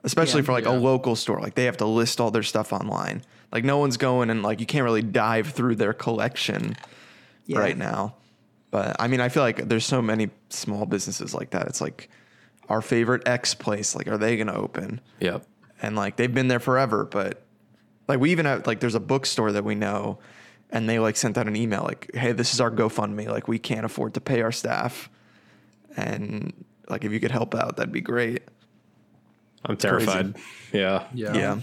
Especially 0.03 0.41
Yeah. 0.41 0.45
for 0.45 0.51
like 0.51 0.65
Yeah. 0.65 0.77
a 0.77 0.77
local 0.77 1.15
store. 1.15 1.39
Like 1.41 1.55
they 1.55 1.65
have 1.65 1.77
to 1.77 1.85
list 1.85 2.21
all 2.21 2.29
their 2.29 2.43
stuff 2.43 2.71
online. 2.71 3.23
Like 3.51 3.63
no 3.63 3.79
one's 3.79 3.97
going 3.97 4.29
and 4.29 4.43
like 4.43 4.59
you 4.59 4.67
can't 4.67 4.83
really 4.83 5.01
dive 5.01 5.49
through 5.49 5.75
their 5.77 5.93
collection 5.93 6.75
Yeah. 7.47 7.57
right 7.59 7.77
now. 7.77 8.15
But 8.69 8.95
I 8.99 9.07
mean, 9.07 9.19
I 9.19 9.29
feel 9.29 9.41
like 9.43 9.67
there's 9.67 9.85
so 9.85 10.01
many 10.01 10.29
small 10.49 10.85
businesses 10.85 11.33
like 11.33 11.49
that. 11.49 11.65
It's 11.67 11.81
like 11.81 12.07
our 12.71 12.81
favorite 12.81 13.27
X 13.27 13.53
place. 13.53 13.95
Like, 13.95 14.07
are 14.07 14.17
they 14.17 14.37
going 14.37 14.47
to 14.47 14.55
open? 14.55 15.01
Yep. 15.19 15.45
And 15.81 15.95
like 15.95 16.15
they've 16.15 16.33
been 16.33 16.47
there 16.47 16.59
forever. 16.59 17.05
But 17.05 17.43
like 18.07 18.19
we 18.19 18.31
even 18.31 18.45
have 18.45 18.65
like 18.65 18.79
there's 18.79 18.95
a 18.95 18.99
bookstore 18.99 19.51
that 19.51 19.63
we 19.63 19.75
know, 19.75 20.19
and 20.69 20.87
they 20.87 20.99
like 20.99 21.17
sent 21.17 21.37
out 21.37 21.47
an 21.47 21.55
email 21.55 21.83
like, 21.83 22.11
"Hey, 22.13 22.31
this 22.31 22.53
is 22.53 22.61
our 22.61 22.71
GoFundMe. 22.71 23.27
Like, 23.27 23.47
we 23.47 23.59
can't 23.59 23.85
afford 23.85 24.13
to 24.13 24.21
pay 24.21 24.41
our 24.41 24.51
staff, 24.51 25.09
and 25.97 26.53
like 26.87 27.03
if 27.03 27.11
you 27.11 27.19
could 27.19 27.31
help 27.31 27.53
out, 27.55 27.77
that'd 27.77 27.91
be 27.91 28.01
great." 28.01 28.43
I'm 29.65 29.77
terrified. 29.77 30.35
Yeah. 30.71 31.05
Yeah. 31.13 31.33
Yeah. 31.33 31.59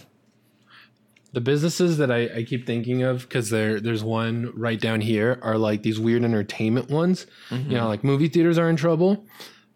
The 1.33 1.41
businesses 1.41 1.99
that 1.99 2.11
I, 2.11 2.29
I 2.37 2.43
keep 2.45 2.67
thinking 2.67 3.03
of 3.03 3.23
because 3.23 3.51
there 3.51 3.81
there's 3.81 4.03
one 4.03 4.53
right 4.55 4.81
down 4.81 5.01
here 5.01 5.39
are 5.43 5.59
like 5.59 5.83
these 5.83 5.99
weird 6.01 6.25
entertainment 6.25 6.91
ones. 6.91 7.27
Mm-hmm. 7.51 7.71
You 7.71 7.77
know, 7.79 7.89
like 7.89 8.05
movie 8.05 8.29
theaters 8.29 8.59
are 8.59 8.71
in 8.71 8.77
trouble, 8.77 9.25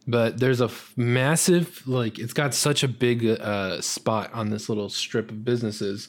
but 0.07 0.38
there's 0.40 0.61
a 0.61 0.64
f- 0.66 0.92
massive 0.96 1.86
like 1.86 2.18
it's 2.18 2.32
got 2.32 2.55
such 2.55 2.82
a 2.82 2.88
big 2.88 3.24
uh, 3.26 3.80
spot 3.80 4.32
on 4.34 4.50
this 4.50 4.68
little 4.68 4.88
strip 4.88 5.30
of 5.30 5.44
businesses. 5.44 6.09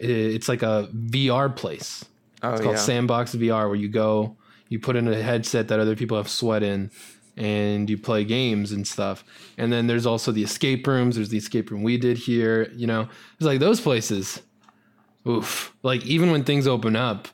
It's 0.00 0.48
like 0.48 0.62
a 0.62 0.88
VR 0.94 1.54
place. 1.54 2.04
Oh 2.42 2.52
It's 2.52 2.62
called 2.62 2.76
yeah. 2.76 2.80
Sandbox 2.82 3.34
VR, 3.34 3.66
where 3.66 3.74
you 3.76 3.88
go, 3.88 4.36
you 4.68 4.80
put 4.80 4.96
in 4.96 5.06
a 5.08 5.22
headset 5.22 5.68
that 5.68 5.78
other 5.78 5.94
people 5.94 6.16
have 6.16 6.28
sweat 6.28 6.62
in, 6.62 6.90
and 7.36 7.88
you 7.90 7.98
play 7.98 8.24
games 8.24 8.72
and 8.72 8.86
stuff. 8.88 9.22
And 9.58 9.70
then 9.72 9.86
there's 9.86 10.06
also 10.06 10.32
the 10.32 10.42
escape 10.42 10.86
rooms. 10.86 11.16
There's 11.16 11.28
the 11.28 11.36
escape 11.38 11.70
room 11.70 11.82
we 11.82 11.98
did 11.98 12.16
here. 12.16 12.70
You 12.74 12.86
know, 12.86 13.08
it's 13.36 13.44
like 13.46 13.60
those 13.60 13.80
places. 13.80 14.40
Oof! 15.28 15.74
Like 15.82 16.04
even 16.06 16.30
when 16.30 16.44
things 16.44 16.66
open 16.66 16.96
up, 16.96 17.28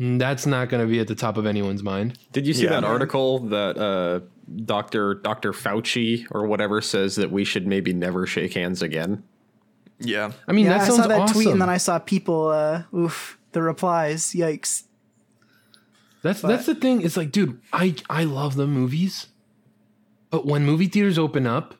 That's 0.00 0.44
not 0.46 0.68
going 0.68 0.82
to 0.84 0.90
be 0.90 0.98
at 0.98 1.06
the 1.06 1.14
top 1.14 1.36
of 1.36 1.46
anyone's 1.46 1.84
mind. 1.84 2.18
Did 2.32 2.44
you 2.48 2.52
see 2.54 2.64
Yeah. 2.64 2.70
that 2.70 2.84
article 2.84 3.38
that 3.50 3.78
uh, 3.78 4.20
Doctor 4.64 5.14
Doctor 5.14 5.52
Fauci 5.52 6.26
or 6.30 6.46
whatever 6.46 6.80
says 6.80 7.16
that 7.16 7.30
we 7.30 7.44
should 7.44 7.66
maybe 7.66 7.92
never 7.92 8.26
shake 8.26 8.54
hands 8.54 8.82
again? 8.82 9.22
Yeah. 10.00 10.32
I 10.46 10.52
mean, 10.52 10.66
Yeah, 10.66 10.78
that 10.78 10.80
I 10.82 10.88
saw 10.88 11.06
that 11.06 11.20
awesome. 11.20 11.34
tweet 11.34 11.48
and 11.48 11.60
then 11.62 11.70
I 11.70 11.76
saw 11.78 11.98
people. 11.98 12.48
Uh, 12.48 12.82
oof, 12.94 13.38
the 13.52 13.62
replies. 13.62 14.32
Yikes. 14.34 14.84
That's 16.22 16.40
that's 16.40 16.66
the 16.66 16.74
thing. 16.74 17.02
It's 17.02 17.16
like, 17.16 17.32
dude, 17.32 17.60
I 17.72 17.94
I 18.08 18.24
love 18.24 18.56
the 18.56 18.66
movies, 18.66 19.26
but 20.30 20.46
when 20.46 20.64
movie 20.64 20.86
theaters 20.88 21.18
open 21.18 21.46
up, 21.46 21.74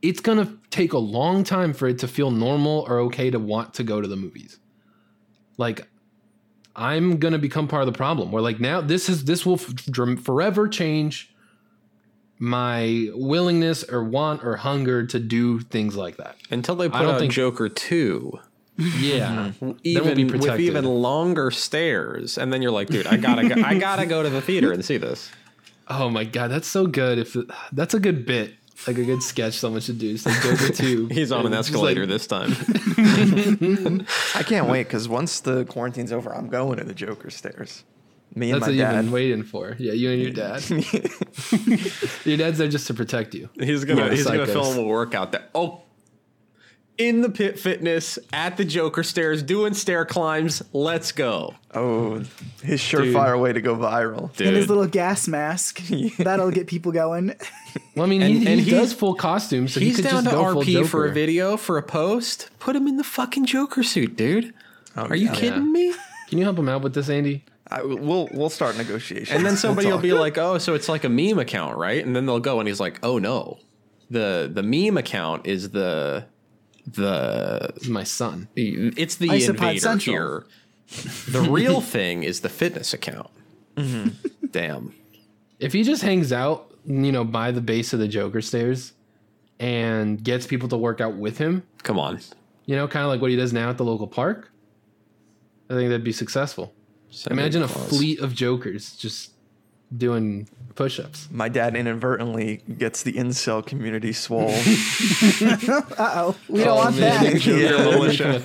it's 0.00 0.20
gonna 0.20 0.56
take 0.70 0.92
a 0.94 0.98
long 0.98 1.44
time 1.44 1.72
for 1.74 1.86
it 1.88 1.98
to 2.00 2.08
feel 2.08 2.30
normal 2.30 2.86
or 2.88 2.98
okay 3.00 3.30
to 3.30 3.38
want 3.38 3.74
to 3.74 3.84
go 3.84 4.00
to 4.00 4.08
the 4.08 4.16
movies. 4.16 4.58
Like, 5.58 5.86
I'm 6.74 7.18
gonna 7.18 7.38
become 7.38 7.68
part 7.68 7.82
of 7.82 7.86
the 7.92 7.96
problem. 7.96 8.32
Where 8.32 8.42
like 8.42 8.58
now 8.58 8.80
this 8.80 9.08
is 9.10 9.24
this 9.24 9.44
will 9.44 9.54
f- 9.54 9.74
dr- 9.74 10.20
forever 10.20 10.66
change 10.66 11.33
my 12.44 13.08
willingness 13.14 13.82
or 13.84 14.04
want 14.04 14.44
or 14.44 14.56
hunger 14.56 15.06
to 15.06 15.18
do 15.18 15.60
things 15.60 15.96
like 15.96 16.18
that. 16.18 16.36
Until 16.50 16.76
they 16.76 16.88
put 16.88 16.98
don't 17.00 17.14
out 17.14 17.20
think- 17.20 17.32
Joker 17.32 17.68
two, 17.70 18.38
Yeah, 18.76 19.52
mm-hmm. 19.60 19.72
even 19.84 20.14
be 20.14 20.24
with 20.24 20.60
even 20.60 20.84
longer 20.84 21.50
stairs, 21.50 22.36
and 22.38 22.52
then 22.52 22.60
you're 22.60 22.70
like, 22.72 22.88
dude, 22.88 23.06
I 23.06 23.16
gotta 23.16 23.48
go, 23.48 23.62
I 23.62 23.78
gotta 23.78 24.04
go 24.06 24.22
to 24.22 24.28
the 24.30 24.40
theater 24.42 24.72
and 24.72 24.84
see 24.84 24.96
this. 24.98 25.30
Oh 25.86 26.08
my 26.08 26.24
god, 26.24 26.50
that's 26.50 26.66
so 26.66 26.86
good. 26.86 27.18
If 27.18 27.36
that's 27.70 27.92
a 27.92 28.00
good 28.00 28.24
bit, 28.24 28.54
like 28.86 28.96
a 28.96 29.04
good 29.04 29.22
sketch, 29.22 29.52
someone 29.52 29.82
should 29.82 29.98
do. 29.98 30.14
It's 30.14 30.24
like 30.24 30.40
Joker 30.40 30.72
two. 30.72 31.06
He's 31.12 31.30
on 31.30 31.40
an 31.40 31.46
And 31.52 31.54
it's 31.56 31.68
just 31.68 31.74
escalator 31.74 32.06
like- 32.06 32.08
this 32.08 32.26
time. 32.26 32.52
I 34.34 34.42
can't 34.44 34.66
wait 34.66 34.84
because 34.84 35.10
once 35.10 35.40
the 35.40 35.66
quarantine's 35.66 36.10
over, 36.10 36.34
I'm 36.34 36.48
going 36.48 36.78
to 36.78 36.84
the 36.84 36.94
Joker 36.94 37.28
stairs. 37.28 37.84
Me 38.36 38.50
and 38.50 38.60
That's 38.60 38.70
my 38.72 38.76
what 38.84 38.94
you've 38.94 39.04
been 39.04 39.12
waiting 39.12 39.42
for. 39.44 39.76
Yeah, 39.78 39.92
you 39.92 40.10
and 40.10 40.20
your 40.22 40.32
dad. 40.32 40.62
your 42.24 42.36
dad's 42.36 42.58
there 42.58 42.68
just 42.68 42.86
to 42.88 42.94
protect 42.94 43.34
you. 43.34 43.48
He's 43.58 43.84
gonna 43.84 44.06
Yeah, 44.06 44.10
he's 44.10 44.24
gonna 44.26 44.46
psychos. 44.46 44.52
film 44.52 44.78
a 44.78 44.82
workout 44.82 45.32
that 45.32 45.50
oh 45.54 45.82
in 46.96 47.22
the 47.22 47.28
pit 47.28 47.58
fitness 47.58 48.20
at 48.32 48.56
the 48.56 48.64
Joker 48.64 49.02
stairs 49.02 49.42
doing 49.42 49.74
stair 49.74 50.04
climbs. 50.04 50.62
Let's 50.72 51.10
go. 51.12 51.54
Oh, 51.74 52.22
his 52.62 52.80
surefire 52.80 53.40
way 53.40 53.52
to 53.52 53.60
go 53.60 53.74
viral. 53.76 54.34
Dude. 54.36 54.46
And 54.48 54.56
his 54.56 54.68
little 54.68 54.86
gas 54.86 55.26
mask. 55.26 55.78
That'll 56.18 56.52
get 56.52 56.68
people 56.68 56.92
going. 56.92 57.34
Well, 57.96 58.06
I 58.06 58.08
mean, 58.08 58.22
And- 58.22 58.32
he, 58.32 58.46
and 58.46 58.60
he 58.60 58.66
he's- 58.70 58.80
does 58.80 58.92
full 58.92 59.14
costume, 59.14 59.66
so 59.66 59.80
he 59.80 59.86
He's 59.86 59.96
could 59.96 60.04
down 60.04 60.22
just 60.24 60.26
to 60.26 60.30
go 60.30 60.52
full 60.52 60.62
RP 60.62 60.86
for 60.86 61.04
a 61.06 61.12
video 61.12 61.56
for 61.56 61.78
a 61.78 61.82
post. 61.82 62.48
Put 62.60 62.76
him 62.76 62.86
in 62.86 62.96
the 62.96 63.02
fucking 63.04 63.46
Joker 63.46 63.82
suit, 63.82 64.16
dude. 64.16 64.54
Oh, 64.96 65.02
Are 65.06 65.16
you 65.16 65.26
yeah. 65.26 65.34
kidding 65.34 65.72
me? 65.72 65.92
Can 66.28 66.38
you 66.38 66.44
help 66.44 66.56
him 66.58 66.68
out 66.68 66.82
with 66.82 66.94
this, 66.94 67.08
Andy? 67.08 67.44
I, 67.70 67.82
we'll 67.82 68.28
we'll 68.32 68.50
start 68.50 68.76
negotiations. 68.76 69.30
And 69.30 69.44
then 69.44 69.56
somebody 69.56 69.86
We'll 69.88 69.96
will 69.96 70.02
be 70.02 70.12
like, 70.12 70.36
"Oh, 70.38 70.58
so 70.58 70.74
it's 70.74 70.88
like 70.88 71.04
a 71.04 71.08
meme 71.08 71.38
account, 71.38 71.76
right?" 71.78 72.04
And 72.04 72.14
then 72.14 72.26
they'll 72.26 72.40
go, 72.40 72.58
and 72.60 72.68
he's 72.68 72.80
like, 72.80 72.98
"Oh 73.02 73.18
no, 73.18 73.58
the 74.10 74.50
the 74.52 74.62
meme 74.62 74.96
account 74.98 75.46
is 75.46 75.70
the 75.70 76.26
the 76.86 77.72
my 77.88 78.04
son. 78.04 78.48
it's 78.54 79.16
the 79.16 79.28
Isopod 79.28 79.48
invader 79.50 79.80
Central. 79.80 80.14
here. 80.14 80.46
The 81.30 81.40
real 81.50 81.80
thing 81.94 82.22
is 82.22 82.40
the 82.40 82.50
fitness 82.50 82.92
account. 82.92 83.30
Mm-hmm. 83.76 84.46
Damn. 84.50 84.94
If 85.58 85.72
he 85.72 85.82
just 85.82 86.02
hangs 86.02 86.32
out, 86.32 86.70
you 86.84 87.10
know, 87.10 87.24
by 87.24 87.50
the 87.50 87.62
base 87.62 87.94
of 87.94 87.98
the 88.00 88.08
Joker 88.08 88.42
stairs 88.42 88.92
and 89.58 90.22
gets 90.22 90.46
people 90.46 90.68
to 90.68 90.76
work 90.76 91.00
out 91.00 91.14
with 91.16 91.38
him, 91.38 91.62
Come 91.82 91.98
on. 91.98 92.20
you 92.66 92.76
know, 92.76 92.86
kind 92.86 93.04
of 93.04 93.08
like 93.10 93.22
what 93.22 93.30
he 93.30 93.36
does 93.36 93.52
now 93.54 93.70
at 93.70 93.78
the 93.78 93.84
local 93.84 94.06
park, 94.06 94.50
I 95.70 95.74
think 95.74 95.88
that'd 95.88 96.04
be 96.04 96.12
successful. 96.12 96.74
Santa 97.14 97.34
Imagine 97.40 97.62
a 97.62 97.68
Claus. 97.68 97.88
fleet 97.88 98.20
of 98.20 98.34
Jokers 98.34 98.96
just 98.96 99.32
doing 99.96 100.48
push-ups. 100.74 101.28
my 101.30 101.48
dad 101.48 101.76
inadvertently 101.76 102.56
gets 102.78 103.02
the 103.04 103.12
incel 103.12 103.64
community 103.64 104.12
swole. 104.12 104.50
Uh 105.96 106.12
oh. 106.16 106.36
We 106.48 106.64
don't 106.64 106.76
want 106.76 106.96
man, 106.98 107.24
that. 107.34 107.46
Yeah. 107.46 107.84
militia 107.84 108.40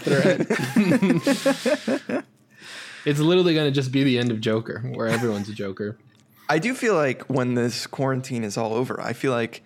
it's 3.05 3.19
literally 3.19 3.53
going 3.55 3.65
to 3.67 3.71
just 3.71 3.91
be 3.91 4.03
the 4.03 4.19
end 4.19 4.31
of 4.31 4.39
Joker, 4.41 4.81
where 4.93 5.07
everyone's 5.07 5.49
a 5.49 5.53
Joker. 5.53 5.97
I 6.47 6.59
do 6.59 6.73
feel 6.73 6.93
like 6.95 7.23
when 7.23 7.55
this 7.55 7.87
quarantine 7.87 8.43
is 8.43 8.57
all 8.57 8.73
over, 8.73 8.99
I 9.01 9.13
feel 9.13 9.31
like, 9.31 9.63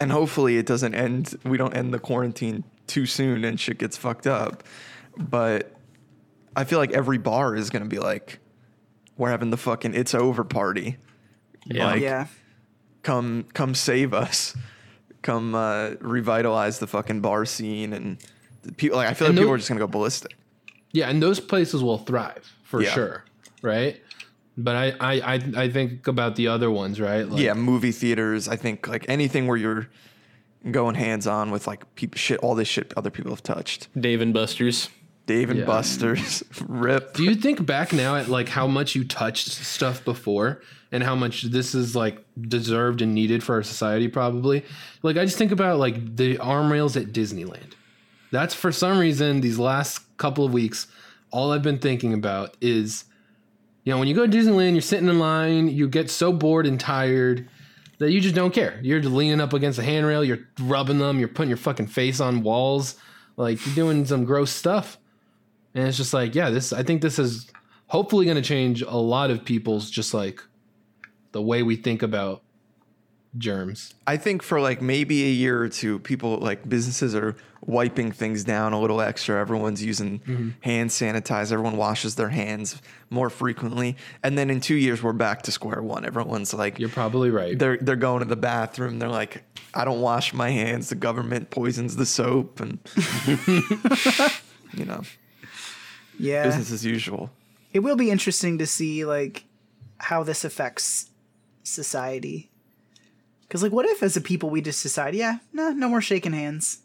and 0.00 0.12
hopefully 0.12 0.58
it 0.58 0.66
doesn't 0.66 0.94
end. 0.94 1.34
We 1.44 1.56
don't 1.56 1.74
end 1.76 1.92
the 1.94 1.98
quarantine 1.98 2.64
too 2.86 3.06
soon 3.06 3.44
and 3.44 3.58
shit 3.58 3.78
gets 3.78 3.96
fucked 3.96 4.26
up. 4.26 4.62
But 5.16 5.72
I 6.56 6.64
feel 6.64 6.78
like 6.78 6.92
every 6.92 7.18
bar 7.18 7.54
is 7.56 7.70
gonna 7.70 7.86
be 7.86 7.98
like, 7.98 8.38
we're 9.16 9.30
having 9.30 9.50
the 9.50 9.56
fucking 9.56 9.94
it's 9.94 10.14
over 10.14 10.44
party. 10.44 10.96
Yeah. 11.66 11.86
Like, 11.86 12.02
yeah. 12.02 12.26
come 13.02 13.46
come 13.54 13.74
save 13.74 14.12
us. 14.14 14.56
Come 15.22 15.54
uh, 15.54 15.92
revitalize 16.00 16.78
the 16.78 16.86
fucking 16.86 17.20
bar 17.20 17.44
scene 17.46 17.92
and 17.92 18.18
the 18.62 18.72
people. 18.72 18.98
Like 18.98 19.08
I 19.08 19.14
feel 19.14 19.28
And 19.28 19.36
like 19.36 19.42
people 19.42 19.54
are 19.54 19.56
just 19.56 19.68
gonna 19.68 19.80
go 19.80 19.86
ballistic. 19.86 20.36
Yeah, 20.92 21.08
and 21.08 21.22
those 21.22 21.40
places 21.40 21.82
will 21.82 21.98
thrive 21.98 22.44
for 22.62 22.82
Yeah. 22.82 22.90
sure, 22.90 23.24
right? 23.62 24.00
But 24.56 24.76
I, 24.76 24.92
I, 25.00 25.34
I, 25.34 25.40
I 25.64 25.68
think 25.70 26.06
about 26.06 26.36
the 26.36 26.46
other 26.46 26.70
ones, 26.70 27.00
right? 27.00 27.28
Like, 27.28 27.40
yeah, 27.42 27.54
movie 27.54 27.90
theaters. 27.90 28.46
I 28.48 28.54
think 28.54 28.86
like 28.86 29.04
anything 29.08 29.48
where 29.48 29.56
you're 29.56 29.88
going 30.70 30.94
hands 30.94 31.26
on 31.26 31.50
with 31.50 31.66
like 31.66 31.92
people 31.96 32.16
shit, 32.18 32.38
all 32.40 32.54
this 32.54 32.68
shit 32.68 32.92
other 32.96 33.10
people 33.10 33.32
have 33.32 33.42
touched. 33.42 33.88
Dave 34.00 34.20
and 34.20 34.32
Buster's. 34.32 34.88
Dave 35.26 35.50
and 35.50 35.60
Yeah. 35.60 35.64
Buster's, 35.64 36.42
rip. 36.68 37.14
Do 37.14 37.24
you 37.24 37.34
think 37.34 37.64
back 37.64 37.92
now 37.92 38.16
at 38.16 38.28
like 38.28 38.48
how 38.48 38.66
much 38.66 38.94
you 38.94 39.04
touched 39.04 39.48
stuff 39.50 40.04
before 40.04 40.60
and 40.92 41.02
how 41.02 41.14
much 41.14 41.42
this 41.44 41.74
is 41.74 41.96
like 41.96 42.22
deserved 42.40 43.00
and 43.00 43.14
needed 43.14 43.42
for 43.42 43.54
our 43.54 43.62
society 43.62 44.08
probably? 44.08 44.64
Like 45.02 45.16
I 45.16 45.24
just 45.24 45.38
think 45.38 45.52
about 45.52 45.78
like 45.78 46.16
the 46.16 46.38
arm 46.38 46.70
rails 46.70 46.96
at 46.96 47.06
Disneyland. 47.06 47.72
That's 48.30 48.54
for 48.54 48.70
some 48.72 48.98
reason 48.98 49.40
these 49.40 49.58
last 49.58 50.00
couple 50.18 50.44
of 50.44 50.52
weeks 50.52 50.86
all 51.30 51.52
I've 51.52 51.62
been 51.62 51.78
thinking 51.78 52.12
about 52.14 52.56
is 52.60 53.04
you 53.84 53.92
know 53.92 53.98
when 53.98 54.08
you 54.08 54.14
go 54.14 54.26
to 54.26 54.32
Disneyland 54.36 54.72
you're 54.72 54.82
sitting 54.82 55.08
in 55.08 55.18
line, 55.18 55.68
you 55.68 55.88
get 55.88 56.10
so 56.10 56.32
bored 56.32 56.66
and 56.66 56.78
tired 56.78 57.48
that 57.98 58.10
you 58.10 58.20
just 58.20 58.34
don't 58.34 58.52
care. 58.52 58.78
You're 58.82 59.00
just 59.00 59.14
leaning 59.14 59.40
up 59.40 59.52
against 59.52 59.76
the 59.78 59.84
handrail, 59.84 60.22
you're 60.24 60.40
rubbing 60.60 60.98
them, 60.98 61.18
you're 61.18 61.28
putting 61.28 61.48
your 61.48 61.56
fucking 61.56 61.86
face 61.86 62.20
on 62.20 62.42
walls, 62.42 62.96
like 63.36 63.64
you're 63.64 63.74
doing 63.74 64.04
some 64.04 64.24
gross 64.24 64.50
stuff. 64.50 64.98
And 65.74 65.88
it's 65.88 65.96
just 65.96 66.14
like, 66.14 66.34
yeah, 66.34 66.50
this 66.50 66.72
I 66.72 66.82
think 66.82 67.02
this 67.02 67.18
is 67.18 67.50
hopefully 67.88 68.24
going 68.24 68.36
to 68.36 68.42
change 68.42 68.82
a 68.82 68.96
lot 68.96 69.30
of 69.30 69.44
people's 69.44 69.90
just 69.90 70.14
like 70.14 70.40
the 71.32 71.42
way 71.42 71.62
we 71.62 71.76
think 71.76 72.02
about 72.02 72.42
germs. 73.36 73.94
I 74.06 74.16
think 74.16 74.42
for 74.42 74.60
like 74.60 74.80
maybe 74.80 75.24
a 75.24 75.30
year 75.30 75.60
or 75.60 75.68
two, 75.68 75.98
people 75.98 76.38
like 76.38 76.68
businesses 76.68 77.14
are 77.16 77.34
wiping 77.66 78.12
things 78.12 78.44
down 78.44 78.72
a 78.72 78.80
little 78.80 79.00
extra. 79.00 79.40
Everyone's 79.40 79.82
using 79.82 80.20
Mm-hmm. 80.20 80.50
hand 80.60 80.90
sanitizer. 80.90 81.52
Everyone 81.52 81.76
washes 81.76 82.14
their 82.14 82.28
hands 82.28 82.80
more 83.10 83.28
frequently. 83.30 83.96
And 84.22 84.38
then 84.38 84.50
in 84.50 84.60
two 84.60 84.76
years, 84.76 85.02
we're 85.02 85.12
back 85.12 85.42
to 85.42 85.50
square 85.52 85.82
one. 85.82 86.04
Everyone's 86.04 86.54
like, 86.54 86.78
You're 86.78 86.88
probably 86.90 87.30
right. 87.30 87.58
they're 87.58 87.78
they're 87.78 87.96
going 87.96 88.20
to 88.20 88.26
the 88.28 88.36
bathroom. 88.36 89.00
They're 89.00 89.08
like, 89.08 89.42
I 89.74 89.84
don't 89.84 90.00
wash 90.00 90.32
my 90.32 90.50
hands. 90.50 90.88
The 90.90 90.94
government 90.94 91.50
poisons 91.50 91.96
the 91.96 92.06
soap, 92.06 92.60
and 92.60 92.78
you 94.76 94.84
know, 94.84 95.02
Yeah. 96.18 96.44
business 96.44 96.70
as 96.70 96.84
usual. 96.84 97.30
It 97.72 97.80
will 97.80 97.96
be 97.96 98.10
interesting 98.10 98.58
to 98.58 98.66
see 98.66 99.04
like 99.04 99.44
how 99.98 100.22
this 100.22 100.44
affects 100.44 101.10
society. 101.62 102.50
Cause 103.50 103.62
like, 103.62 103.72
what 103.72 103.86
if 103.86 104.02
as 104.02 104.16
a 104.16 104.20
people 104.20 104.50
we 104.50 104.60
just 104.60 104.82
decide, 104.82 105.14
yeah, 105.14 105.38
no, 105.52 105.70
no 105.70 105.88
more 105.88 106.00
shaking 106.00 106.32
hands. 106.32 106.78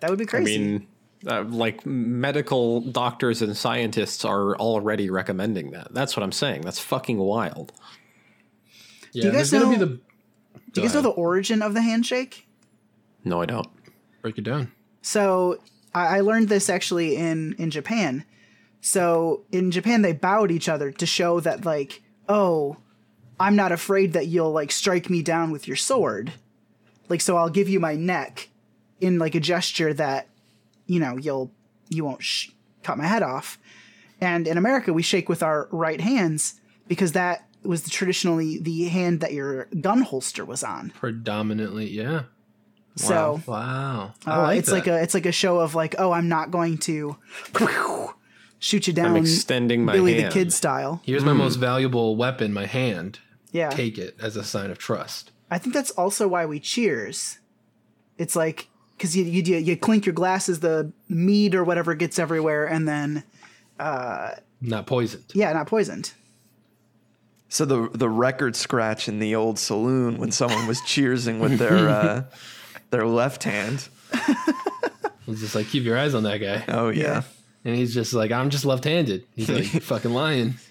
That 0.00 0.10
would 0.10 0.18
be 0.18 0.26
crazy. 0.26 0.54
I 0.54 0.56
crazy. 0.56 0.68
mean, 0.70 0.86
uh, 1.26 1.42
like 1.44 1.84
medical 1.86 2.80
doctors 2.82 3.42
and 3.42 3.56
scientists 3.56 4.24
are 4.24 4.54
already 4.56 5.10
recommending 5.10 5.70
that. 5.72 5.92
That's 5.92 6.16
what 6.16 6.22
I'm 6.22 6.32
saying. 6.32 6.60
That's 6.62 6.78
fucking 6.78 7.18
wild. 7.18 7.72
yeah, 9.12 9.24
you 9.26 9.32
guys 9.32 9.50
there's 9.50 9.62
gonna 9.62 9.74
be 9.74 9.80
know- 9.80 9.86
the 9.86 10.00
Do 10.72 10.80
you 10.82 10.82
guys 10.82 10.94
know 10.94 11.00
the 11.02 11.08
origin 11.10 11.62
of 11.62 11.74
the 11.74 11.82
handshake? 11.82 12.46
No, 13.24 13.40
I 13.40 13.46
don't. 13.46 13.66
break 14.22 14.38
it 14.38 14.44
down. 14.44 14.70
So 15.02 15.58
I, 15.94 16.18
I 16.18 16.20
learned 16.20 16.48
this 16.48 16.68
actually 16.68 17.16
in 17.16 17.54
in 17.58 17.70
Japan. 17.70 18.24
So 18.86 19.42
in 19.50 19.72
Japan, 19.72 20.02
they 20.02 20.12
bowed 20.12 20.52
each 20.52 20.68
other 20.68 20.92
to 20.92 21.06
show 21.06 21.40
that 21.40 21.64
like, 21.64 22.02
oh, 22.28 22.76
I'm 23.40 23.56
not 23.56 23.72
afraid 23.72 24.12
that 24.12 24.28
you'll 24.28 24.52
like 24.52 24.70
strike 24.70 25.10
me 25.10 25.22
down 25.22 25.50
with 25.50 25.66
your 25.66 25.76
sword. 25.76 26.34
Like, 27.08 27.20
so 27.20 27.36
I'll 27.36 27.50
give 27.50 27.68
you 27.68 27.80
my 27.80 27.96
neck 27.96 28.48
in 29.00 29.18
like 29.18 29.34
a 29.34 29.40
gesture 29.40 29.92
that, 29.94 30.28
you 30.86 31.00
know, 31.00 31.16
you'll 31.16 31.50
you 31.88 32.04
won't 32.04 32.22
sh- 32.22 32.50
cut 32.84 32.96
my 32.96 33.08
head 33.08 33.24
off. 33.24 33.58
And 34.20 34.46
in 34.46 34.56
America, 34.56 34.92
we 34.92 35.02
shake 35.02 35.28
with 35.28 35.42
our 35.42 35.66
right 35.72 36.00
hands 36.00 36.60
because 36.86 37.10
that 37.10 37.44
was 37.64 37.90
traditionally 37.90 38.60
the 38.60 38.84
hand 38.84 39.18
that 39.18 39.32
your 39.32 39.64
gun 39.80 40.02
holster 40.02 40.44
was 40.44 40.62
on. 40.62 40.90
Predominantly, 40.90 41.90
yeah. 41.90 42.22
So 42.94 43.42
Wow. 43.48 44.14
I 44.24 44.30
uh, 44.30 44.42
like 44.42 44.58
it's 44.60 44.70
like 44.70 44.86
a 44.86 45.02
it's 45.02 45.12
like 45.14 45.26
a 45.26 45.32
show 45.32 45.58
of 45.58 45.74
like, 45.74 45.96
oh, 45.98 46.12
I'm 46.12 46.28
not 46.28 46.52
going 46.52 46.78
to 46.78 47.16
shoot 48.66 48.86
you 48.86 48.92
down. 48.92 49.16
extending 49.16 49.84
my 49.84 49.92
Billy 49.92 50.20
the. 50.22 50.28
Kid 50.28 50.52
style. 50.52 51.00
Here's 51.04 51.24
my 51.24 51.32
most 51.32 51.56
valuable 51.56 52.16
weapon, 52.16 52.52
my 52.52 52.66
hand. 52.66 53.20
Yeah. 53.52 53.70
Take 53.70 53.96
it 53.96 54.16
as 54.20 54.36
a 54.36 54.44
sign 54.44 54.70
of 54.70 54.78
trust. 54.78 55.30
I 55.50 55.58
think 55.58 55.72
that's 55.74 55.92
also 55.92 56.26
why 56.26 56.44
we 56.46 56.58
cheers. 56.58 57.38
It's 58.18 58.34
like 58.34 58.68
because 58.96 59.16
you, 59.16 59.24
you 59.24 59.42
you 59.42 59.56
you 59.58 59.76
clink 59.76 60.04
your 60.04 60.14
glasses, 60.14 60.60
the 60.60 60.92
mead 61.08 61.54
or 61.54 61.62
whatever 61.62 61.94
gets 61.94 62.18
everywhere, 62.18 62.66
and 62.66 62.88
then 62.88 63.22
Not 63.78 64.86
poisoned. 64.86 65.24
yeah, 65.34 65.52
not 65.52 65.66
poisoned. 65.68 66.12
So 67.48 67.64
the 67.64 67.88
the 67.94 68.08
record 68.08 68.56
scratch 68.56 69.06
in 69.08 69.20
the 69.20 69.36
old 69.36 69.58
saloon 69.58 70.18
when 70.18 70.32
someone 70.32 70.66
was 70.66 70.80
cheersing 70.80 71.38
with 71.38 71.58
their 71.58 71.88
uh, 72.00 72.24
their 72.90 73.06
left 73.06 73.44
hand. 73.44 73.88
It's 75.28 75.40
just 75.40 75.56
like 75.56 75.66
keep 75.68 75.82
your 75.82 75.98
eyes 75.98 76.14
on 76.14 76.22
that 76.22 76.36
guy. 76.38 76.64
Oh 76.68 76.88
yeah. 76.88 77.22
And 77.66 77.74
he's 77.74 77.92
just 77.92 78.12
like, 78.12 78.30
I'm 78.30 78.48
just 78.48 78.64
left-handed. 78.64 79.26
He's 79.34 79.50
like, 79.50 79.74
"You 79.74 79.80
fucking 79.92 80.12
lying. 80.12 80.54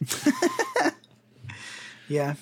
Yeah, 2.08 2.36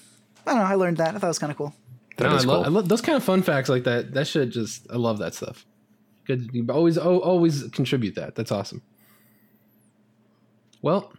I 0.46 0.52
don't 0.52 0.60
know. 0.60 0.66
I 0.66 0.76
learned 0.76 0.98
that. 0.98 1.16
I 1.16 1.20
thought 1.20 1.28
it 1.28 1.30
was 1.30 1.40
kind 1.40 1.50
of 1.50 1.58
cool. 1.58 1.74
That 2.18 2.30
No, 2.30 2.36
is 2.36 2.44
I, 2.44 2.48
love, 2.50 2.58
cool. 2.58 2.66
I 2.66 2.68
love 2.68 2.90
those 2.90 3.00
kind 3.02 3.16
of 3.16 3.24
fun 3.24 3.42
facts 3.42 3.70
like 3.70 3.86
that. 3.86 4.14
That 4.14 4.28
shit 4.28 4.50
just, 4.50 4.86
I 4.92 4.98
love 4.98 5.20
that 5.20 5.34
stuff. 5.34 5.66
Good. 6.26 6.50
You 6.52 6.68
always, 6.70 6.98
oh, 6.98 7.20
always 7.20 7.64
contribute 7.70 8.16
that. 8.16 8.36
That's 8.36 8.52
awesome. 8.52 8.82
Well, 10.82 11.14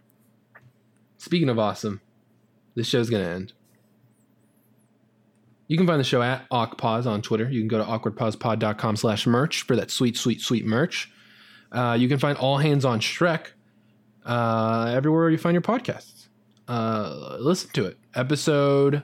speaking 1.17 1.49
of 1.49 1.57
awesome, 1.57 2.01
this 2.75 2.87
show's 2.87 3.09
gonna 3.09 3.27
end. 3.27 3.53
You 5.67 5.77
can 5.77 5.87
find 5.87 5.99
the 5.99 6.03
show 6.03 6.21
at 6.21 6.47
AwkPause 6.51 7.07
on 7.07 7.23
Twitter. 7.23 7.49
You 7.49 7.61
can 7.61 7.67
go 7.67 7.79
to 7.79 7.83
awkwardpausepod.com 7.83 8.95
slash 8.95 9.25
merch 9.25 9.63
for 9.63 9.75
that 9.75 9.89
sweet, 9.89 10.15
sweet, 10.17 10.39
sweet 10.39 10.67
merch. 10.67 11.11
Uh, 11.75 11.93
you 11.93 12.07
can 12.07 12.17
find 12.17 12.37
All 12.37 12.57
Hands 12.57 12.83
on 12.85 12.99
Shrek 12.99 13.47
uh, 14.25 14.91
everywhere 14.95 15.29
you 15.29 15.37
find 15.37 15.53
your 15.53 15.61
podcasts. 15.61 16.27
Uh, 16.67 17.37
listen 17.39 17.69
to 17.73 17.85
it. 17.85 17.97
Episode 18.15 19.03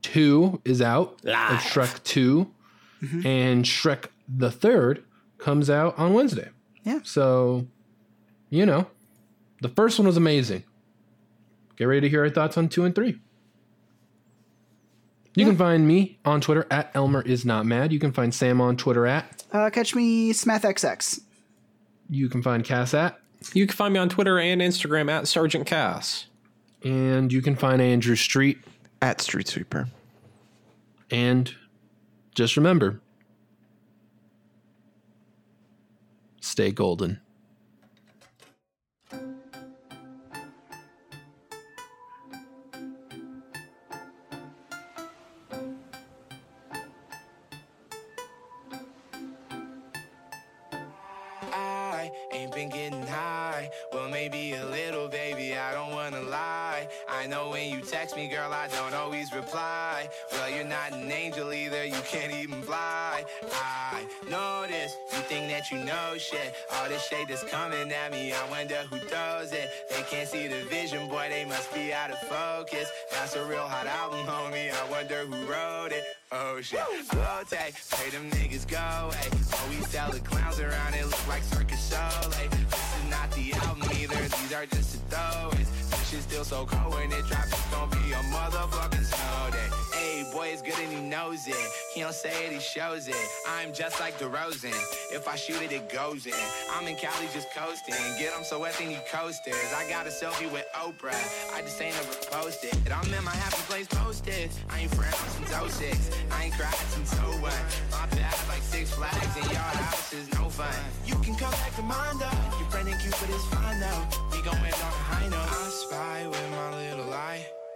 two 0.00 0.60
is 0.64 0.82
out 0.82 1.20
of 1.24 1.60
Shrek 1.60 2.02
2, 2.04 2.50
and 3.24 3.64
Shrek 3.64 4.06
the 4.28 4.50
third 4.50 5.04
comes 5.38 5.68
out 5.70 5.98
on 5.98 6.14
Wednesday. 6.14 6.48
Yeah. 6.84 7.00
So, 7.04 7.66
you 8.50 8.66
know, 8.66 8.88
the 9.60 9.68
first 9.68 9.98
one 9.98 10.06
was 10.06 10.16
amazing. 10.16 10.64
Get 11.76 11.84
ready 11.84 12.00
to 12.02 12.08
hear 12.08 12.22
our 12.22 12.30
thoughts 12.30 12.56
on 12.56 12.68
two 12.68 12.84
and 12.84 12.94
three. 12.94 13.20
You 15.34 15.46
can 15.46 15.56
find 15.56 15.86
me 15.88 16.18
on 16.24 16.40
Twitter 16.42 16.66
at 16.70 16.90
Elmer 16.94 17.22
is 17.22 17.44
not 17.44 17.64
mad. 17.64 17.92
You 17.92 17.98
can 17.98 18.12
find 18.12 18.34
Sam 18.34 18.60
on 18.60 18.76
Twitter 18.76 19.06
at. 19.06 19.44
Uh, 19.50 19.70
catch 19.70 19.94
me 19.94 20.32
SmathXX. 20.32 21.20
You 22.12 22.28
can 22.28 22.42
find 22.42 22.62
Cass 22.62 22.92
at. 22.92 23.18
You 23.54 23.66
can 23.66 23.74
find 23.74 23.94
me 23.94 23.98
on 23.98 24.10
Twitter 24.10 24.38
and 24.38 24.60
Instagram 24.60 25.10
at 25.10 25.26
Sergeant 25.26 25.66
Cass. 25.66 26.26
And 26.84 27.32
you 27.32 27.40
can 27.40 27.56
find 27.56 27.80
Andrew 27.80 28.16
Street. 28.16 28.58
At 29.00 29.22
Street 29.22 29.48
Sweeper. 29.48 29.88
And 31.10 31.54
just 32.34 32.56
remember 32.56 33.00
stay 36.40 36.70
golden. 36.70 37.20
Been 52.54 52.68
getting 52.68 53.06
high. 53.06 53.70
Well, 53.92 54.08
maybe 54.08 54.54
a 54.54 54.64
little, 54.66 55.08
baby. 55.08 55.56
I 55.56 55.72
don't 55.72 55.92
wanna 55.92 56.20
lie. 56.22 56.88
I 57.08 57.26
know 57.26 57.50
when 57.50 57.70
you 57.70 57.80
text 57.80 58.16
me, 58.16 58.28
girl, 58.28 58.52
I 58.52 58.68
don't 58.68 58.94
always 58.94 59.32
reply. 59.32 60.08
Well, 60.32 60.50
you're 60.50 60.64
not 60.64 60.92
an 60.92 61.10
angel 61.10 61.52
either. 61.52 61.84
You 61.84 62.00
can't 62.04 62.32
even 62.32 62.62
fly. 62.62 63.24
I 63.52 64.06
this. 64.68 64.96
Think 65.28 65.48
that 65.50 65.70
you 65.70 65.78
know 65.78 66.18
shit. 66.18 66.54
All 66.74 66.88
this 66.88 67.06
shade 67.06 67.28
that's 67.28 67.44
coming 67.44 67.90
at 67.90 68.12
me. 68.12 68.32
I 68.32 68.50
wonder 68.50 68.74
who 68.90 68.98
throws 68.98 69.52
it. 69.52 69.70
They 69.88 70.02
can't 70.10 70.28
see 70.28 70.46
the 70.46 70.62
vision, 70.64 71.08
boy. 71.08 71.28
They 71.30 71.44
must 71.44 71.72
be 71.72 71.92
out 71.92 72.10
of 72.10 72.18
focus. 72.28 72.90
That's 73.10 73.34
a 73.36 73.44
real 73.46 73.66
hot 73.66 73.86
album, 73.86 74.26
homie. 74.26 74.70
I 74.70 74.90
wonder 74.90 75.24
who 75.24 75.50
wrote 75.50 75.92
it. 75.92 76.04
Oh 76.32 76.60
shit. 76.60 76.80
Flote, 77.06 77.50
pay 77.50 78.10
them 78.10 78.30
niggas 78.30 78.66
go 78.66 79.06
away. 79.06 79.28
Oh, 79.52 79.66
we 79.70 79.76
sell 79.86 80.10
the 80.10 80.20
clowns 80.20 80.60
around 80.60 80.94
it, 80.94 81.04
look 81.04 81.28
like 81.28 81.42
Cirque 81.42 81.68
du 81.68 81.76
Soleil. 81.76 82.50
This 82.50 83.04
is 83.04 83.10
not 83.10 83.30
the 83.32 83.52
album 83.52 83.88
either, 84.00 84.16
these 84.16 84.52
are 84.52 84.66
just 84.66 85.08
the 85.10 85.16
throwaways. 85.16 85.90
This 85.90 86.08
shit's 86.10 86.24
still 86.24 86.44
so 86.44 86.66
cold 86.66 86.94
when 86.94 87.12
it 87.12 87.26
drops, 87.26 87.52
it's 87.52 87.70
gonna 87.70 87.90
be 87.96 88.12
a 88.12 88.22
motherfucking 88.32 89.04
snow 89.04 89.50
day. 89.50 89.81
Boy, 90.30 90.48
is 90.48 90.62
good 90.62 90.78
and 90.78 90.92
he 90.92 91.00
knows 91.00 91.46
it. 91.48 91.56
He 91.94 92.00
don't 92.00 92.14
say 92.14 92.46
it, 92.46 92.52
he 92.52 92.60
shows 92.60 93.08
it. 93.08 93.16
I'm 93.48 93.72
just 93.72 93.98
like 94.00 94.18
DeRozan. 94.18 94.74
If 95.10 95.26
I 95.26 95.36
shoot 95.36 95.60
it, 95.62 95.72
it 95.72 95.88
goes 95.88 96.26
in. 96.26 96.34
I'm 96.70 96.86
in 96.86 96.96
Cali 96.96 97.26
just 97.32 97.52
coasting. 97.52 97.94
Get 98.18 98.32
him 98.32 98.44
so 98.44 98.60
wet, 98.60 98.74
then 98.78 98.90
he 98.90 98.98
coasters. 99.10 99.72
I 99.74 99.88
got 99.88 100.06
a 100.06 100.10
selfie 100.10 100.50
with 100.52 100.66
Oprah. 100.74 101.16
I 101.54 101.62
just 101.62 101.80
ain't 101.80 101.94
never 101.96 102.14
posted. 102.30 102.92
I'm 102.92 103.12
in 103.12 103.24
my 103.24 103.30
happy 103.30 103.62
place 103.68 103.86
posted. 103.88 104.50
I 104.70 104.80
ain't 104.80 104.94
friends 104.94 105.16
since 105.16 105.50
06. 105.50 106.10
I 106.30 106.44
ain't 106.44 106.54
cried 106.54 106.74
since 106.74 107.14
01. 107.14 107.40
My 107.90 108.06
bad 108.14 108.34
like 108.48 108.62
six 108.62 108.90
flags 108.92 109.36
and 109.36 109.46
your 109.46 109.60
house 109.60 110.12
is 110.12 110.32
no 110.34 110.48
fun. 110.48 110.74
You 111.04 111.14
can 111.16 111.34
come 111.34 111.52
back 111.52 111.74
to 111.76 111.82
mine 111.82 112.18
though. 112.18 112.58
Your 112.58 112.68
friend 112.70 112.88
and 112.88 113.00
Cupid 113.00 113.30
is 113.30 113.44
fine 113.46 113.80
though. 113.80 114.02
We 114.32 114.42
gon' 114.42 114.56
end 114.56 114.74
on 114.74 114.92
a 114.92 115.04
high 115.10 115.28
note. 115.28 115.48
I 115.48 115.68
spy 115.70 116.26
with 116.28 116.50
my 116.50 116.76
little 116.76 117.12
eye. 117.12 117.61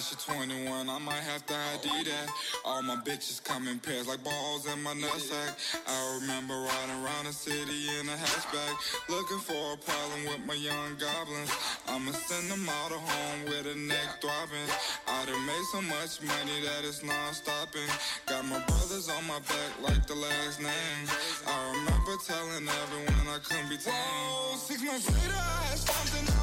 She 0.00 0.14
21, 0.14 0.88
I 0.88 0.98
might 1.00 1.26
have 1.26 1.44
to 1.46 1.54
ID 1.74 2.04
that. 2.04 2.30
All 2.64 2.82
my 2.82 2.94
bitches 3.02 3.42
come 3.42 3.66
in 3.66 3.80
pairs 3.80 4.06
like 4.06 4.22
balls 4.22 4.64
in 4.72 4.80
my 4.80 4.94
nutsack. 4.94 5.58
I 5.88 6.18
remember 6.20 6.54
riding 6.54 7.02
around 7.02 7.26
the 7.26 7.32
city 7.32 7.90
in 7.98 8.06
a 8.06 8.14
hatchback, 8.14 8.78
looking 9.08 9.40
for 9.40 9.74
a 9.74 9.76
problem 9.76 10.22
with 10.30 10.46
my 10.46 10.54
young 10.54 10.94
goblins. 11.02 11.50
I'ma 11.88 12.12
send 12.12 12.48
them 12.48 12.62
all 12.68 12.88
to 12.90 12.94
home 12.94 13.44
with 13.46 13.66
a 13.66 13.74
neck 13.74 14.22
throbbing. 14.22 14.70
I 15.08 15.26
done 15.26 15.44
made 15.44 15.66
so 15.72 15.82
much 15.82 16.22
money 16.22 16.62
that 16.62 16.86
it's 16.86 17.02
non-stopping. 17.02 17.90
Got 18.26 18.44
my 18.44 18.62
brothers 18.70 19.10
on 19.10 19.26
my 19.26 19.40
back 19.50 19.82
like 19.82 20.06
the 20.06 20.14
last 20.14 20.62
name. 20.62 21.02
I 21.44 21.74
remember 21.74 22.14
telling 22.22 22.70
everyone 22.70 23.26
I 23.34 23.42
couldn't 23.42 23.68
be 23.68 23.76
tamed. 23.76 23.98
Whoa, 23.98 24.54
six 24.62 24.80
months 24.80 25.10
later 25.10 25.34
I 25.34 25.74
had 25.74 25.78
something 25.78 26.38